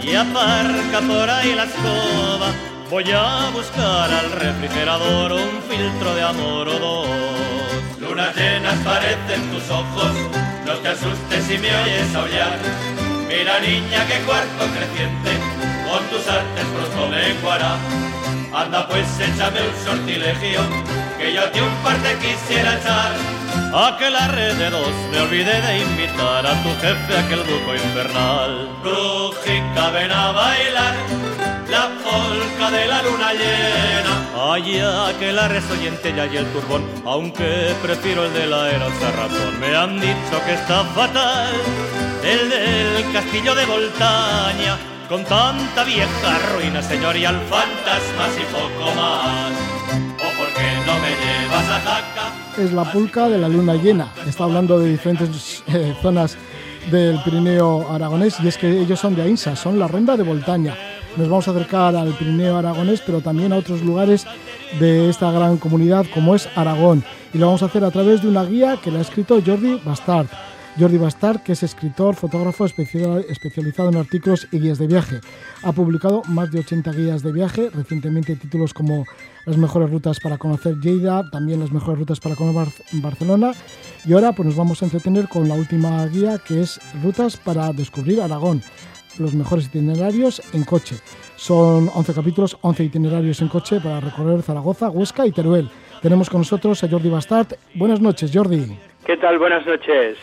y 0.02 0.14
aparca 0.14 1.00
por 1.06 1.28
ahí 1.28 1.54
la 1.54 1.64
escoba. 1.64 2.48
Voy 2.88 3.04
a 3.12 3.50
buscar 3.52 4.10
al 4.10 4.32
refrigerador 4.32 5.32
un 5.32 5.60
filtro 5.68 6.14
de 6.14 6.22
amor 6.22 6.68
o 6.68 6.78
dos. 6.78 7.08
Lunas 8.00 8.34
llenas 8.34 8.78
parecen 8.82 9.42
tus 9.52 9.68
ojos, 9.68 10.12
no 10.64 10.72
te 10.78 10.88
asustes 10.88 11.44
si 11.44 11.58
me 11.58 11.68
oyes 11.82 12.14
aullar. 12.14 12.58
Mira 13.28 13.60
niña, 13.60 14.06
qué 14.06 14.24
cuarto 14.24 14.64
creciente 14.74 15.57
con 15.88 16.04
tus 16.08 16.26
artes 16.28 16.64
pronto 16.74 17.10
lenguará. 17.10 17.76
Anda 18.54 18.86
pues 18.88 19.06
échame 19.20 19.60
un 19.60 19.74
sortilegio, 19.84 20.60
que 21.18 21.32
yo 21.32 21.42
a 21.42 21.50
ti 21.50 21.60
un 21.60 21.74
par 21.82 21.96
te 21.98 22.16
quisiera 22.18 22.76
echar. 22.78 23.12
A 23.74 23.96
que 23.98 24.10
la 24.10 24.28
red 24.28 24.54
de 24.54 24.70
dos 24.70 24.94
me 25.10 25.20
olvidé 25.20 25.60
de 25.60 25.78
invitar 25.78 26.46
a 26.46 26.54
tu 26.62 26.70
jefe 26.80 27.16
a 27.16 27.20
aquel 27.20 27.40
buco 27.40 27.74
infernal. 27.74 28.68
Brujica, 28.82 29.90
ven 29.90 30.12
a 30.12 30.32
bailar 30.32 30.94
la 31.68 31.90
polca 32.04 32.70
de 32.70 32.86
la 32.86 33.02
luna 33.02 33.32
llena. 33.32 34.14
Allá 34.52 35.18
que 35.18 35.32
la 35.32 35.48
resoyente 35.48 36.10
y 36.10 36.36
el 36.36 36.46
turbón, 36.52 36.84
aunque 37.04 37.74
prefiero 37.82 38.24
el 38.24 38.32
de 38.32 38.46
la 38.46 38.70
erosa 38.70 39.10
razón. 39.16 39.60
Me 39.60 39.76
han 39.76 40.00
dicho 40.00 40.36
que 40.46 40.54
está 40.54 40.84
fatal 40.84 41.52
el 42.24 42.50
del 42.50 43.12
castillo 43.12 43.54
de 43.54 43.66
Voltaña 43.66 44.78
con 45.08 45.24
tanta 45.24 45.84
vieja 45.84 46.38
ruina 46.54 46.82
señorial, 46.82 47.34
fantasmas 47.48 48.30
y 48.36 48.44
poco 48.52 48.94
más. 48.94 49.52
¿O 50.16 50.38
por 50.38 50.48
qué 50.48 50.68
no 50.86 50.94
me 50.98 51.08
llevas 51.08 51.86
a? 51.86 52.60
Es 52.60 52.72
la 52.72 52.92
pulca 52.92 53.28
de 53.28 53.38
la 53.38 53.48
luna 53.48 53.74
llena. 53.74 54.12
Está 54.26 54.44
hablando 54.44 54.78
de 54.78 54.90
diferentes 54.90 55.62
eh, 55.68 55.94
zonas 56.02 56.36
del 56.90 57.18
Pirineo 57.22 57.90
aragonés 57.90 58.38
y 58.40 58.48
es 58.48 58.58
que 58.58 58.68
ellos 58.68 59.00
son 59.00 59.14
de 59.14 59.22
Ainsa, 59.22 59.56
son 59.56 59.78
la 59.78 59.88
ronda 59.88 60.16
de 60.16 60.24
Voltaña. 60.24 60.76
Nos 61.16 61.28
vamos 61.28 61.48
a 61.48 61.52
acercar 61.52 61.96
al 61.96 62.12
Pirineo 62.12 62.58
aragonés, 62.58 63.02
pero 63.04 63.22
también 63.22 63.52
a 63.52 63.56
otros 63.56 63.80
lugares 63.82 64.26
de 64.78 65.08
esta 65.08 65.30
gran 65.30 65.56
comunidad 65.56 66.04
como 66.12 66.34
es 66.34 66.48
Aragón. 66.54 67.02
Y 67.32 67.38
lo 67.38 67.46
vamos 67.46 67.62
a 67.62 67.66
hacer 67.66 67.82
a 67.84 67.90
través 67.90 68.20
de 68.20 68.28
una 68.28 68.44
guía 68.44 68.78
que 68.82 68.90
le 68.90 68.98
ha 68.98 69.02
escrito 69.02 69.40
Jordi 69.44 69.80
Bastard. 69.84 70.26
Jordi 70.78 70.96
Bastard, 70.96 71.42
que 71.42 71.52
es 71.52 71.62
escritor, 71.62 72.14
fotógrafo 72.14 72.64
especializado 72.64 73.88
en 73.88 73.96
artículos 73.96 74.46
y 74.52 74.60
guías 74.60 74.78
de 74.78 74.86
viaje. 74.86 75.20
Ha 75.62 75.72
publicado 75.72 76.22
más 76.28 76.52
de 76.52 76.60
80 76.60 76.92
guías 76.92 77.22
de 77.22 77.32
viaje, 77.32 77.70
recientemente 77.74 78.36
títulos 78.36 78.72
como 78.72 79.04
Las 79.44 79.56
mejores 79.56 79.90
rutas 79.90 80.20
para 80.20 80.38
conocer 80.38 80.76
Lleida, 80.76 81.28
también 81.30 81.60
las 81.60 81.72
mejores 81.72 81.98
rutas 81.98 82.20
para 82.20 82.36
conocer 82.36 82.72
Barcelona. 83.02 83.52
Y 84.04 84.12
ahora 84.12 84.32
pues 84.32 84.46
nos 84.46 84.56
vamos 84.56 84.80
a 84.82 84.84
entretener 84.84 85.28
con 85.28 85.48
la 85.48 85.54
última 85.54 86.06
guía 86.06 86.38
que 86.38 86.60
es 86.60 86.80
Rutas 87.02 87.36
para 87.36 87.72
descubrir 87.72 88.20
Aragón 88.20 88.62
los 89.18 89.34
mejores 89.34 89.66
itinerarios 89.66 90.40
en 90.54 90.64
coche. 90.64 90.96
Son 91.34 91.90
11 91.92 92.14
capítulos, 92.14 92.56
11 92.60 92.84
itinerarios 92.84 93.40
en 93.42 93.48
coche 93.48 93.80
para 93.80 93.98
recorrer 93.98 94.42
Zaragoza, 94.42 94.90
Huesca 94.90 95.26
y 95.26 95.32
Teruel. 95.32 95.68
Tenemos 96.02 96.30
con 96.30 96.42
nosotros 96.42 96.84
a 96.84 96.88
Jordi 96.88 97.08
Bastard. 97.08 97.56
Buenas 97.74 98.00
noches, 98.00 98.30
Jordi. 98.32 98.78
¿Qué 99.04 99.16
tal? 99.16 99.38
Buenas 99.38 99.66
noches. 99.66 100.16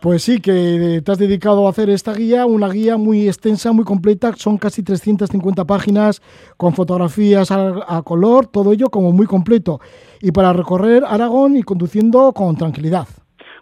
Pues 0.00 0.22
sí, 0.22 0.40
que 0.40 1.00
te 1.04 1.10
has 1.10 1.18
dedicado 1.18 1.66
a 1.66 1.70
hacer 1.70 1.90
esta 1.90 2.14
guía, 2.14 2.46
una 2.46 2.68
guía 2.68 2.96
muy 2.96 3.26
extensa, 3.26 3.72
muy 3.72 3.84
completa, 3.84 4.32
son 4.36 4.56
casi 4.56 4.84
350 4.84 5.64
páginas 5.64 6.22
con 6.56 6.72
fotografías 6.72 7.50
a, 7.50 8.02
color, 8.04 8.46
todo 8.46 8.72
ello 8.72 8.90
como 8.90 9.10
muy 9.10 9.26
completo. 9.26 9.80
Y 10.22 10.30
para 10.30 10.52
recorrer 10.52 11.02
Aragón 11.04 11.56
y 11.56 11.64
conduciendo 11.64 12.32
con 12.32 12.56
tranquilidad. 12.56 13.08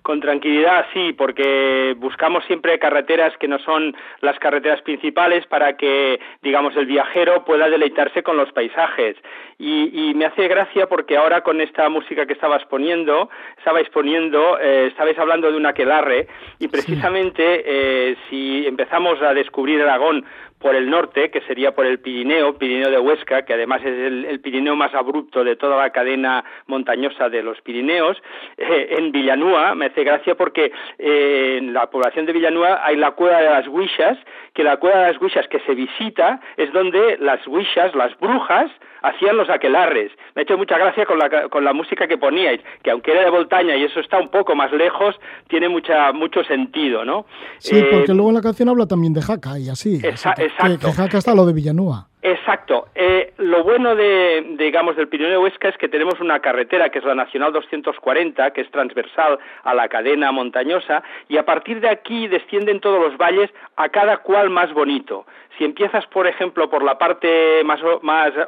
Con 0.03 0.21
tranquilidad, 0.21 0.85
sí, 0.93 1.15
porque 1.15 1.97
buscamos 1.99 2.45
siempre 2.45 2.79
carreteras 2.79 3.33
que 3.39 3.49
no 3.49 3.59
son 3.59 3.97
las 4.21 4.39
carreteras 4.39 4.83
principales 4.83 5.47
para 5.47 5.79
que, 5.79 6.21
digamos, 6.43 6.77
el 6.77 6.85
viajero 6.85 7.47
pueda 7.47 7.71
deleitarse 7.71 8.23
con 8.23 8.37
los 8.37 8.53
paisajes. 8.53 9.17
Y, 9.59 10.13
me 10.15 10.27
hace 10.27 10.49
gracia 10.49 10.87
porque 10.87 11.17
ahora 11.17 11.43
con 11.43 11.61
esta 11.61 11.89
música 11.89 12.27
que 12.27 12.35
estabas 12.35 12.65
poniendo, 12.67 13.31
estabais 13.59 13.89
poniendo, 13.91 14.59
eh, 14.59 14.89
estabais 14.89 15.19
hablando 15.19 15.51
de 15.51 15.57
un 15.57 15.67
aquelarre 15.67 16.27
y 16.59 16.69
precisamente 16.69 17.63
eh, 17.65 18.17
si 18.29 18.67
empezamos 18.67 19.21
a 19.23 19.33
descubrir 19.35 19.81
Aragón 19.83 20.25
por 20.59 20.75
el 20.75 20.89
norte, 20.89 21.31
que 21.31 21.43
sería 21.43 21.75
por 21.75 21.87
el 21.87 22.01
Pirineo, 22.01 22.57
Pirineo 22.59 22.91
de 22.91 22.99
Huesca, 22.99 23.45
que 23.45 23.55
además 23.55 23.83
es 23.85 23.99
el, 23.99 24.41
Pirineo 24.41 24.75
más 24.75 24.95
abrupto 24.95 25.45
de 25.45 25.57
toda 25.57 25.77
la 25.77 25.91
cadena 25.91 26.45
montañosa 26.67 27.29
de 27.29 27.43
los 27.43 27.61
Pirineos. 27.61 28.17
Eh, 28.57 28.97
en 28.99 29.13
Villanúa, 29.13 29.75
me 29.75 29.87
hace 29.87 30.03
gracia 30.03 30.35
porque 30.35 30.73
eh, 30.99 31.59
en 31.59 31.73
la 31.73 31.91
población 31.91 32.27
de 32.27 32.33
Villanúa 32.33 32.81
hay 32.85 32.97
la 32.97 33.13
cueva 33.13 33.41
de 33.43 33.51
las 33.51 33.69
Huishas, 33.69 34.19
que 34.55 34.65
la 34.65 34.79
cueva 34.79 35.01
de 35.01 35.13
las 35.13 35.21
Huishas 35.21 35.47
que 35.49 35.61
se 35.61 35.75
visita 35.75 36.41
es 36.57 36.73
donde 36.73 37.19
las 37.21 37.47
Huishas, 37.47 37.95
las 37.95 38.19
brujas, 38.19 38.71
hacían 39.03 39.37
los 39.37 39.46
aquelarres. 39.49 40.13
Me 40.35 40.41
ha 40.41 40.43
hecho 40.43 40.57
mucha 40.59 40.79
gracia 40.79 41.05
con 41.07 41.19
la, 41.19 41.49
con 41.49 41.65
la 41.65 41.73
música 41.73 42.07
que 42.07 42.19
poníais, 42.19 42.61
que 42.83 42.91
aunque 42.91 43.13
era 43.13 43.25
de 43.25 43.31
Voltaña 43.31 43.77
y 43.77 43.85
eso 43.85 44.01
está 44.01 44.19
un 44.19 44.29
poco 44.29 44.55
más 44.55 44.73
lejos, 44.73 45.15
tiene 45.49 45.69
mucha, 45.69 46.13
mucho 46.13 46.45
sentido, 46.45 47.05
¿no? 47.05 47.27
Sí, 47.59 47.83
porque 47.91 48.13
eh, 48.13 48.15
luego 48.15 48.31
en 48.31 48.35
la 48.37 48.43
canción 48.43 48.69
habla 48.69 48.87
también 48.87 49.13
de 49.13 49.23
Jaca 49.23 49.59
y 49.59 49.69
así. 49.69 49.97
exacto. 50.03 50.89
Que, 50.89 50.93
Jaca 50.93 51.19
está 51.19 51.35
lo 51.35 51.47
de 51.47 51.53
Villanúa. 51.53 52.09
Exacto. 52.23 52.89
Eh, 52.97 53.35
lo 53.39 53.63
bueno 53.63 53.95
de, 53.95 54.57
digamos, 54.59 54.97
del 54.97 55.07
Pirineo 55.07 55.43
Huesca 55.43 55.69
es 55.69 55.77
que 55.77 55.89
tenemos 55.89 56.19
una 56.21 56.41
carretera 56.41 56.89
que 56.89 56.99
es 56.99 57.05
la 57.05 57.15
Nacional 57.15 57.53
240, 57.53 58.51
que 58.51 58.63
es 58.63 58.71
transversal 58.73 59.39
a 59.63 59.75
la 59.75 59.89
cadena 59.89 60.33
montañosa, 60.33 61.05
y 61.29 61.37
a 61.37 61.45
partir 61.45 61.81
de 61.81 61.89
aquí 61.89 62.27
descienden 62.27 62.81
todos 62.81 63.01
los 63.01 63.17
valles 63.17 63.49
a 63.77 63.91
cada 63.91 64.17
cual 64.17 64.51
más 64.51 64.73
bonito. 64.75 65.25
Si 65.57 65.65
empiezas, 65.65 66.07
por 66.07 66.27
ejemplo, 66.27 66.69
por 66.69 66.83
la 66.83 66.99
parte 66.99 67.63
más, 67.65 67.81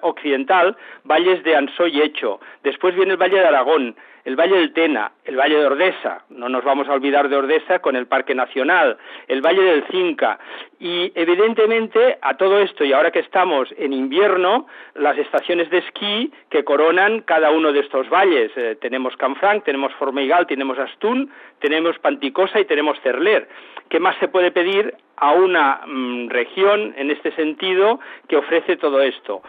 occidental, 0.02 0.76
valles 1.04 1.42
de 1.42 1.56
Ansoy 1.56 1.96
y 1.96 2.02
Hecho, 2.02 2.40
después 2.62 2.94
viene 2.94 3.12
el 3.12 3.16
Valle 3.16 3.38
de 3.38 3.46
Aragón, 3.46 3.96
el 4.24 4.36
Valle 4.36 4.56
del 4.56 4.74
Tena, 4.74 5.12
el 5.24 5.36
Valle 5.36 5.56
de 5.56 5.64
Ordesa, 5.64 6.24
no 6.28 6.50
nos 6.50 6.62
vamos 6.62 6.86
a 6.86 6.92
olvidar 6.92 7.30
de 7.30 7.36
Ordesa 7.36 7.78
con 7.78 7.96
el 7.96 8.06
Parque 8.06 8.34
Nacional, 8.34 8.98
el 9.26 9.40
Valle 9.40 9.62
del 9.62 9.84
Cinca, 9.90 10.38
y 10.78 11.10
evidentemente 11.14 12.18
a 12.20 12.36
todo 12.36 12.58
esto, 12.58 12.84
y 12.84 12.92
ahora 12.92 13.10
que 13.10 13.20
estamos 13.20 13.72
en 13.78 13.94
invierno, 13.94 14.66
las 14.94 15.16
estaciones 15.16 15.70
de 15.70 15.78
esquí 15.78 16.30
que 16.50 16.62
coronan 16.62 17.22
cada 17.22 17.50
uno 17.50 17.72
de 17.72 17.80
estos 17.80 18.10
valles. 18.10 18.52
Eh, 18.56 18.76
tenemos 18.80 19.16
Canfranc, 19.16 19.64
tenemos 19.64 19.94
Formeigal, 19.94 20.46
tenemos 20.46 20.78
Astún, 20.78 21.30
tenemos 21.60 21.98
Panticosa 21.98 22.60
y 22.60 22.66
tenemos 22.66 23.00
Cerler. 23.00 23.48
¿Qué 23.88 24.00
más 24.00 24.16
se 24.18 24.28
puede 24.28 24.50
pedir 24.50 24.94
a 25.16 25.32
una 25.32 25.80
mm, 25.86 26.28
región 26.28 26.94
en 26.96 27.10
este 27.10 27.32
sentido 27.32 28.00
que 28.28 28.36
ofrece 28.36 28.76
todo 28.76 29.00
esto? 29.00 29.42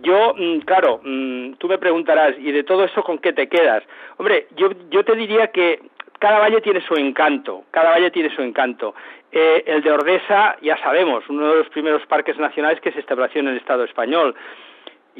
Yo, 0.00 0.34
mm, 0.36 0.60
claro, 0.60 1.00
mm, 1.02 1.54
tú 1.54 1.68
me 1.68 1.78
preguntarás, 1.78 2.34
¿y 2.38 2.52
de 2.52 2.64
todo 2.64 2.84
eso 2.84 3.02
con 3.02 3.18
qué 3.18 3.32
te 3.32 3.48
quedas? 3.48 3.82
Hombre, 4.16 4.46
yo, 4.56 5.04
te 5.04 5.16
diría 5.16 5.48
que 5.48 5.80
cada 6.18 6.38
valle 6.38 6.60
tiene 6.60 6.80
su 6.82 6.94
encanto, 6.94 7.64
cada 7.70 7.90
valle 7.90 8.10
tiene 8.10 8.34
su 8.34 8.42
encanto. 8.42 8.94
Eh, 9.32 9.64
el 9.66 9.82
de 9.82 9.90
Ordesa, 9.90 10.56
ya 10.62 10.76
sabemos, 10.78 11.24
uno 11.28 11.50
de 11.50 11.58
los 11.58 11.68
primeros 11.68 12.04
parques 12.06 12.38
nacionales 12.38 12.80
que 12.80 12.92
se 12.92 13.00
estableció 13.00 13.40
en 13.40 13.48
el 13.48 13.56
Estado 13.56 13.84
español. 13.84 14.34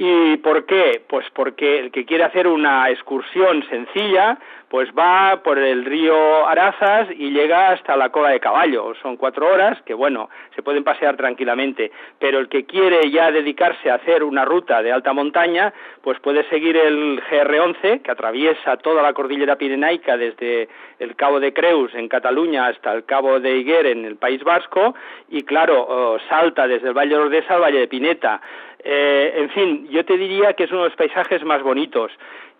¿Y 0.00 0.36
por 0.36 0.64
qué? 0.64 1.02
Pues 1.08 1.26
porque 1.34 1.80
el 1.80 1.90
que 1.90 2.04
quiere 2.04 2.22
hacer 2.22 2.46
una 2.46 2.88
excursión 2.88 3.64
sencilla, 3.68 4.38
pues 4.68 4.90
va 4.96 5.42
por 5.42 5.58
el 5.58 5.84
río 5.84 6.46
Arazas 6.46 7.08
y 7.10 7.30
llega 7.30 7.70
hasta 7.70 7.96
la 7.96 8.10
cola 8.10 8.28
de 8.28 8.38
caballo. 8.38 8.94
Son 9.02 9.16
cuatro 9.16 9.52
horas 9.52 9.82
que, 9.82 9.94
bueno, 9.94 10.30
se 10.54 10.62
pueden 10.62 10.84
pasear 10.84 11.16
tranquilamente. 11.16 11.90
Pero 12.20 12.38
el 12.38 12.48
que 12.48 12.64
quiere 12.64 13.10
ya 13.10 13.32
dedicarse 13.32 13.90
a 13.90 13.96
hacer 13.96 14.22
una 14.22 14.44
ruta 14.44 14.82
de 14.82 14.92
alta 14.92 15.12
montaña, 15.12 15.72
pues 16.02 16.20
puede 16.20 16.48
seguir 16.48 16.76
el 16.76 17.20
GR11, 17.28 18.00
que 18.02 18.10
atraviesa 18.12 18.76
toda 18.76 19.02
la 19.02 19.14
cordillera 19.14 19.56
pirenaica 19.56 20.16
desde 20.16 20.68
el 21.00 21.16
Cabo 21.16 21.40
de 21.40 21.52
Creus 21.52 21.92
en 21.96 22.08
Cataluña 22.08 22.68
hasta 22.68 22.92
el 22.92 23.04
Cabo 23.04 23.40
de 23.40 23.56
Higuer 23.56 23.86
en 23.86 24.04
el 24.04 24.14
País 24.14 24.44
Vasco, 24.44 24.94
y 25.28 25.42
claro, 25.42 25.86
oh, 25.88 26.18
salta 26.28 26.68
desde 26.68 26.86
el 26.86 26.94
Valle 26.94 27.16
de 27.16 27.20
Ordesa 27.20 27.54
al 27.54 27.62
Valle 27.62 27.80
de 27.80 27.88
Pineta. 27.88 28.40
Eh, 28.84 29.32
en 29.36 29.50
fin, 29.50 29.88
yo 29.90 30.04
te 30.04 30.16
diría 30.16 30.54
que 30.54 30.64
es 30.64 30.70
uno 30.70 30.82
de 30.82 30.88
los 30.88 30.96
paisajes 30.96 31.44
más 31.44 31.62
bonitos. 31.62 32.12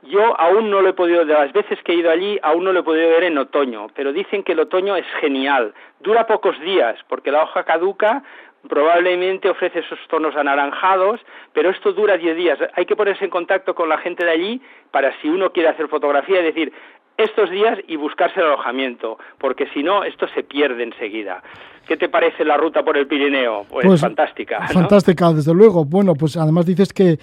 Yo 0.02 0.38
aún 0.40 0.70
no 0.70 0.80
lo 0.80 0.90
he 0.90 0.92
podido, 0.92 1.24
de 1.24 1.34
las 1.34 1.52
veces 1.52 1.78
que 1.82 1.92
he 1.92 1.96
ido 1.96 2.10
allí, 2.10 2.38
aún 2.42 2.64
no 2.64 2.72
lo 2.72 2.80
he 2.80 2.84
podido 2.84 3.08
ver 3.10 3.24
en 3.24 3.38
otoño, 3.38 3.88
pero 3.94 4.12
dicen 4.12 4.42
que 4.44 4.52
el 4.52 4.60
otoño 4.60 4.96
es 4.96 5.06
genial. 5.20 5.74
Dura 6.00 6.26
pocos 6.26 6.58
días, 6.60 6.98
porque 7.08 7.32
la 7.32 7.42
hoja 7.42 7.64
caduca, 7.64 8.22
probablemente 8.68 9.48
ofrece 9.48 9.80
esos 9.80 9.98
tonos 10.08 10.36
anaranjados, 10.36 11.20
pero 11.52 11.70
esto 11.70 11.92
dura 11.92 12.16
10 12.16 12.36
días. 12.36 12.58
Hay 12.74 12.86
que 12.86 12.96
ponerse 12.96 13.24
en 13.24 13.30
contacto 13.30 13.74
con 13.74 13.88
la 13.88 13.98
gente 13.98 14.24
de 14.24 14.30
allí 14.30 14.62
para 14.90 15.16
si 15.20 15.28
uno 15.28 15.52
quiere 15.52 15.68
hacer 15.68 15.88
fotografía, 15.88 16.42
decir, 16.42 16.72
estos 17.16 17.50
días 17.50 17.78
y 17.88 17.96
buscarse 17.96 18.38
el 18.38 18.46
alojamiento, 18.46 19.18
porque 19.38 19.66
si 19.74 19.82
no, 19.82 20.04
esto 20.04 20.28
se 20.28 20.44
pierde 20.44 20.84
enseguida. 20.84 21.42
¿Qué 21.88 21.96
te 21.96 22.10
parece 22.10 22.44
la 22.44 22.58
ruta 22.58 22.84
por 22.84 22.98
el 22.98 23.06
Pirineo? 23.06 23.64
Pues, 23.70 23.86
pues 23.86 24.00
fantástica. 24.00 24.68
Fantástica, 24.68 25.32
desde 25.32 25.54
luego. 25.54 25.86
Bueno, 25.86 26.14
pues 26.14 26.36
además 26.36 26.66
dices 26.66 26.92
que 26.92 27.18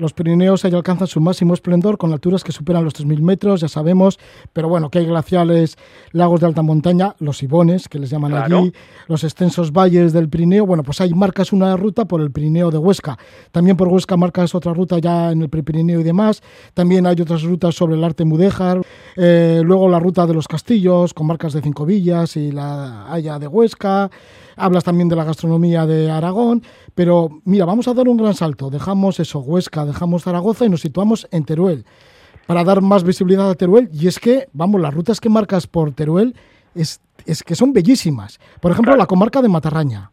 los 0.00 0.14
Pirineos 0.14 0.64
ahí 0.64 0.74
alcanzan 0.74 1.06
su 1.06 1.20
máximo 1.20 1.52
esplendor 1.52 1.98
con 1.98 2.12
alturas 2.12 2.42
que 2.42 2.52
superan 2.52 2.84
los 2.84 2.94
3.000 2.94 3.20
metros, 3.20 3.60
ya 3.60 3.68
sabemos, 3.68 4.18
pero 4.52 4.68
bueno, 4.68 4.88
que 4.88 4.98
hay 4.98 5.06
glaciales, 5.06 5.76
lagos 6.12 6.40
de 6.40 6.46
alta 6.46 6.62
montaña, 6.62 7.14
los 7.18 7.42
Ibones, 7.42 7.86
que 7.88 7.98
les 7.98 8.08
llaman 8.08 8.32
allí, 8.32 8.72
los 9.08 9.24
extensos 9.24 9.72
valles 9.72 10.14
del 10.14 10.30
Pirineo. 10.30 10.64
Bueno, 10.64 10.82
pues 10.82 11.00
ahí 11.02 11.12
marcas 11.12 11.52
una 11.52 11.76
ruta 11.76 12.06
por 12.06 12.22
el 12.22 12.30
Pirineo 12.30 12.70
de 12.70 12.78
Huesca. 12.78 13.18
También 13.52 13.76
por 13.76 13.88
Huesca 13.88 14.16
marcas 14.16 14.54
otra 14.54 14.72
ruta 14.72 14.98
ya 14.98 15.32
en 15.32 15.42
el 15.42 15.50
Prepirineo 15.50 16.00
y 16.00 16.04
demás. 16.04 16.42
También 16.72 17.06
hay 17.06 17.20
otras 17.20 17.42
rutas 17.42 17.74
sobre 17.74 17.96
el 17.96 18.04
arte 18.04 18.24
mudéjar. 18.24 18.80
Eh, 19.16 19.60
luego 19.64 19.88
la 19.88 19.98
ruta 19.98 20.26
de 20.26 20.34
los 20.34 20.46
castillos, 20.46 21.14
con 21.14 21.26
marcas 21.26 21.52
de 21.52 21.62
Cinco 21.62 21.84
Villas 21.84 22.36
y 22.36 22.52
la 22.52 23.12
Haya 23.12 23.38
de 23.38 23.46
Huesca 23.46 24.10
hablas 24.60 24.84
también 24.84 25.08
de 25.08 25.16
la 25.16 25.24
gastronomía 25.24 25.86
de 25.86 26.10
Aragón, 26.10 26.62
pero 26.94 27.40
mira, 27.44 27.64
vamos 27.64 27.88
a 27.88 27.94
dar 27.94 28.08
un 28.08 28.16
gran 28.16 28.34
salto, 28.34 28.70
dejamos 28.70 29.18
eso, 29.18 29.40
Huesca, 29.40 29.84
dejamos 29.84 30.24
Zaragoza 30.24 30.66
y 30.66 30.68
nos 30.68 30.82
situamos 30.82 31.26
en 31.30 31.44
Teruel, 31.44 31.84
para 32.46 32.62
dar 32.64 32.82
más 32.82 33.02
visibilidad 33.02 33.48
a 33.50 33.54
Teruel, 33.54 33.88
y 33.92 34.06
es 34.06 34.18
que, 34.18 34.48
vamos, 34.52 34.80
las 34.80 34.94
rutas 34.94 35.20
que 35.20 35.28
marcas 35.28 35.66
por 35.66 35.92
Teruel 35.92 36.34
es, 36.74 37.00
es 37.26 37.42
que 37.42 37.54
son 37.54 37.72
bellísimas. 37.72 38.38
Por 38.60 38.72
ejemplo, 38.72 38.96
la 38.96 39.06
comarca 39.06 39.42
de 39.42 39.48
Matarraña. 39.48 40.12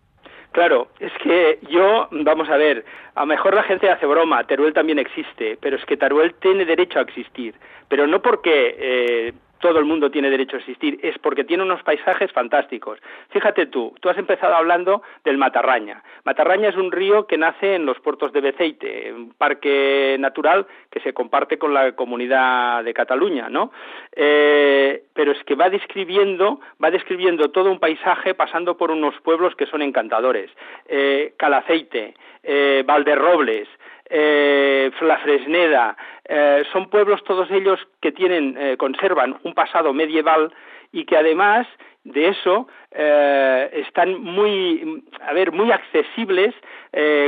Claro, 0.58 0.88
es 1.00 1.12
que 1.22 1.60
yo, 1.70 2.08
vamos 2.10 2.50
a 2.50 2.58
ver, 2.58 2.84
a 3.14 3.20
lo 3.20 3.28
mejor 3.28 3.54
la 3.54 3.62
gente 3.62 3.92
hace 3.92 4.08
broma, 4.08 4.44
Teruel 4.46 4.74
también 4.74 4.98
existe, 4.98 5.56
pero 5.62 5.76
es 5.76 5.86
que 5.86 5.98
Teruel 5.98 6.34
tiene 6.34 6.66
derecho 6.66 6.98
a 6.98 7.04
existir, 7.04 7.54
pero 7.88 8.08
no 8.08 8.24
porque 8.24 8.76
eh, 8.80 9.34
todo 9.60 9.80
el 9.80 9.86
mundo 9.86 10.12
tiene 10.12 10.30
derecho 10.30 10.58
a 10.58 10.60
existir, 10.60 11.00
es 11.04 11.18
porque 11.20 11.44
tiene 11.44 11.64
unos 11.64 11.84
paisajes 11.84 12.32
fantásticos. 12.32 13.00
Fíjate 13.30 13.68
tú, 13.68 13.94
tú 14.00 14.10
has 14.10 14.18
empezado 14.18 14.56
hablando 14.56 15.02
del 15.24 15.38
Matarraña. 15.38 16.04
Matarraña 16.24 16.70
es 16.70 16.76
un 16.76 16.92
río 16.92 17.28
que 17.28 17.38
nace 17.38 17.76
en 17.76 17.86
los 17.86 18.00
puertos 18.00 18.34
de 18.34 18.42
Beceite, 18.42 19.14
un 19.14 19.34
parque 19.34 20.18
natural 20.20 20.68
que 20.90 21.00
se 21.00 21.14
comparte 21.14 21.58
con 21.58 21.74
la 21.74 21.94
comunidad 21.94 22.84
de 22.84 22.94
Cataluña, 22.94 23.50
¿no? 23.50 23.72
Eh, 24.16 25.04
pero 25.14 25.32
es 25.32 25.44
que 25.44 25.56
va 25.56 25.70
describiendo, 25.70 26.60
va 26.84 26.92
describiendo 26.92 27.50
todo 27.52 27.72
un 27.72 27.80
paisaje 27.80 28.34
pasando 28.34 28.78
por 28.78 28.92
unos 28.92 29.20
pueblos 29.22 29.56
que 29.56 29.66
son 29.66 29.82
encantadores. 29.82 30.52
Eh, 30.88 31.34
Calaceite, 31.38 32.14
eh, 32.44 32.84
Valderrobles, 32.86 33.68
eh, 34.10 34.92
La 35.02 35.18
Fresneda, 35.20 35.96
eh, 36.26 36.64
son 36.74 36.90
pueblos 36.90 37.24
todos 37.24 37.50
ellos 37.52 37.80
que 38.02 38.12
tienen, 38.12 38.56
eh, 38.58 38.78
conservan 38.78 39.38
un 39.44 39.54
pasado 39.54 39.94
medieval 39.94 40.54
y 40.92 41.06
que 41.06 41.18
además 41.18 41.68
de 42.04 42.30
eso 42.30 42.68
eh, 42.92 43.70
están 43.86 44.22
muy, 44.22 45.04
a 45.22 45.34
ver, 45.34 45.52
muy 45.52 45.72
accesibles 45.72 46.54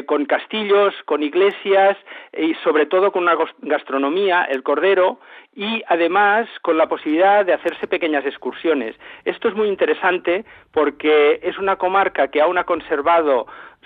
con 0.07 0.25
castillos, 0.25 0.95
con 1.05 1.21
iglesias 1.21 1.95
y 2.35 2.55
sobre 2.63 2.87
todo 2.87 3.11
con 3.11 3.23
una 3.23 3.37
gastronomía, 3.61 4.45
el 4.45 4.63
cordero, 4.63 5.19
y 5.53 5.83
además 5.87 6.47
con 6.61 6.77
la 6.77 6.87
posibilidad 6.87 7.45
de 7.45 7.53
hacerse 7.53 7.85
pequeñas 7.85 8.25
excursiones. 8.25 8.95
Esto 9.25 9.49
es 9.49 9.55
muy 9.55 9.67
interesante 9.67 10.45
porque 10.71 11.39
es 11.43 11.59
una 11.59 11.75
comarca 11.75 12.29
que 12.29 12.41
aún 12.41 12.57
ha 12.57 12.63
conservado 12.63 13.45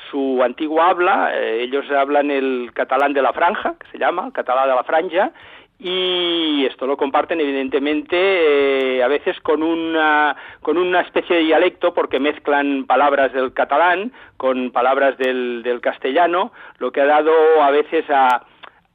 su 0.10 0.42
antigua 0.44 0.90
habla, 0.90 1.32
eh, 1.36 1.64
ellos 1.64 1.90
hablan 1.92 2.32
el 2.32 2.72
catalán 2.74 3.14
de 3.14 3.22
la 3.22 3.34
franja, 3.34 3.76
que 3.80 3.88
se 3.92 3.98
llama, 3.98 4.32
catalán 4.32 4.70
de 4.70 4.76
la 4.76 4.84
franja, 4.84 5.32
y 5.80 6.66
esto 6.66 6.88
lo 6.88 6.96
comparten 6.96 7.42
evidentemente 7.42 8.16
eh, 8.98 9.04
a 9.04 9.08
veces 9.08 9.40
con 9.42 9.64
una, 9.64 10.36
con 10.62 10.78
una 10.78 11.02
especie 11.02 11.38
de 11.38 11.44
dialecto 11.44 11.94
porque 11.94 12.20
mezclan 12.20 12.86
palabras 12.86 13.34
del 13.34 13.54
catalán 13.54 14.14
con 14.38 14.72
palabras 14.72 15.18
del, 15.18 15.62
del 15.64 15.82
castellano, 15.82 16.54
lo 16.78 16.92
que 16.92 17.02
ha 17.02 17.06
dado 17.06 17.34
a 17.62 17.72
veces 17.72 18.06
a, 18.10 18.46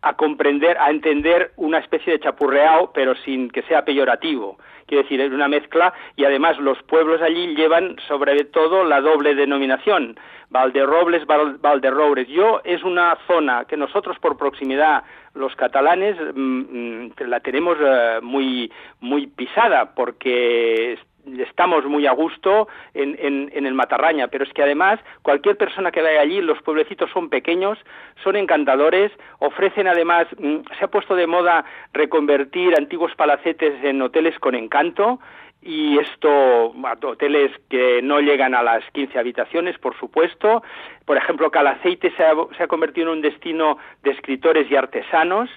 a 0.03 0.15
comprender, 0.15 0.79
a 0.79 0.91
entender 0.91 1.53
una 1.57 1.79
especie 1.79 2.13
de 2.13 2.21
chapurreado, 2.21 2.93
pero 2.93 3.15
sin 3.17 3.51
que 3.51 3.63
sea 3.63 3.85
peyorativo. 3.85 4.59
Quiere 4.87 5.03
decir, 5.03 5.21
es 5.21 5.33
una 5.33 5.49
mezcla 5.49 5.93
y 6.17 6.25
además 6.25 6.59
los 6.59 6.83
pueblos 6.85 7.21
allí 7.21 7.55
llevan 7.55 7.97
sobre 8.07 8.45
todo 8.45 8.85
la 8.85 9.01
doble 9.01 9.35
denominación, 9.35 10.19
Valderrobles, 10.51 11.27
Valderrobres. 11.27 12.27
Yo 12.29 12.63
es 12.65 12.83
una 12.83 13.19
zona 13.27 13.67
que 13.67 13.77
nosotros 13.77 14.19
por 14.19 14.39
proximidad, 14.39 15.03
los 15.35 15.55
catalanes, 15.57 16.17
mm, 16.35 16.41
mm, 16.41 17.13
la 17.27 17.41
tenemos 17.41 17.77
eh, 17.81 18.21
muy, 18.23 18.73
muy 19.01 19.27
pisada 19.27 19.95
porque 19.95 20.99
estamos 21.39 21.85
muy 21.85 22.07
a 22.07 22.13
gusto 22.13 22.69
en, 22.95 23.17
en, 23.21 23.67
el 23.67 23.75
Matarraña, 23.75 24.29
pero 24.29 24.45
es 24.45 24.53
que 24.53 24.63
además 24.63 25.01
cualquier 25.23 25.57
persona 25.57 25.91
que 25.91 26.03
vaya 26.03 26.21
allí, 26.21 26.41
los 26.41 26.61
pueblecitos 26.63 27.11
son 27.11 27.29
pequeños, 27.29 27.79
son 28.23 28.37
encantadores, 28.37 29.13
ofrecen 29.39 29.89
además, 29.89 30.27
mm, 30.39 30.59
se 30.79 30.85
ha 30.85 30.89
puesto 30.89 31.15
de 31.15 31.27
moda 31.27 31.65
reconvertir 31.93 32.75
antiguos 32.77 33.15
palacetes 33.15 33.83
en 33.85 34.01
hoteles 34.03 34.39
con 34.39 34.55
encanto, 34.55 35.21
y 35.61 35.99
esto, 35.99 36.73
hoteles 37.03 37.51
que 37.69 38.01
no 38.01 38.21
llegan 38.21 38.55
a 38.55 38.63
las 38.63 38.85
15 38.93 39.19
habitaciones, 39.19 39.77
por 39.79 39.99
supuesto. 39.99 40.63
Por 41.05 41.17
ejemplo, 41.17 41.51
Calaceite 41.51 42.11
se 42.13 42.25
se 42.57 42.63
ha 42.63 42.69
convertido 42.69 43.09
en 43.09 43.19
un 43.19 43.23
destino 43.23 43.77
de 44.05 44.13
escritores 44.13 44.71
y 44.71 44.77
artesanos. 44.77 45.51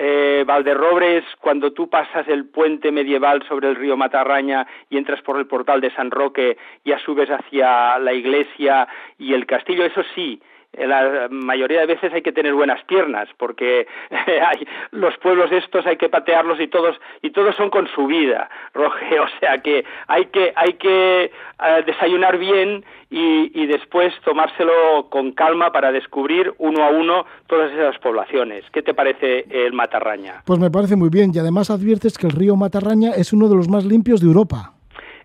Eh, 0.00 0.44
Valderrobres, 0.46 1.24
cuando 1.40 1.72
tú 1.72 1.90
pasas 1.90 2.28
el 2.28 2.48
puente 2.48 2.92
medieval 2.92 3.42
sobre 3.48 3.68
el 3.68 3.74
río 3.74 3.96
Matarraña 3.96 4.64
y 4.88 4.96
entras 4.96 5.20
por 5.22 5.36
el 5.40 5.48
portal 5.48 5.80
de 5.80 5.90
San 5.90 6.12
Roque, 6.12 6.56
ya 6.84 7.00
subes 7.00 7.28
hacia 7.28 7.98
la 7.98 8.12
iglesia 8.12 8.86
y 9.18 9.34
el 9.34 9.44
castillo, 9.44 9.84
eso 9.84 10.02
sí, 10.14 10.40
la 10.72 11.28
mayoría 11.30 11.80
de 11.80 11.86
veces 11.86 12.12
hay 12.12 12.22
que 12.22 12.32
tener 12.32 12.54
buenas 12.54 12.82
piernas 12.84 13.28
porque 13.38 13.86
hay, 14.10 14.66
los 14.90 15.16
pueblos 15.18 15.50
estos 15.50 15.86
hay 15.86 15.96
que 15.96 16.08
patearlos 16.08 16.60
y 16.60 16.68
todos 16.68 16.96
y 17.22 17.30
todos 17.30 17.56
son 17.56 17.70
con 17.70 17.88
su 17.88 18.06
vida 18.06 18.48
Roge 18.74 19.18
o 19.18 19.26
sea 19.40 19.58
que 19.58 19.84
hay 20.06 20.26
que 20.26 20.52
hay 20.54 20.74
que 20.74 21.24
eh, 21.24 21.82
desayunar 21.86 22.38
bien 22.38 22.84
y, 23.10 23.50
y, 23.58 23.66
después 23.66 24.12
tomárselo 24.22 25.08
con 25.08 25.32
calma 25.32 25.72
para 25.72 25.90
descubrir 25.90 26.52
uno 26.58 26.84
a 26.84 26.90
uno 26.90 27.24
todas 27.46 27.72
esas 27.72 27.98
poblaciones 27.98 28.64
¿qué 28.70 28.82
te 28.82 28.92
parece 28.92 29.46
el 29.48 29.72
Matarraña? 29.72 30.42
Pues 30.44 30.58
me 30.58 30.70
parece 30.70 30.94
muy 30.94 31.08
bien 31.08 31.32
y 31.34 31.38
además 31.38 31.70
adviertes 31.70 32.18
que 32.18 32.26
el 32.26 32.34
río 32.34 32.56
Matarraña 32.56 33.12
es 33.12 33.32
uno 33.32 33.48
de 33.48 33.56
los 33.56 33.68
más 33.68 33.86
limpios 33.86 34.20
de 34.20 34.26
Europa 34.26 34.74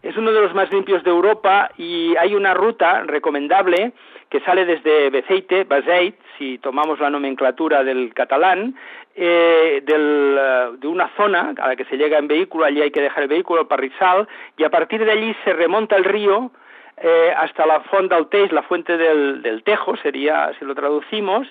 es 0.01 0.17
uno 0.17 0.33
de 0.33 0.41
los 0.41 0.53
más 0.53 0.71
limpios 0.71 1.03
de 1.03 1.09
Europa 1.09 1.71
y 1.77 2.15
hay 2.17 2.35
una 2.35 2.53
ruta 2.53 3.03
recomendable 3.03 3.93
que 4.33 4.39
sale 4.39 4.65
desde 4.65 5.11
Beceite, 5.11 5.63
Baseit, 5.63 6.15
si 6.39 6.57
tomamos 6.57 6.99
la 6.99 7.11
nomenclatura 7.11 7.83
del 7.83 8.15
catalán, 8.15 8.73
eh, 9.15 9.83
eh, 9.85 10.69
de 10.75 10.87
una 10.87 11.07
zona 11.15 11.53
a 11.55 11.67
la 11.67 11.75
que 11.75 11.85
se 11.85 11.97
llega 11.97 12.17
en 12.17 12.27
vehículo, 12.27 12.65
allí 12.65 12.81
hay 12.81 12.89
que 12.89 13.03
dejar 13.03 13.21
el 13.21 13.29
vehículo, 13.29 13.61
el 13.61 13.67
parrizal, 13.67 14.27
y 14.57 14.63
a 14.63 14.71
partir 14.71 15.05
de 15.05 15.11
allí 15.11 15.35
se 15.43 15.53
remonta 15.53 15.95
el 15.97 16.03
río 16.03 16.49
eh, 16.97 17.31
hasta 17.37 17.67
la 17.67 17.81
Fonda 17.81 18.19
del 18.19 18.49
la 18.51 18.63
fuente 18.63 18.97
del, 18.97 19.61
Tejo, 19.63 19.97
sería 19.97 20.51
si 20.57 20.65
lo 20.65 20.73
traducimos, 20.73 21.47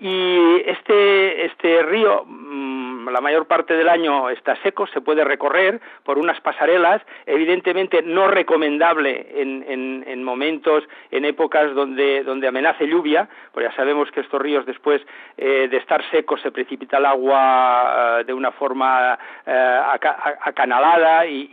y 0.00 0.62
este, 0.64 1.44
este 1.44 1.82
río 1.82 2.24
mm, 2.26 3.08
la 3.10 3.20
mayor 3.20 3.46
parte 3.46 3.74
del 3.74 3.88
año 3.88 4.30
está 4.30 4.56
seco, 4.62 4.86
se 4.86 5.00
puede 5.00 5.24
recorrer 5.24 5.80
por 6.04 6.18
unas 6.18 6.40
pasarelas, 6.40 7.02
evidentemente 7.26 8.02
no 8.02 8.28
recomendable 8.28 9.26
en, 9.34 9.64
en, 9.68 10.04
en 10.06 10.24
momentos, 10.24 10.84
en 11.10 11.24
épocas 11.24 11.74
donde, 11.74 12.22
donde 12.24 12.48
amenace 12.48 12.86
lluvia, 12.86 13.28
porque 13.52 13.68
ya 13.68 13.76
sabemos 13.76 14.10
que 14.10 14.20
estos 14.20 14.40
ríos 14.40 14.64
después 14.66 15.02
eh, 15.36 15.68
de 15.70 15.76
estar 15.76 16.02
secos 16.10 16.40
se 16.40 16.50
precipita 16.50 16.98
el 16.98 17.06
agua 17.06 18.20
eh, 18.20 18.24
de 18.24 18.32
una 18.32 18.52
forma 18.52 19.18
eh, 19.46 19.80
acanalada 20.44 21.26
y, 21.26 21.50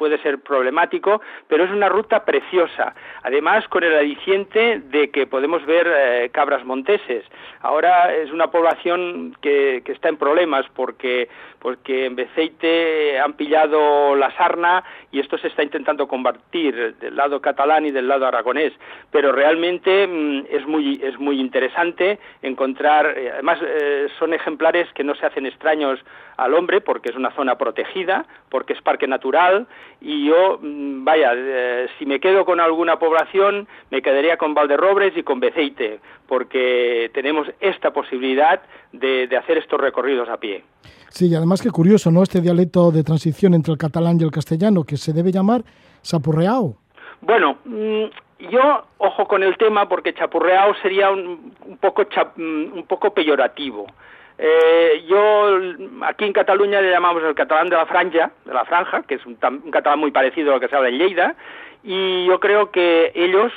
puede 0.00 0.18
ser 0.22 0.38
problemático, 0.38 1.20
pero 1.46 1.64
es 1.64 1.70
una 1.70 1.88
ruta 1.90 2.24
preciosa, 2.24 2.94
además 3.22 3.68
con 3.68 3.84
el 3.84 3.94
aliciente 3.94 4.80
de 4.80 5.10
que 5.10 5.26
podemos 5.26 5.66
ver 5.66 6.30
cabras 6.30 6.64
monteses. 6.64 7.24
Ahora 7.60 7.89
es 8.12 8.30
una 8.32 8.50
población 8.50 9.36
que, 9.40 9.82
está 9.86 10.08
en 10.08 10.16
problemas 10.16 10.66
porque, 10.74 11.28
porque 11.58 12.06
en 12.06 12.16
Beceite 12.16 13.18
han 13.18 13.34
pillado 13.34 14.14
la 14.16 14.34
sarna 14.36 14.84
y 15.10 15.20
esto 15.20 15.36
se 15.38 15.48
está 15.48 15.62
intentando 15.62 16.06
combatir 16.06 16.96
del 16.96 17.16
lado 17.16 17.40
catalán 17.40 17.86
y 17.86 17.90
del 17.90 18.08
lado 18.08 18.26
aragonés. 18.26 18.72
Pero 19.10 19.32
realmente 19.32 20.06
mm, 20.06 20.46
es, 20.50 20.66
muy, 20.66 21.00
es 21.02 21.18
muy 21.18 21.40
interesante 21.40 22.18
encontrar, 22.42 23.18
eh, 23.18 23.30
además 23.32 23.58
eh, 23.62 24.08
son 24.18 24.32
ejemplares 24.34 24.92
que 24.92 25.04
no 25.04 25.14
se 25.14 25.26
hacen 25.26 25.46
extraños 25.46 26.00
al 26.40 26.54
hombre 26.54 26.80
porque 26.80 27.10
es 27.10 27.16
una 27.16 27.30
zona 27.32 27.56
protegida, 27.56 28.24
porque 28.48 28.72
es 28.72 28.80
parque 28.82 29.06
natural 29.06 29.66
y 30.00 30.26
yo, 30.26 30.58
mm, 30.60 31.04
vaya, 31.04 31.32
eh, 31.34 31.86
si 31.98 32.06
me 32.06 32.18
quedo 32.18 32.44
con 32.44 32.60
alguna 32.60 32.98
población, 32.98 33.68
me 33.90 34.00
quedaría 34.00 34.38
con 34.38 34.54
Valderrobres 34.54 35.16
y 35.16 35.22
con 35.22 35.38
Beceite, 35.38 36.00
porque 36.26 37.10
tenemos 37.12 37.46
esta 37.60 37.92
posibilidad 37.92 38.62
de, 38.92 39.28
hacer 39.36 39.58
estos 39.58 39.80
recorridos 39.80 40.28
a 40.28 40.38
pie. 40.38 40.64
Sí, 41.10 41.28
y 41.28 41.34
además 41.34 41.60
que 41.60 41.70
curioso, 41.70 42.10
¿no? 42.10 42.22
Este 42.22 42.40
dialecto 42.40 42.90
de 42.90 43.02
transición 43.02 43.54
entre 43.54 43.72
el 43.72 43.78
catalán 43.78 44.18
y 44.20 44.24
el 44.24 44.30
castellano, 44.30 44.84
que 44.84 44.96
se 44.96 45.12
debe 45.12 45.32
llamar 45.32 45.62
sapurreao. 46.02 46.76
Bueno, 47.20 47.58
mm, 47.64 48.04
yo 48.50 48.84
ojo 48.98 49.26
con 49.26 49.42
el 49.42 49.56
tema 49.58 49.88
porque 49.88 50.14
chapurreao 50.14 50.74
sería 50.82 51.10
un, 51.10 51.52
poco 51.80 52.02
mm, 52.36 52.72
un 52.72 52.84
poco 52.88 53.12
peyorativo. 53.12 53.86
Eh, 54.42 55.04
yo 55.06 55.60
aquí 56.06 56.24
en 56.24 56.32
Cataluña 56.32 56.80
le 56.80 56.90
llamamos 56.90 57.22
el 57.22 57.34
catalán 57.34 57.68
de 57.68 57.76
la 57.76 57.84
franja, 57.84 58.30
de 58.46 58.54
la 58.54 58.64
franja, 58.64 59.02
que 59.02 59.16
es 59.16 59.26
un, 59.26 59.36
catalán 59.70 59.98
muy 59.98 60.12
parecido 60.12 60.50
a 60.50 60.54
lo 60.54 60.60
que 60.60 60.68
se 60.68 60.76
habla 60.76 60.88
en 60.88 60.96
Lleida, 60.96 61.34
y 61.84 62.24
yo 62.24 62.40
creo 62.40 62.70
que 62.70 63.12
ellos 63.14 63.52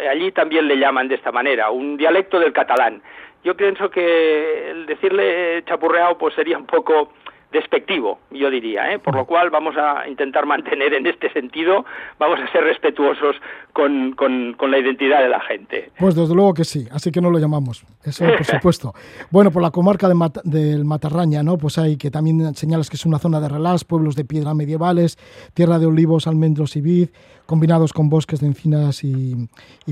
eh, 0.00 0.08
allí 0.08 0.32
también 0.32 0.68
le 0.68 0.78
llaman 0.78 1.08
de 1.08 1.16
esta 1.16 1.32
manera, 1.32 1.70
un 1.70 1.98
dialecto 1.98 2.40
del 2.40 2.54
catalán. 2.54 3.02
Yo 3.44 3.58
pienso 3.58 3.90
que 3.90 4.70
el 4.70 4.86
decirle 4.86 5.62
chapurreado 5.66 6.16
pues 6.16 6.34
sería 6.34 6.56
un 6.56 6.66
poco 6.66 7.12
despectivo, 7.52 8.18
yo 8.30 8.50
diría, 8.50 8.92
¿eh? 8.92 8.98
por 8.98 9.14
lo 9.14 9.26
cual 9.26 9.50
vamos 9.50 9.76
a 9.76 10.08
intentar 10.08 10.46
mantener 10.46 10.94
en 10.94 11.06
este 11.06 11.30
sentido, 11.32 11.84
vamos 12.18 12.40
a 12.40 12.50
ser 12.50 12.64
respetuosos 12.64 13.36
con, 13.72 14.12
con, 14.12 14.70
la 14.70 14.78
identidad 14.78 15.22
de 15.22 15.28
la 15.28 15.40
gente. 15.40 15.90
Pues 15.98 16.14
desde 16.14 16.34
luego 16.34 16.54
que 16.54 16.64
sí, 16.64 16.88
así 16.90 17.10
que 17.10 17.20
no 17.20 17.30
lo 17.30 17.38
llamamos, 17.38 17.84
eso 18.04 18.24
por 18.24 18.44
supuesto. 18.44 18.94
bueno, 19.30 19.50
por 19.50 19.62
la 19.62 19.70
comarca 19.70 20.08
de 20.08 20.14
del 20.44 20.84
Matarraña, 20.84 21.42
¿no? 21.42 21.58
Pues 21.58 21.78
hay 21.78 21.96
que 21.96 22.10
también 22.10 22.54
señalas 22.54 22.88
que 22.88 22.96
es 22.96 23.06
una 23.06 23.18
zona 23.18 23.40
de 23.40 23.48
relax, 23.48 23.84
pueblos 23.84 24.16
de 24.16 24.24
piedra 24.24 24.54
medievales, 24.54 25.18
tierra 25.54 25.78
de 25.78 25.86
olivos, 25.86 26.26
almendros 26.26 26.76
y 26.76 26.80
vid, 26.80 27.08
combinados 27.52 27.92
con 27.92 28.08
bosques 28.08 28.40
de 28.40 28.46
encinas 28.46 29.04
y, 29.04 29.46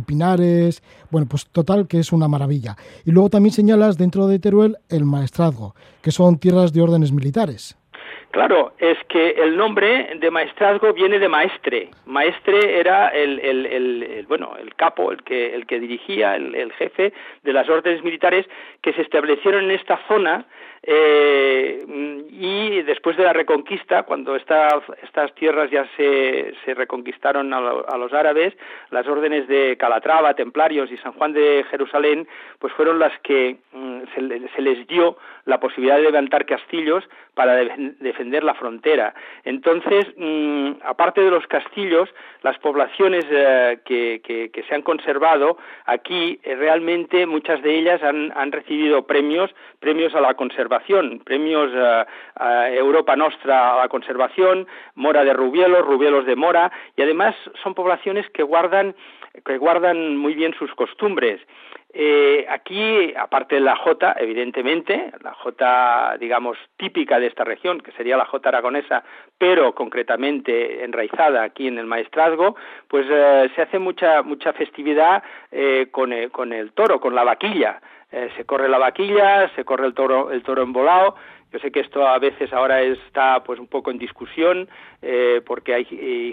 pinares, 0.06 0.82
bueno, 1.10 1.26
pues 1.28 1.44
total 1.44 1.86
que 1.86 1.98
es 1.98 2.10
una 2.10 2.26
maravilla. 2.26 2.74
Y 3.04 3.10
luego 3.10 3.28
también 3.28 3.52
señalas 3.52 3.98
dentro 3.98 4.26
de 4.28 4.38
Teruel 4.38 4.78
el 4.88 5.04
Maestrazgo, 5.04 5.74
que 6.00 6.10
son 6.10 6.38
tierras 6.38 6.72
de 6.72 6.80
órdenes 6.80 7.12
militares. 7.12 7.76
Claro, 8.30 8.74
es 8.78 8.96
que 9.08 9.30
el 9.30 9.56
nombre 9.56 10.12
de 10.20 10.30
maestrazgo 10.30 10.92
viene 10.92 11.18
de 11.18 11.28
maestre. 11.28 11.90
Maestre 12.06 12.78
era 12.78 13.08
el, 13.08 14.24
bueno, 14.28 14.54
el 14.56 14.72
capo, 14.76 15.10
el 15.10 15.24
que, 15.24 15.52
el 15.52 15.66
que 15.66 15.80
dirigía, 15.80 16.36
el, 16.36 16.72
jefe 16.74 17.12
de 17.42 17.52
las 17.52 17.68
órdenes 17.68 18.04
militares 18.04 18.46
que 18.82 18.92
se 18.92 19.02
establecieron 19.02 19.64
en 19.64 19.72
esta 19.72 19.98
zona 20.06 20.46
eh, 20.82 21.84
y 22.30 22.82
después 22.82 23.16
de 23.16 23.24
la 23.24 23.32
reconquista, 23.32 24.04
cuando 24.04 24.36
estas 24.36 25.34
tierras 25.34 25.70
ya 25.70 25.86
se, 25.96 26.54
se 26.64 26.74
reconquistaron 26.74 27.52
a, 27.52 27.60
los 27.60 28.12
árabes, 28.14 28.56
las 28.90 29.06
órdenes 29.06 29.46
de 29.48 29.76
Calatrava, 29.76 30.34
Templarios 30.34 30.90
y 30.90 30.96
San 30.98 31.12
Juan 31.12 31.32
de 31.32 31.64
Jerusalén, 31.70 32.26
pues 32.58 32.72
fueron 32.74 32.98
las 32.98 33.12
que 33.20 33.58
mm, 33.72 34.00
se, 34.14 34.62
les 34.62 34.86
dio 34.86 35.18
la 35.44 35.60
posibilidad 35.60 35.96
de 35.96 36.02
levantar 36.02 36.46
castillos 36.46 37.04
para 37.34 37.54
defender 37.54 38.19
la 38.42 38.54
frontera. 38.54 39.14
Entonces, 39.44 40.06
mm, 40.16 40.72
aparte 40.84 41.20
de 41.20 41.30
los 41.30 41.46
castillos, 41.46 42.08
las 42.42 42.58
poblaciones 42.58 43.24
eh, 43.30 43.78
que, 43.84 44.20
que, 44.22 44.62
se 44.68 44.74
han 44.74 44.82
conservado 44.82 45.56
aquí, 45.86 46.38
eh, 46.42 46.54
realmente 46.54 47.26
muchas 47.26 47.62
de 47.62 47.78
ellas 47.78 48.02
han, 48.02 48.32
han 48.36 48.52
recibido 48.52 49.06
premios, 49.06 49.50
premios 49.78 50.14
a 50.14 50.20
la 50.20 50.34
conservación 50.34 51.20
premios 51.24 51.70
a, 51.74 52.06
Europa 52.70 53.16
Nostra 53.16 53.74
a 53.74 53.78
la 53.78 53.88
conservación, 53.88 54.66
Mora 54.94 55.24
de 55.24 55.32
Rubielos, 55.32 55.84
Rubielos 55.84 56.24
de 56.26 56.36
Mora, 56.36 56.72
y 56.96 57.02
además 57.02 57.34
son 57.62 57.74
poblaciones 57.74 58.28
que 58.30 58.42
guardan, 58.42 58.94
que 59.44 59.58
guardan 59.58 60.16
muy 60.16 60.34
bien 60.34 60.54
sus 60.54 60.74
costumbres. 60.74 61.40
Eh, 61.92 62.46
aquí, 62.48 63.12
aparte 63.16 63.56
de 63.56 63.60
la 63.62 63.74
Jota, 63.74 64.14
evidentemente, 64.18 65.12
la 65.22 65.34
Jota, 65.34 66.16
digamos, 66.20 66.56
típica 66.76 67.18
de 67.18 67.26
esta 67.26 67.42
región, 67.42 67.80
que 67.80 67.92
sería 67.92 68.16
la 68.16 68.26
Jota 68.26 68.50
aragonesa, 68.50 69.02
pero 69.38 69.74
concretamente 69.74 70.84
enraizada 70.84 71.42
aquí 71.42 71.66
en 71.66 71.78
el 71.78 71.86
maestrazgo, 71.86 72.54
pues 72.86 73.06
eh, 73.10 73.50
se 73.56 73.62
hace 73.62 73.78
mucha, 73.78 74.22
mucha 74.22 74.52
festividad 74.52 75.22
eh, 75.50 75.88
con, 75.90 76.12
con 76.30 76.52
el 76.52 76.72
toro, 76.72 77.00
con 77.00 77.14
la 77.14 77.24
vaquilla. 77.24 77.80
Eh, 78.12 78.28
se 78.36 78.44
corre 78.44 78.68
la 78.68 78.78
vaquilla, 78.78 79.48
se 79.54 79.64
corre 79.64 79.86
el 79.86 79.94
toro, 79.94 80.32
el 80.32 80.42
toro 80.42 80.62
embolado. 80.62 81.14
Yo 81.52 81.58
sé 81.58 81.72
que 81.72 81.80
esto 81.80 82.06
a 82.06 82.18
veces 82.18 82.52
ahora 82.52 82.80
está 82.82 83.42
pues 83.42 83.58
un 83.58 83.66
poco 83.66 83.90
en 83.90 83.98
discusión 83.98 84.68
eh, 85.02 85.40
porque 85.44 85.74
hay, 85.74 85.84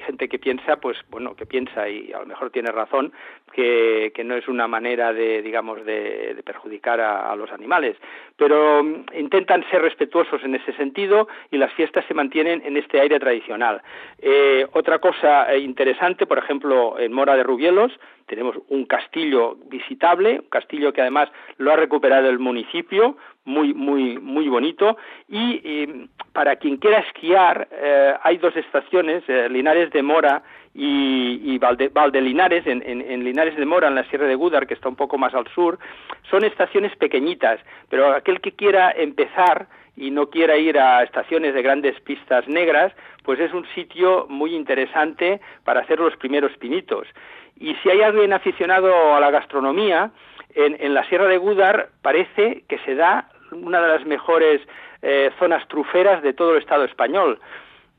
gente 0.06 0.30
que 0.30 0.38
piensa, 0.38 0.76
pues 0.76 0.98
bueno, 1.10 1.36
que 1.36 1.46
piensa 1.46 1.90
y 1.90 2.12
a 2.14 2.20
lo 2.20 2.26
mejor 2.26 2.52
tiene 2.52 2.72
razón 2.72 3.12
que, 3.52 4.12
no 4.24 4.36
es 4.36 4.48
una 4.48 4.68
manera 4.68 5.14
de, 5.14 5.42
digamos, 5.42 5.84
de, 5.86 6.42
perjudicar 6.46 7.00
a, 7.00 7.36
los 7.36 7.52
animales, 7.52 7.96
pero 8.36 8.84
mm, 8.84 9.06
intentan 9.18 9.64
ser 9.72 9.82
respetuosos 9.82 10.44
en 10.44 10.56
ese 10.56 10.74
sentido 10.74 11.28
y 11.50 11.58
las 11.58 11.74
fiestas 11.74 12.06
se 12.08 12.14
mantienen 12.14 12.62
en 12.66 12.78
este 12.78 13.00
aire 13.00 13.20
tradicional. 13.20 13.82
Eh, 14.20 14.68
otra 14.74 15.00
cosa 15.00 15.56
interesante, 15.56 16.26
por 16.26 16.38
ejemplo, 16.38 17.00
en 17.00 17.14
Mora 17.14 17.36
de 17.36 17.44
Rubielos 17.44 17.92
tenemos 18.28 18.56
un 18.70 18.86
castillo 18.86 19.56
visitable, 19.70 20.40
un 20.40 20.50
castillo 20.50 20.94
que 20.94 21.02
además 21.02 21.30
lo 21.58 21.72
ha 21.72 21.76
recuperado 21.76 22.30
el 22.30 22.40
municipio, 22.40 23.18
muy 23.46 23.74
muy 23.74 24.20
muy 24.20 24.48
bonito. 24.50 24.98
Y 25.28 25.62
eh, 25.64 26.08
para 26.34 26.58
quien 26.58 26.78
quiera 26.78 27.00
esquiar 27.00 27.68
eh, 27.72 28.14
hay 28.22 28.38
dos 28.38 28.56
estaciones, 28.56 29.24
eh, 29.28 29.50
Linares 29.50 29.92
de 29.92 30.04
Mora 30.04 30.44
y, 30.78 31.42
y 31.44 31.58
Valde, 31.58 31.90
Valdelinares, 31.90 32.68
en, 32.68 32.84
en, 32.86 33.24
Linares 33.24 33.58
de 33.58 33.66
Mora, 33.66 33.88
en 33.88 33.96
la 33.96 34.04
Sierra 34.04 34.28
de 34.28 34.36
Gúdar, 34.36 34.68
que 34.68 34.76
está 34.76 34.88
un 34.88 34.96
poco 34.96 35.18
más 35.18 35.34
al 35.34 35.48
sur, 35.48 35.80
son 36.30 36.44
estaciones 36.44 36.96
pequeñitas, 36.98 37.60
pero 37.90 38.14
aquel 38.14 38.40
que 38.42 38.52
quiera 38.52 38.92
empezar 38.92 39.68
y 39.96 40.12
no 40.12 40.30
quiera 40.30 40.56
ir 40.56 40.78
a 40.78 41.02
estaciones 41.02 41.56
de 41.56 41.64
grandes 41.64 42.00
pistas 42.02 42.48
negras, 42.48 42.94
pues 43.24 43.40
es 43.40 43.52
un 43.54 43.66
sitio 43.74 44.28
muy 44.30 44.54
interesante 44.54 45.42
para 45.64 45.80
hacer 45.80 46.00
los 46.00 46.16
primeros 46.18 46.56
pinitos. 46.58 47.08
Y 47.60 47.74
si 47.82 47.90
hay 47.90 48.04
alguien 48.04 48.32
aficionado 48.32 49.16
a 49.16 49.20
la 49.20 49.32
gastronomía, 49.32 50.12
en, 50.54 50.94
la 50.94 51.04
Sierra 51.06 51.26
de 51.26 51.38
Gúdar 51.38 51.90
parece 52.04 52.64
que 52.70 52.78
se 52.86 52.94
da 52.94 53.30
una 53.52 53.82
de 53.82 53.88
las 53.88 54.06
mejores 54.06 54.62
eh, 55.02 55.32
zonas 55.40 55.68
truferas 55.68 56.22
de 56.22 56.34
todo 56.34 56.52
el 56.52 56.62
Estado 56.62 56.84
español. 56.84 57.40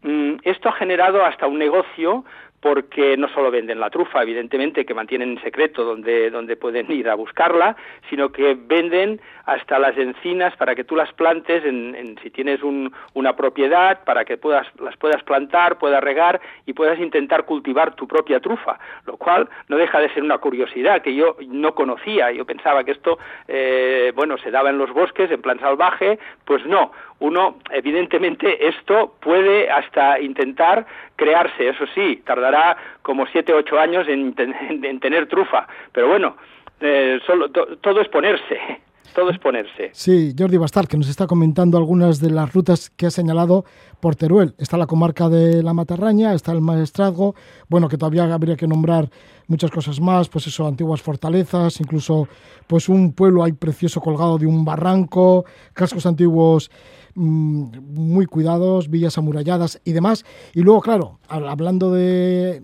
Mm, 0.03 0.37
esto 0.45 0.69
ha 0.69 0.73
generado 0.73 1.25
hasta 1.25 1.49
un 1.49 1.59
negocio 1.59 2.25
porque 2.61 3.17
no 3.17 3.29
solo 3.29 3.51
venden 3.51 3.79
la 3.79 3.91
trufa, 3.91 4.23
evidentemente, 4.23 4.85
que 4.85 4.95
mantienen 4.95 5.31
en 5.31 5.43
secreto 5.43 5.85
donde, 5.85 6.31
donde 6.31 6.57
pueden 6.57 6.91
ir 6.93 7.09
a 7.09 7.15
buscarla, 7.15 7.77
sino 8.11 8.31
que 8.31 8.57
venden 8.59 9.21
hasta 9.47 9.79
las 9.79 9.97
encinas 9.97 10.55
para 10.57 10.75
que 10.75 10.85
tú 10.85 10.95
las 10.97 11.13
plantes, 11.13 11.65
en, 11.65 12.19
si 12.23 12.31
tienes 12.31 12.61
una 12.63 13.37
propiedad, 13.37 14.05
para 14.05 14.25
que 14.25 14.37
puedas, 14.37 14.67
las 14.81 14.97
puedas 14.97 15.23
plantar, 15.23 15.79
puedas 15.79 16.03
regar 16.03 16.41
y 16.67 16.75
puedas 16.75 16.99
intentar 16.99 17.45
cultivar 17.45 17.95
tu 17.95 18.07
propia 18.07 18.41
trufa, 18.41 18.79
lo 19.07 19.17
cual 19.17 19.49
no 19.69 19.77
deja 19.77 20.01
de 20.01 20.13
ser 20.13 20.23
una 20.23 20.39
curiosidad 20.39 21.01
que 21.01 21.15
yo 21.15 21.37
no 21.49 21.75
conocía. 21.75 22.31
Yo 22.33 22.45
pensaba 22.45 22.85
que 22.85 22.93
esto, 22.93 23.19
eh, 23.47 24.13
bueno, 24.15 24.37
se 24.37 24.51
daba 24.51 24.71
en 24.71 24.79
los 24.79 24.93
bosques, 24.93 25.31
en 25.31 25.41
plan 25.41 25.59
salvaje, 25.61 26.19
pues 26.45 26.67
no. 26.67 26.93
Uno, 27.21 27.57
evidentemente, 27.71 28.69
esto 28.69 29.15
puede 29.21 29.69
hasta 29.71 30.21
intentar 30.21 30.87
crearse, 31.17 31.69
eso 31.69 31.85
sí, 31.95 32.23
tardará 32.25 32.77
como 33.03 33.27
siete 33.27 33.53
ocho 33.53 33.79
años 33.79 34.07
en, 34.09 34.35
tener 35.01 35.27
trufa, 35.27 35.67
pero 35.93 36.09
bueno, 36.09 36.37
eh, 36.81 37.19
solo, 37.27 37.51
todo 37.51 38.01
es 38.01 38.09
ponerse. 38.09 38.59
Todo 39.15 39.31
es 39.31 39.39
ponerse. 39.39 39.91
Sí, 39.95 40.35
Jordi 40.39 40.59
Bastar, 40.59 40.87
que 40.87 40.99
nos 40.99 41.09
está 41.09 41.27
comentando 41.27 41.79
algunas 41.79 42.21
de 42.21 42.31
las 42.31 42.53
rutas 42.53 42.91
que 42.91 43.07
ha 43.07 43.11
señalado 43.11 43.65
por 44.01 44.17
Teruel. 44.17 44.55
Está 44.59 44.77
la 44.77 44.87
comarca 44.87 45.31
de 45.31 45.63
la 45.63 45.73
Matarraña, 45.73 46.35
está 46.35 46.53
el 46.53 46.61
Maestrazgo, 46.61 47.35
bueno, 47.69 47.89
que 47.89 47.97
todavía 47.97 48.33
habría 48.33 48.55
que 48.55 48.69
nombrar 48.69 49.09
muchas 49.47 49.71
cosas 49.71 49.99
más, 49.99 50.29
pues 50.29 50.47
eso, 50.47 50.67
antiguas 50.67 51.01
fortalezas, 51.01 51.81
incluso 51.81 52.29
pues 52.67 52.89
un 52.89 53.15
pueblo 53.15 53.43
ahí 53.43 53.53
precioso 53.53 54.01
colgado 54.01 54.37
de 54.37 54.47
un 54.47 54.65
barranco, 54.65 55.47
cascos 55.73 56.05
antiguos 56.05 56.71
muy 57.19 58.27
cuidados, 58.27 58.89
villas 58.89 59.19
amuralladas 59.19 59.81
y 59.85 59.93
demás. 59.93 60.25
Y 60.55 60.61
luego, 60.61 60.81
claro, 60.81 61.19
hablando 61.29 61.93
de, 61.93 62.63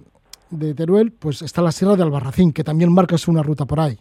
de 0.51 0.75
Teruel, 0.75 1.13
pues 1.13 1.43
está 1.43 1.63
la 1.63 1.73
Sierra 1.73 1.97
de 1.97 2.03
Albarracín, 2.05 2.53
que 2.53 2.65
también 2.65 2.93
marca 2.93 3.17
una 3.27 3.43
ruta 3.43 3.65
por 3.67 3.81
ahí. 3.81 3.99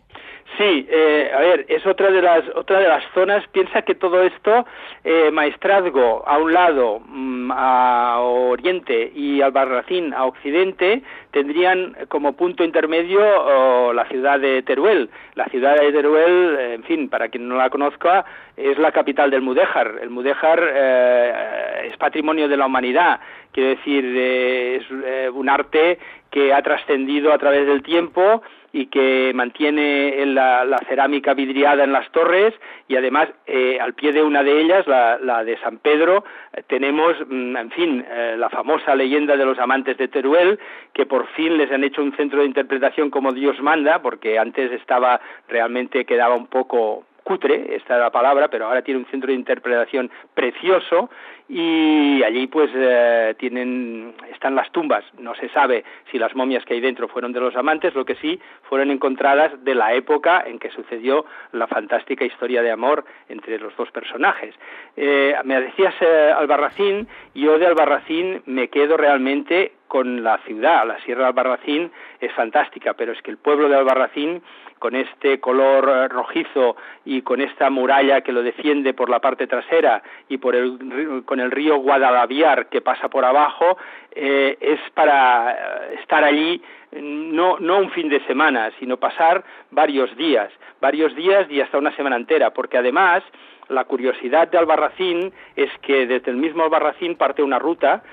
Sí, 0.57 0.87
eh, 0.87 1.31
a 1.33 1.39
ver, 1.39 1.65
es 1.67 1.83
otra 1.87 2.11
de 2.11 2.21
las 2.21 2.43
otra 2.55 2.79
de 2.79 2.87
las 2.87 3.03
zonas. 3.15 3.43
Piensa 3.47 3.81
que 3.81 3.95
todo 3.95 4.21
esto, 4.21 4.67
eh, 5.03 5.31
Maestrazgo 5.31 6.23
a 6.27 6.37
un 6.37 6.53
lado, 6.53 7.01
mm, 7.07 7.51
a 7.51 8.19
oriente 8.19 9.11
y 9.15 9.41
Albarracín 9.41 10.13
a 10.13 10.25
occidente, 10.25 11.01
tendrían 11.31 11.97
como 12.07 12.33
punto 12.33 12.63
intermedio 12.63 13.93
la 13.93 14.05
ciudad 14.05 14.39
de 14.39 14.61
Teruel. 14.61 15.09
La 15.33 15.45
ciudad 15.45 15.75
de 15.79 15.91
Teruel, 15.91 16.57
en 16.59 16.83
fin, 16.83 17.09
para 17.09 17.29
quien 17.29 17.47
no 17.47 17.55
la 17.55 17.71
conozca, 17.71 18.23
es 18.55 18.77
la 18.77 18.91
capital 18.91 19.31
del 19.31 19.41
Mudéjar. 19.41 19.95
El 20.03 20.11
Mudéjar 20.11 20.61
eh, 20.71 21.89
es 21.89 21.97
patrimonio 21.97 22.47
de 22.47 22.57
la 22.57 22.67
humanidad. 22.67 23.19
Quiero 23.51 23.69
decir, 23.69 24.05
es 24.05 24.83
un 25.31 25.49
arte 25.49 25.97
que 26.29 26.53
ha 26.53 26.61
trascendido 26.61 27.33
a 27.33 27.37
través 27.37 27.65
del 27.67 27.83
tiempo 27.83 28.41
y 28.73 28.87
que 28.87 29.31
mantiene 29.35 30.25
la, 30.25 30.79
cerámica 30.89 31.35
vidriada 31.35 31.83
en 31.83 31.93
las 31.93 32.11
torres 32.11 32.55
y 32.87 32.95
además 32.95 33.29
eh, 33.45 33.77
al 33.79 33.93
pie 33.93 34.11
de 34.11 34.23
una 34.23 34.43
de 34.43 34.61
ellas, 34.61 34.87
la, 34.87 35.43
de 35.43 35.57
San 35.59 35.77
Pedro, 35.77 36.25
tenemos, 36.67 37.15
mm, 37.29 37.55
en 37.55 37.71
fin, 37.71 38.05
eh, 38.09 38.35
la 38.37 38.49
famosa 38.49 38.95
leyenda 38.95 39.37
de 39.37 39.45
los 39.45 39.59
amantes 39.59 39.97
de 39.97 40.07
Teruel, 40.07 40.59
que 40.91 41.05
por 41.05 41.27
fin 41.29 41.57
les 41.57 41.71
han 41.71 41.83
hecho 41.83 42.01
un 42.01 42.15
centro 42.17 42.39
de 42.39 42.47
interpretación 42.47 43.11
como 43.11 43.31
Dios 43.31 43.61
manda, 43.61 44.01
porque 44.01 44.39
antes 44.39 44.71
estaba 44.71 45.21
realmente 45.47 46.03
quedaba 46.05 46.35
un 46.35 46.47
poco 46.47 47.05
cutre, 47.23 47.75
esta 47.75 47.95
es 47.95 48.01
la 48.01 48.11
palabra, 48.11 48.49
pero 48.49 48.65
ahora 48.65 48.81
tiene 48.81 48.99
un 48.99 49.05
centro 49.05 49.27
de 49.27 49.35
interpretación 49.35 50.11
precioso 50.33 51.09
y 51.49 52.23
allí 52.23 52.47
pues 52.47 52.71
eh, 52.73 53.35
tienen 53.37 54.13
están 54.31 54.55
las 54.55 54.71
tumbas. 54.71 55.03
No 55.19 55.35
se 55.35 55.49
sabe 55.49 55.83
si 56.11 56.17
las 56.17 56.35
momias 56.35 56.63
que 56.65 56.73
hay 56.73 56.81
dentro 56.81 57.07
fueron 57.07 57.33
de 57.33 57.39
los 57.39 57.55
amantes 57.55 57.93
lo 57.95 58.05
que 58.05 58.15
sí 58.15 58.39
fueron 58.63 58.91
encontradas 58.91 59.51
de 59.63 59.75
la 59.75 59.93
época 59.93 60.43
en 60.45 60.59
que 60.59 60.69
sucedió 60.71 61.25
la 61.51 61.67
fantástica 61.67 62.25
historia 62.25 62.61
de 62.61 62.71
amor 62.71 63.05
entre 63.29 63.59
los 63.59 63.75
dos 63.75 63.91
personajes. 63.91 64.55
Eh, 64.95 65.35
me 65.43 65.61
decías 65.61 65.93
eh, 66.01 66.33
Albarracín 66.35 67.07
yo 67.35 67.57
de 67.59 67.67
Albarracín 67.67 68.41
me 68.45 68.69
quedo 68.69 68.97
realmente 68.97 69.73
con 69.87 70.23
la 70.23 70.39
ciudad. 70.39 70.87
La 70.87 70.99
Sierra 71.01 71.23
de 71.23 71.27
Albarracín 71.27 71.91
es 72.19 72.31
fantástica 72.33 72.93
pero 72.93 73.11
es 73.11 73.21
que 73.21 73.31
el 73.31 73.37
pueblo 73.37 73.69
de 73.69 73.75
Albarracín 73.75 74.41
con 74.83 74.97
este 74.97 75.39
color 75.39 75.87
eh, 75.87 76.07
rojizo 76.09 76.75
y 77.05 77.21
con 77.21 77.39
esta 77.39 77.69
muralla 77.69 78.19
que 78.19 78.33
lo 78.33 78.43
defiende 78.43 78.93
por 78.93 79.09
la 79.09 79.19
parte 79.19 79.47
trasera 79.47 80.03
y 80.27 80.39
por 80.39 80.57
el, 80.57 81.23
con 81.23 81.39
el 81.43 81.51
río 81.51 81.77
Guadalaviar 81.77 82.67
que 82.67 82.81
pasa 82.81 83.09
por 83.09 83.25
abajo, 83.25 83.77
eh, 84.15 84.57
es 84.59 84.79
para 84.93 85.51
eh, 85.51 85.99
estar 86.01 86.23
allí 86.23 86.61
no, 86.91 87.57
no 87.59 87.79
un 87.79 87.89
fin 87.91 88.09
de 88.09 88.23
semana, 88.25 88.71
sino 88.79 88.97
pasar 88.97 89.43
varios 89.71 90.15
días, 90.15 90.51
varios 90.79 91.15
días 91.15 91.49
y 91.49 91.61
hasta 91.61 91.77
una 91.77 91.95
semana 91.95 92.15
entera, 92.15 92.51
porque 92.51 92.77
además 92.77 93.23
la 93.69 93.85
curiosidad 93.85 94.47
de 94.49 94.57
Albarracín 94.57 95.33
es 95.55 95.71
que 95.81 96.05
desde 96.05 96.29
el 96.29 96.37
mismo 96.37 96.63
Albarracín 96.63 97.15
parte 97.15 97.41
una 97.41 97.57
ruta 97.57 98.03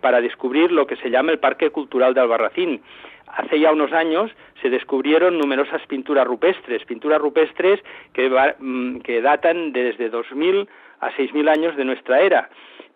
para 0.00 0.20
descubrir 0.20 0.70
lo 0.70 0.86
que 0.86 0.96
se 0.96 1.10
llama 1.10 1.32
el 1.32 1.38
Parque 1.38 1.70
Cultural 1.70 2.14
de 2.14 2.20
Albarracín. 2.20 2.80
Hace 3.32 3.58
ya 3.58 3.72
unos 3.72 3.92
años 3.92 4.30
se 4.60 4.68
descubrieron 4.68 5.38
numerosas 5.38 5.80
pinturas 5.86 6.26
rupestres, 6.26 6.84
pinturas 6.84 7.20
rupestres 7.20 7.80
que, 8.12 8.28
mm, 8.58 9.00
que 9.00 9.22
datan 9.22 9.72
desde 9.72 10.10
2000 10.10 10.68
a 11.02 11.14
6000 11.16 11.48
años 11.48 11.76
de 11.76 11.84
nuestra 11.84 12.20
era. 12.20 12.48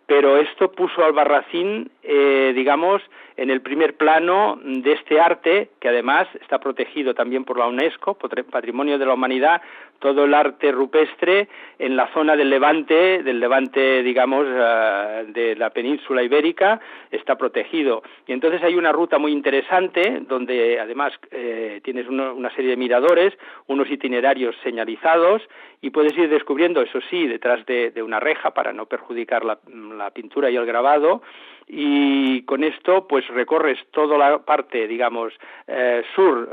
Pero 0.06 0.38
esto 0.38 0.70
puso 0.70 1.04
al 1.04 1.12
Barracín, 1.12 1.90
eh, 2.08 2.52
digamos, 2.54 3.02
en 3.36 3.50
el 3.50 3.60
primer 3.60 3.96
plano 3.96 4.58
de 4.62 4.92
este 4.92 5.20
arte, 5.20 5.70
que 5.80 5.88
además 5.88 6.28
está 6.40 6.58
protegido 6.58 7.14
también 7.14 7.44
por 7.44 7.58
la 7.58 7.66
UNESCO, 7.66 8.14
Patrimonio 8.14 8.98
de 8.98 9.06
la 9.06 9.14
Humanidad, 9.14 9.60
todo 9.98 10.24
el 10.24 10.34
arte 10.34 10.72
rupestre 10.72 11.48
en 11.78 11.96
la 11.96 12.12
zona 12.12 12.36
del 12.36 12.50
Levante, 12.50 13.22
del 13.22 13.40
Levante, 13.40 14.02
digamos, 14.02 14.46
eh, 14.48 15.24
de 15.28 15.56
la 15.56 15.70
península 15.70 16.22
ibérica, 16.22 16.80
está 17.10 17.36
protegido. 17.36 18.02
Y 18.26 18.32
entonces 18.32 18.62
hay 18.62 18.76
una 18.76 18.92
ruta 18.92 19.18
muy 19.18 19.32
interesante, 19.32 20.20
donde 20.28 20.78
además 20.78 21.12
eh, 21.30 21.80
tienes 21.82 22.08
una 22.08 22.50
serie 22.54 22.70
de 22.70 22.76
miradores, 22.76 23.34
unos 23.66 23.90
itinerarios 23.90 24.54
señalizados, 24.62 25.42
y 25.80 25.90
puedes 25.90 26.16
ir 26.16 26.28
descubriendo, 26.28 26.82
eso 26.82 27.00
sí, 27.10 27.26
detrás 27.26 27.64
de, 27.66 27.92
una 28.02 28.20
reja 28.20 28.52
para 28.52 28.72
no 28.72 28.86
perjudicar 28.86 29.44
la 29.44 30.10
pintura 30.12 30.50
y 30.50 30.56
el 30.56 30.66
grabado, 30.66 31.22
y 31.66 32.42
con 32.42 32.62
esto 32.62 33.08
pues 33.08 33.26
recorres 33.28 33.78
toda 33.90 34.16
la 34.16 34.38
parte 34.38 34.86
digamos 34.86 35.32
eh, 35.66 36.02
sur 36.14 36.48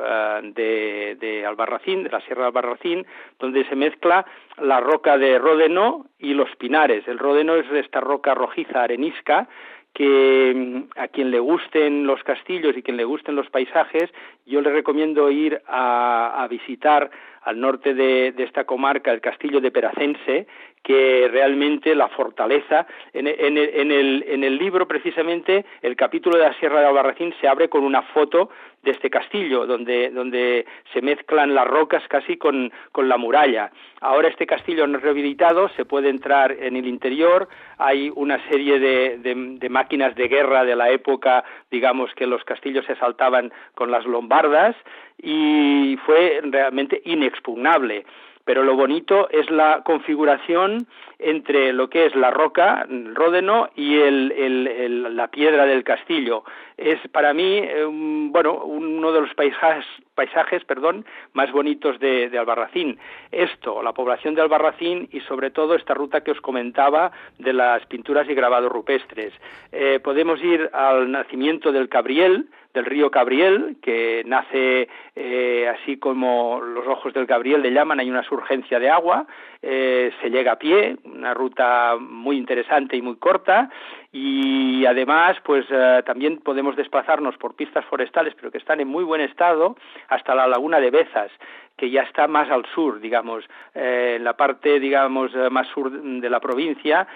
eh, 0.55 1.15
de, 1.19 1.45
Albarracín 1.45 2.03
de 2.03 2.09
la 2.09 2.21
Sierra 2.21 2.43
de 2.43 2.47
Albarracín 2.47 3.05
donde 3.37 3.63
se 3.65 3.75
mezcla 3.75 4.25
la 4.57 4.79
roca 4.79 5.17
de 5.17 5.37
Ródeno 5.37 6.07
y 6.19 6.33
los 6.33 6.55
pinares. 6.57 7.07
El 7.07 7.19
Ródeno 7.19 7.55
es 7.55 7.71
esta 7.71 7.99
roca 7.99 8.33
rojiza 8.33 8.83
arenisca 8.83 9.47
que 9.93 10.53
mm, 10.55 10.99
a 10.99 11.07
quien 11.07 11.31
le 11.31 11.39
gusten 11.39 12.05
los 12.05 12.23
castillos 12.23 12.75
y 12.75 12.81
quien 12.81 12.97
le 12.97 13.05
gusten 13.05 13.35
los 13.35 13.49
paisajes, 13.49 14.09
yo 14.45 14.61
le 14.61 14.71
recomiendo 14.71 15.29
ir 15.29 15.61
a, 15.67 16.45
visitar 16.49 17.09
al 17.41 17.59
norte 17.59 17.93
de, 17.93 18.33
esta 18.37 18.65
comarca 18.65 19.11
el 19.11 19.21
castillo 19.21 19.61
de 19.61 19.71
Peracense, 19.71 20.47
que 20.83 21.29
realmente 21.31 21.95
la 21.95 22.09
fortaleza, 22.09 22.85
en, 23.13 23.27
el, 23.27 24.25
en 24.27 24.43
el 24.43 24.57
libro 24.57 24.87
precisamente, 24.87 25.65
el 25.81 25.95
capítulo 25.95 26.37
de 26.37 26.43
la 26.43 26.53
Sierra 26.59 26.81
de 26.81 26.87
Albarracín 26.87 27.33
se 27.39 27.47
abre 27.47 27.69
con 27.69 27.83
una 27.83 28.01
foto 28.01 28.49
de 28.83 28.91
este 28.91 29.09
castillo, 29.09 29.65
donde, 29.65 30.09
donde 30.09 30.65
se 30.91 31.01
mezclan 31.01 31.55
las 31.55 31.65
rocas 31.65 32.03
casi 32.09 32.35
con, 32.35 32.71
con 32.91 33.07
la 33.07 33.17
muralla. 33.17 33.71
Ahora 34.01 34.27
este 34.27 34.45
castillo 34.45 34.85
no 34.85 34.97
es 34.97 35.03
rehabilitado, 35.03 35.69
se 35.69 35.85
puede 35.85 36.09
entrar 36.09 36.51
en 36.51 36.75
el 36.75 36.85
interior, 36.85 37.47
hay 37.77 38.11
una 38.13 38.45
serie 38.49 38.79
de, 38.79 39.19
de, 39.19 39.69
máquinas 39.69 40.15
de 40.15 40.27
guerra 40.27 40.65
de 40.65 40.75
la 40.75 40.89
época, 40.89 41.45
digamos 41.71 42.13
que 42.13 42.27
los 42.27 42.43
castillos 42.43 42.85
se 42.85 42.93
asaltaban 42.93 43.53
con 43.73 43.89
las 43.89 44.05
lombardas 44.05 44.75
y 45.17 45.97
fue 46.05 46.41
realmente 46.43 47.01
inexpugnable 47.05 48.05
pero 48.45 48.63
lo 48.63 48.75
bonito 48.75 49.29
es 49.29 49.49
la 49.49 49.83
configuración 49.83 50.87
entre 51.19 51.71
lo 51.71 51.89
que 51.89 52.05
es 52.05 52.15
la 52.15 52.31
roca, 52.31 52.85
el 52.89 53.15
ródeno, 53.15 53.69
y 53.75 53.97
el, 53.97 55.15
la 55.15 55.27
piedra 55.29 55.65
del 55.65 55.83
castillo. 55.83 56.43
Es 56.77 56.99
para 57.11 57.33
mí, 57.33 57.59
eh, 57.59 57.85
bueno, 57.87 58.63
uno 58.63 59.11
de 59.11 59.21
los 59.21 59.33
paisajes, 59.35 59.85
paisajes 60.15 60.65
perdón, 60.65 61.05
más 61.33 61.51
bonitos 61.51 61.99
de, 61.99 62.29
Albarracín. 62.37 62.99
Esto, 63.31 63.81
la 63.81 63.93
población 63.93 64.35
de 64.35 64.41
Albarracín 64.41 65.07
y 65.11 65.21
sobre 65.21 65.51
todo 65.51 65.75
esta 65.75 65.93
ruta 65.93 66.21
que 66.21 66.31
os 66.31 66.41
comentaba 66.41 67.11
de 67.39 67.53
las 67.53 67.85
pinturas 67.85 68.27
y 68.29 68.33
grabados 68.33 68.71
rupestres. 68.71 69.33
Eh, 69.71 69.99
podemos 70.03 70.43
ir 70.43 70.69
al 70.73 71.09
nacimiento 71.11 71.71
del 71.71 71.89
Cabriel, 71.89 72.47
del 72.73 72.85
río 72.85 73.11
Cabriel, 73.11 73.77
que 73.81 74.23
nace 74.25 74.89
eh, 75.15 75.67
así 75.69 75.97
como 75.97 76.59
los 76.59 76.87
ojos 76.87 77.13
del 77.13 77.25
Gabriel 77.25 77.61
le 77.61 77.71
llaman, 77.71 77.99
hay 77.99 78.09
una 78.09 78.23
surgencia 78.23 78.79
de 78.79 78.89
agua, 78.89 79.27
eh, 79.61 80.11
se 80.21 80.29
llega 80.29 80.53
a 80.53 80.59
pie, 80.59 80.97
una 81.03 81.33
ruta 81.33 81.95
muy 81.99 82.37
interesante 82.37 82.97
y 82.97 83.01
muy 83.01 83.17
corta, 83.17 83.69
y 84.15 84.85
además 84.85 85.35
pues 85.43 85.65
eh, 85.71 86.03
también 86.05 86.37
podemos 86.37 86.75
desplazarnos 86.75 87.35
por 87.37 87.55
pistas 87.55 87.83
forestales 87.85 88.35
pero 88.35 88.51
que 88.51 88.59
están 88.59 88.79
en 88.79 88.87
muy 88.87 89.03
buen 89.03 89.21
estado 89.21 89.75
hasta 90.07 90.35
la 90.35 90.47
laguna 90.47 90.79
de 90.79 90.91
Bezas 90.91 91.31
que 91.75 91.89
ya 91.89 92.03
está 92.03 92.27
más 92.27 92.51
al 92.51 92.67
sur, 92.75 92.99
digamos, 92.99 93.43
eh, 93.73 94.13
en 94.17 94.23
la 94.23 94.33
parte, 94.33 94.79
digamos, 94.79 95.31
eh, 95.33 95.49
más 95.49 95.67
sur 95.69 95.89
de 95.91 96.29
la 96.29 96.39
provincia, 96.39 97.07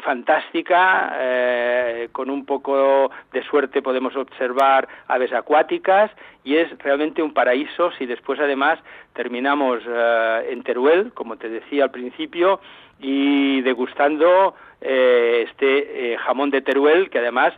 fantástica, 0.00 1.16
con 2.10 2.30
un 2.30 2.44
poco 2.44 3.12
de 3.32 3.42
suerte 3.44 3.80
podemos 3.80 4.16
observar 4.16 4.88
aves 5.06 5.32
acuáticas 5.32 6.10
y 6.42 6.56
es 6.56 6.76
realmente 6.78 7.22
un 7.22 7.32
paraíso 7.32 7.92
si 7.92 8.04
después 8.06 8.40
además 8.40 8.80
terminamos 9.14 9.82
en 9.86 10.62
Teruel, 10.62 11.12
como 11.14 11.36
te 11.36 11.48
decía 11.48 11.84
al 11.84 11.90
principio, 11.90 12.60
y 13.00 13.60
degustando 13.62 14.54
eh, 14.80 15.46
este 15.48 16.12
eh, 16.12 16.16
jamón 16.18 16.50
de 16.50 16.62
Teruel, 16.62 17.10
que 17.10 17.18
además 17.18 17.54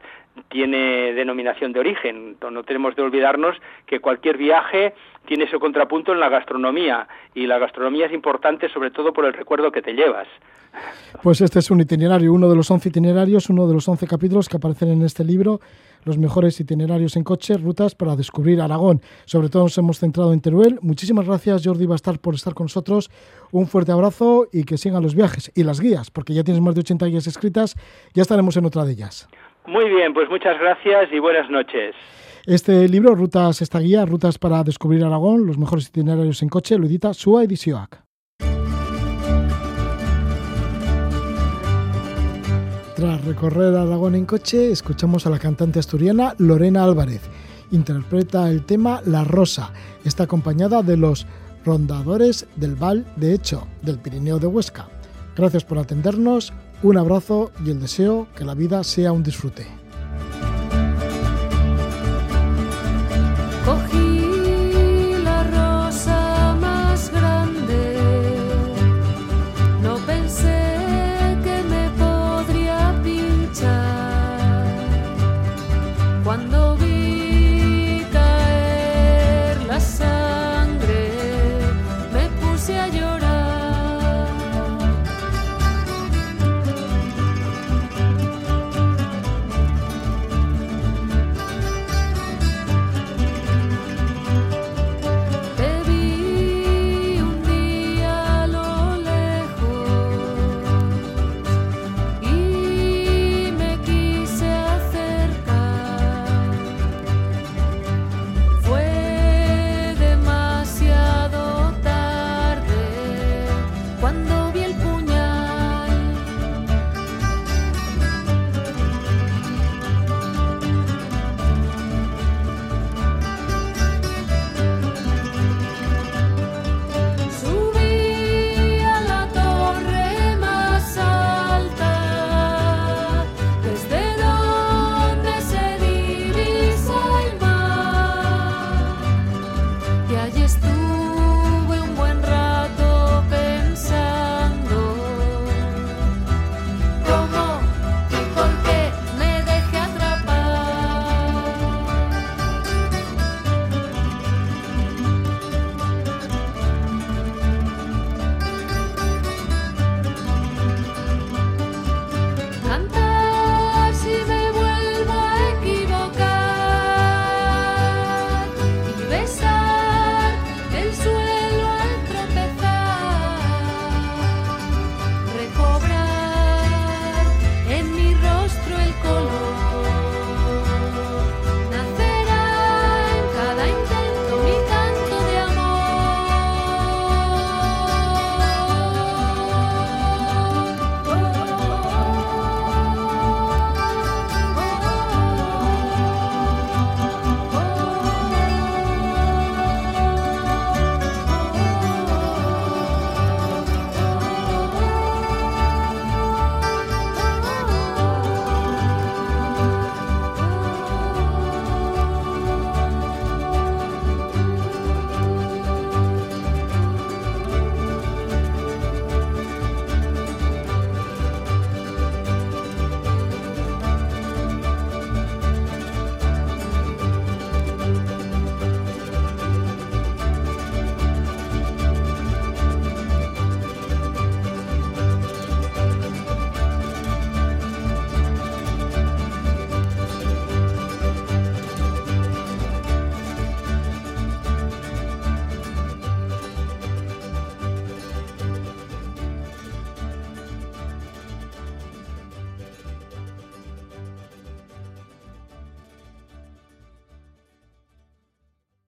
tiene 0.49 1.13
denominación 1.15 1.73
de 1.73 1.81
origen. 1.81 2.37
No 2.41 2.63
tenemos 2.65 2.95
de 2.97 3.03
olvidarnos 3.03 3.57
que 3.87 4.01
cualquier 4.01 4.37
viaje 4.37 4.95
tiene 5.27 5.51
su 5.51 5.59
contrapunto 5.59 6.13
en 6.13 6.21
la 6.21 6.29
gastronomía 6.29 7.09
y 7.35 7.47
la 7.47 7.59
gastronomía 7.59 8.07
es 8.07 8.13
importante 8.13 8.69
sobre 8.69 8.91
todo 8.91 9.13
por 9.13 9.25
el 9.25 9.33
recuerdo 9.33 9.73
que 9.73 9.83
te 9.83 9.93
llevas. 9.93 10.29
Pues 11.23 11.41
este 11.41 11.59
es 11.59 11.71
un 11.71 11.81
itinerario, 11.81 12.33
uno 12.33 12.49
de 12.49 12.57
los 12.57 12.71
once 12.71 12.89
itinerarios, 12.89 13.49
uno 13.49 13.67
de 13.67 13.75
los 13.75 13.89
once 13.89 14.07
capítulos 14.07 14.49
que 14.49 14.59
aparecen 14.59 14.91
en 14.91 15.03
este 15.03 15.25
libro, 15.25 15.61
los 16.05 16.19
mejores 16.19 16.61
itinerarios 16.61 17.17
en 17.17 17.25
coche, 17.25 17.57
rutas 17.57 17.95
para 17.95 18.15
descubrir 18.15 18.61
Aragón. 18.61 19.01
Sobre 19.25 19.49
todo 19.49 19.65
nos 19.65 19.79
hemos 19.79 19.99
centrado 19.99 20.33
en 20.33 20.41
Teruel. 20.41 20.79
Muchísimas 20.83 21.27
gracias 21.27 21.63
Jordi 21.65 21.87
Bastar 21.87 22.19
por 22.21 22.35
estar 22.35 22.55
con 22.55 22.67
nosotros. 22.67 23.11
Un 23.51 23.67
fuerte 23.67 23.93
abrazo 23.93 24.47
y 24.53 24.65
que 24.65 24.79
sigan 24.79 25.03
los 25.03 25.15
viajes 25.15 25.51
y 25.55 25.65
las 25.65 25.81
guías, 25.81 26.11
porque 26.11 26.35
ya 26.35 26.45
tienes 26.45 26.63
más 26.63 26.75
de 26.75 26.81
80 26.81 27.07
guías 27.07 27.27
escritas, 27.27 27.75
ya 28.15 28.23
estaremos 28.23 28.57
en 28.57 28.67
otra 28.67 28.85
de 28.85 28.93
ellas. 28.93 29.29
Muy 29.67 29.89
bien, 29.89 30.15
pues 30.15 30.29
muchas 30.29 30.59
gracias 30.61 31.13
y 31.13 31.19
buenas 31.19 31.51
noches. 31.51 31.95
Este 32.47 32.89
libro, 32.89 33.17
Rutas, 33.17 33.61
esta 33.61 33.81
guía, 33.81 34.07
Rutas 34.07 34.39
para 34.39 34.63
descubrir 34.63 35.03
Aragón, 35.03 35.47
los 35.47 35.59
mejores 35.59 35.89
itinerarios 35.89 36.41
en 36.43 36.49
coche, 36.49 36.79
lo 36.79 36.87
edita 36.87 37.13
Sua 37.13 37.43
Edisioac. 37.43 38.05
Tras 42.95 43.25
recorrer 43.25 43.75
Aragón 43.75 44.15
en 44.15 44.25
coche, 44.25 44.71
escuchamos 44.71 45.27
a 45.27 45.31
la 45.31 45.41
cantante 45.41 45.81
asturiana 45.81 46.35
Lorena 46.39 46.85
Álvarez. 46.85 47.29
Interpreta 47.73 48.49
el 48.49 48.65
tema 48.65 49.01
La 49.05 49.25
Rosa. 49.25 49.73
Está 50.05 50.23
acompañada 50.23 50.83
de 50.83 50.97
los 50.97 51.27
rondadores 51.65 52.47
del 52.55 52.77
Val 52.77 53.05
de 53.17 53.35
Hecho, 53.35 53.67
del 53.83 53.99
Pirineo 53.99 54.39
de 54.39 54.47
Huesca. 54.47 54.89
Gracias 55.37 55.65
por 55.65 55.79
atendernos, 55.79 56.53
un 56.83 56.99
abrazo 56.99 57.51
y 57.65 57.71
el 57.71 57.81
deseo 57.81 58.27
que 58.37 58.45
la 58.45 58.55
vida 58.55 58.85
sea 58.85 59.13
un 59.13 59.23
disfrute. 59.23 59.67